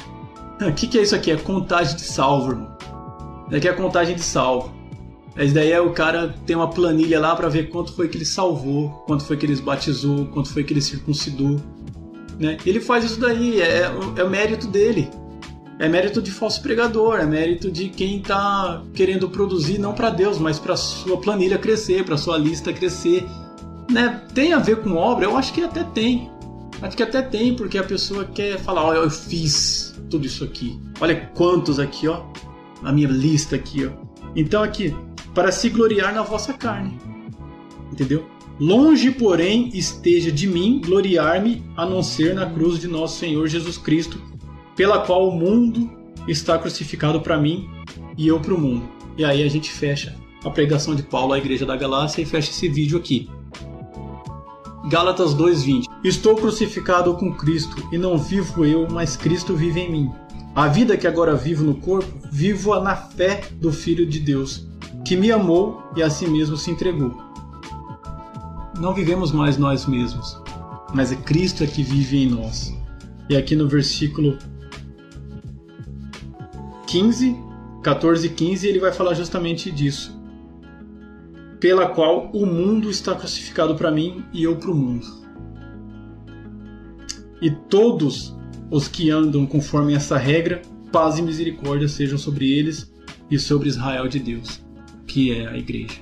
O 0.61 0.71
que, 0.73 0.87
que, 0.87 0.97
é 0.97 1.01
isso 1.01 1.15
aqui? 1.15 1.31
É 1.31 1.35
contagem 1.35 1.95
de 1.95 2.03
salvo, 2.03 2.51
irmão. 2.51 2.77
Isso 3.47 3.57
aqui 3.57 3.67
é 3.67 3.73
contagem 3.73 4.15
de 4.15 4.21
salvo. 4.21 4.71
Esse 5.35 5.53
daí 5.53 5.71
é 5.71 5.81
o 5.81 5.91
cara 5.91 6.35
tem 6.45 6.55
uma 6.55 6.69
planilha 6.69 7.19
lá 7.19 7.35
para 7.35 7.49
ver 7.49 7.69
quanto 7.69 7.93
foi 7.93 8.07
que 8.07 8.17
ele 8.17 8.25
salvou, 8.25 8.89
quanto 9.07 9.25
foi 9.25 9.35
que 9.35 9.45
ele 9.45 9.55
batizou, 9.55 10.27
quanto 10.27 10.53
foi 10.53 10.63
que 10.63 10.73
ele 10.73 10.81
circuncidou. 10.81 11.59
Né? 12.39 12.57
Ele 12.65 12.79
faz 12.79 13.03
isso 13.03 13.19
daí, 13.19 13.59
é, 13.59 13.91
é 14.15 14.23
o 14.23 14.29
mérito 14.29 14.67
dele. 14.67 15.09
É 15.79 15.89
mérito 15.89 16.21
de 16.21 16.31
falso 16.31 16.61
pregador, 16.61 17.19
é 17.19 17.25
mérito 17.25 17.71
de 17.71 17.89
quem 17.89 18.19
está 18.19 18.83
querendo 18.93 19.27
produzir 19.27 19.79
não 19.79 19.93
para 19.93 20.11
Deus, 20.11 20.37
mas 20.37 20.59
para 20.59 20.77
sua 20.77 21.17
planilha 21.17 21.57
crescer, 21.57 22.05
para 22.05 22.15
sua 22.15 22.37
lista 22.37 22.71
crescer. 22.71 23.25
Né? 23.89 24.21
Tem 24.35 24.53
a 24.53 24.59
ver 24.59 24.77
com 24.77 24.95
obra? 24.95 25.25
Eu 25.25 25.35
acho 25.35 25.51
que 25.51 25.63
até 25.63 25.83
tem. 25.83 26.29
Acho 26.84 26.97
que 26.97 27.03
até 27.03 27.21
tem, 27.21 27.55
porque 27.55 27.77
a 27.77 27.84
pessoa 27.84 28.25
quer 28.25 28.59
falar, 28.59 28.84
olha, 28.84 28.97
eu 28.97 29.09
fiz 29.09 29.95
tudo 30.09 30.25
isso 30.25 30.43
aqui. 30.43 30.77
Olha 30.99 31.15
quantos 31.34 31.79
aqui, 31.79 32.09
ó. 32.09 32.23
A 32.84 32.91
minha 32.91 33.07
lista 33.07 33.55
aqui, 33.55 33.86
ó. 33.86 33.91
Então 34.36 34.61
aqui, 34.61 34.93
para 35.34 35.49
se 35.49 35.69
gloriar 35.69 36.13
na 36.13 36.23
vossa 36.23 36.51
carne. 36.51 36.99
Entendeu? 37.89 38.27
Longe, 38.59 39.11
porém, 39.11 39.69
esteja 39.73 40.29
de 40.29 40.45
mim 40.45 40.81
gloriar-me 40.86 41.63
a 41.77 41.86
não 41.86 42.03
ser 42.03 42.36
na 42.36 42.45
cruz 42.45 42.79
de 42.79 42.88
nosso 42.89 43.17
Senhor 43.17 43.47
Jesus 43.47 43.77
Cristo, 43.77 44.21
pela 44.75 44.99
qual 45.05 45.29
o 45.29 45.31
mundo 45.31 45.89
está 46.27 46.57
crucificado 46.57 47.21
para 47.21 47.38
mim 47.38 47.69
e 48.17 48.27
eu 48.27 48.41
para 48.41 48.53
o 48.53 48.59
mundo. 48.59 48.89
E 49.17 49.23
aí 49.23 49.41
a 49.41 49.49
gente 49.49 49.71
fecha 49.71 50.17
a 50.43 50.49
pregação 50.49 50.93
de 50.95 51.03
Paulo 51.03 51.31
à 51.31 51.38
igreja 51.38 51.65
da 51.65 51.77
Galácia 51.77 52.21
e 52.21 52.25
fecha 52.25 52.51
esse 52.51 52.67
vídeo 52.67 52.97
aqui. 52.97 53.29
Gálatas 54.89 55.34
2:20 55.34 55.92
Estou 56.04 56.36
crucificado 56.36 57.14
com 57.16 57.34
Cristo 57.34 57.88
e 57.91 57.97
não 57.97 58.18
vivo 58.18 58.66
eu, 58.66 58.88
mas 58.89 59.16
Cristo 59.16 59.56
vive 59.56 59.80
em 59.80 59.91
mim. 59.91 60.12
A 60.56 60.68
vida 60.68 60.97
que 60.97 61.08
agora 61.08 61.36
vivo 61.36 61.64
no 61.64 61.76
corpo, 61.76 62.12
vivo-a 62.32 62.82
na 62.82 62.95
fé 62.95 63.41
do 63.54 63.72
Filho 63.72 64.06
de 64.06 64.20
Deus, 64.20 64.68
que 65.06 65.16
me 65.16 65.32
amou 65.32 65.82
e 65.95 66.04
a 66.04 66.10
si 66.10 66.28
mesmo 66.28 66.58
se 66.58 66.70
entregou 66.70 67.34
não 68.80 68.93
vivemos 68.93 69.32
mais 69.32 69.58
nós 69.58 69.86
mesmos, 69.86 70.38
mas 70.93 71.12
é 71.12 71.16
Cristo 71.16 71.64
é 71.64 71.68
que 71.68 71.84
vive 71.84 72.18
em 72.18 72.30
nós. 72.30 72.76
E 73.30 73.36
aqui 73.38 73.56
no 73.56 73.68
versículo 73.68 74.38
15, 76.88 77.36
14 77.82 78.28
e 78.28 78.30
15, 78.30 78.68
ele 78.68 78.80
vai 78.80 78.91
falar 78.91 79.14
justamente 79.14 79.72
disso. 79.72 80.20
Pela 81.60 81.88
qual 81.88 82.30
o 82.34 82.45
mundo 82.45 82.89
está 82.89 83.16
crucificado 83.16 83.76
para 83.76 83.91
mim 83.91 84.26
e 84.34 84.43
eu 84.43 84.58
para 84.58 84.72
o 84.72 84.76
mundo. 84.76 85.22
E 87.43 87.51
todos 87.51 88.33
os 88.71 88.87
que 88.87 89.11
andam 89.11 89.45
conforme 89.45 89.93
essa 89.93 90.17
regra, 90.17 90.61
paz 90.93 91.17
e 91.17 91.21
misericórdia 91.21 91.89
sejam 91.89 92.17
sobre 92.17 92.49
eles 92.49 92.89
e 93.29 93.37
sobre 93.37 93.67
Israel 93.67 94.07
de 94.07 94.17
Deus, 94.17 94.61
que 95.05 95.33
é 95.33 95.49
a 95.49 95.57
igreja. 95.57 95.99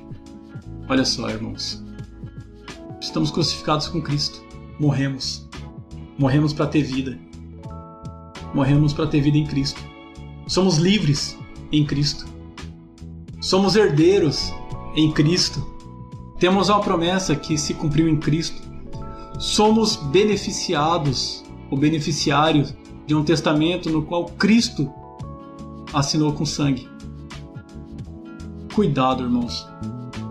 Olha 0.87 1.03
só, 1.03 1.27
irmãos. 1.31 1.83
Estamos 3.01 3.31
crucificados 3.31 3.87
com 3.87 3.99
Cristo. 4.03 4.39
Morremos. 4.79 5.49
Morremos 6.15 6.53
para 6.53 6.67
ter 6.67 6.83
vida. 6.83 7.17
Morremos 8.53 8.93
para 8.93 9.07
ter 9.07 9.21
vida 9.21 9.39
em 9.39 9.47
Cristo. 9.47 9.81
Somos 10.45 10.77
livres 10.77 11.35
em 11.71 11.83
Cristo. 11.83 12.27
Somos 13.41 13.75
herdeiros 13.75 14.53
em 14.95 15.11
Cristo. 15.11 15.65
Temos 16.37 16.69
uma 16.69 16.81
promessa 16.81 17.35
que 17.35 17.57
se 17.57 17.73
cumpriu 17.73 18.07
em 18.07 18.17
Cristo. 18.17 18.61
Somos 19.41 19.95
beneficiados 19.95 21.43
ou 21.71 21.75
beneficiários 21.75 22.75
de 23.07 23.15
um 23.15 23.23
testamento 23.23 23.89
no 23.89 24.03
qual 24.03 24.25
Cristo 24.25 24.87
assinou 25.91 26.31
com 26.33 26.45
sangue. 26.45 26.87
Cuidado, 28.75 29.23
irmãos, 29.23 29.67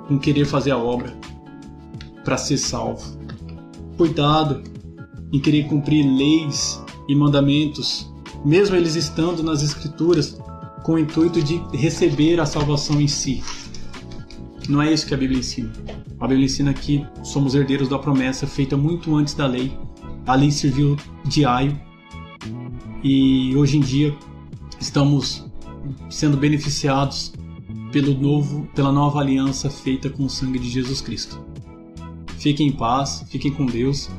com 0.07 0.17
querer 0.17 0.45
fazer 0.45 0.71
a 0.71 0.79
obra 0.79 1.13
para 2.25 2.37
ser 2.37 2.57
salvo. 2.57 3.19
Cuidado 3.97 4.63
em 5.33 5.41
querer 5.41 5.67
cumprir 5.67 6.07
leis 6.07 6.81
e 7.09 7.15
mandamentos, 7.17 8.09
mesmo 8.45 8.77
eles 8.77 8.95
estando 8.95 9.43
nas 9.43 9.61
Escrituras, 9.61 10.39
com 10.85 10.93
o 10.93 10.99
intuito 11.01 11.43
de 11.43 11.57
receber 11.77 12.39
a 12.39 12.47
salvação 12.47 13.01
em 13.01 13.09
si. 13.09 13.43
Não 14.69 14.81
é 14.81 14.93
isso 14.93 15.05
que 15.05 15.15
a 15.15 15.17
Bíblia 15.17 15.41
ensina. 15.41 16.00
A 16.21 16.27
Bíblia 16.27 16.45
ensina 16.45 16.75
que 16.75 17.07
somos 17.23 17.55
herdeiros 17.55 17.89
da 17.89 17.99
promessa 17.99 18.47
feita 18.47 18.77
muito 18.77 19.17
antes 19.17 19.33
da 19.33 19.47
lei. 19.47 19.73
A 20.27 20.35
lei 20.35 20.51
serviu 20.51 20.97
de 21.25 21.47
aio 21.47 21.81
e 23.03 23.57
hoje 23.57 23.79
em 23.79 23.81
dia 23.81 24.15
estamos 24.79 25.51
sendo 26.11 26.37
beneficiados 26.37 27.33
pelo 27.91 28.15
novo, 28.15 28.69
pela 28.75 28.93
nova 28.93 29.19
aliança 29.21 29.71
feita 29.71 30.11
com 30.11 30.25
o 30.25 30.31
sangue 30.31 30.59
de 30.59 30.69
Jesus 30.69 31.01
Cristo. 31.01 31.43
Fiquem 32.39 32.69
em 32.69 32.73
paz, 32.73 33.25
fiquem 33.31 33.51
com 33.51 33.65
Deus. 33.65 34.11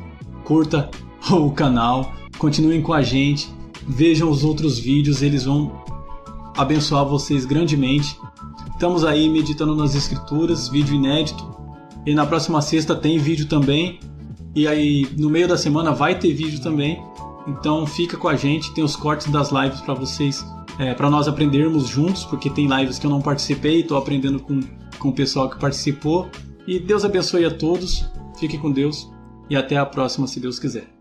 Curta 0.43 0.89
o 1.31 1.51
canal, 1.51 2.11
continuem 2.39 2.81
com 2.81 2.93
a 2.93 3.03
gente, 3.03 3.47
vejam 3.87 4.29
os 4.29 4.43
outros 4.43 4.79
vídeos, 4.79 5.21
eles 5.21 5.45
vão 5.45 5.71
abençoar 6.57 7.05
vocês 7.05 7.45
grandemente. 7.45 8.17
Estamos 8.73 9.03
aí 9.03 9.29
meditando 9.29 9.75
nas 9.75 9.93
escrituras, 9.93 10.67
vídeo 10.67 10.95
inédito. 10.95 11.60
E 12.05 12.13
na 12.13 12.25
próxima 12.25 12.61
sexta 12.61 12.95
tem 12.95 13.17
vídeo 13.17 13.47
também. 13.47 13.99
E 14.55 14.67
aí 14.67 15.07
no 15.17 15.29
meio 15.29 15.47
da 15.47 15.57
semana 15.57 15.91
vai 15.91 16.17
ter 16.17 16.33
vídeo 16.33 16.61
também. 16.61 17.01
Então 17.47 17.85
fica 17.85 18.17
com 18.17 18.27
a 18.27 18.35
gente, 18.35 18.73
tem 18.73 18.83
os 18.83 18.95
cortes 18.95 19.27
das 19.31 19.51
lives 19.51 19.81
para 19.81 19.93
vocês, 19.93 20.45
é, 20.77 20.93
para 20.93 21.09
nós 21.09 21.27
aprendermos 21.27 21.87
juntos, 21.87 22.23
porque 22.23 22.49
tem 22.49 22.67
lives 22.67 22.99
que 22.99 23.05
eu 23.05 23.09
não 23.09 23.21
participei, 23.21 23.81
estou 23.81 23.97
aprendendo 23.97 24.39
com, 24.39 24.59
com 24.99 25.09
o 25.09 25.13
pessoal 25.13 25.49
que 25.49 25.59
participou. 25.59 26.29
E 26.67 26.79
Deus 26.79 27.03
abençoe 27.03 27.45
a 27.45 27.51
todos, 27.51 28.05
fique 28.37 28.57
com 28.57 28.71
Deus 28.71 29.09
e 29.49 29.55
até 29.55 29.75
a 29.77 29.85
próxima, 29.85 30.27
se 30.27 30.39
Deus 30.39 30.59
quiser. 30.59 31.00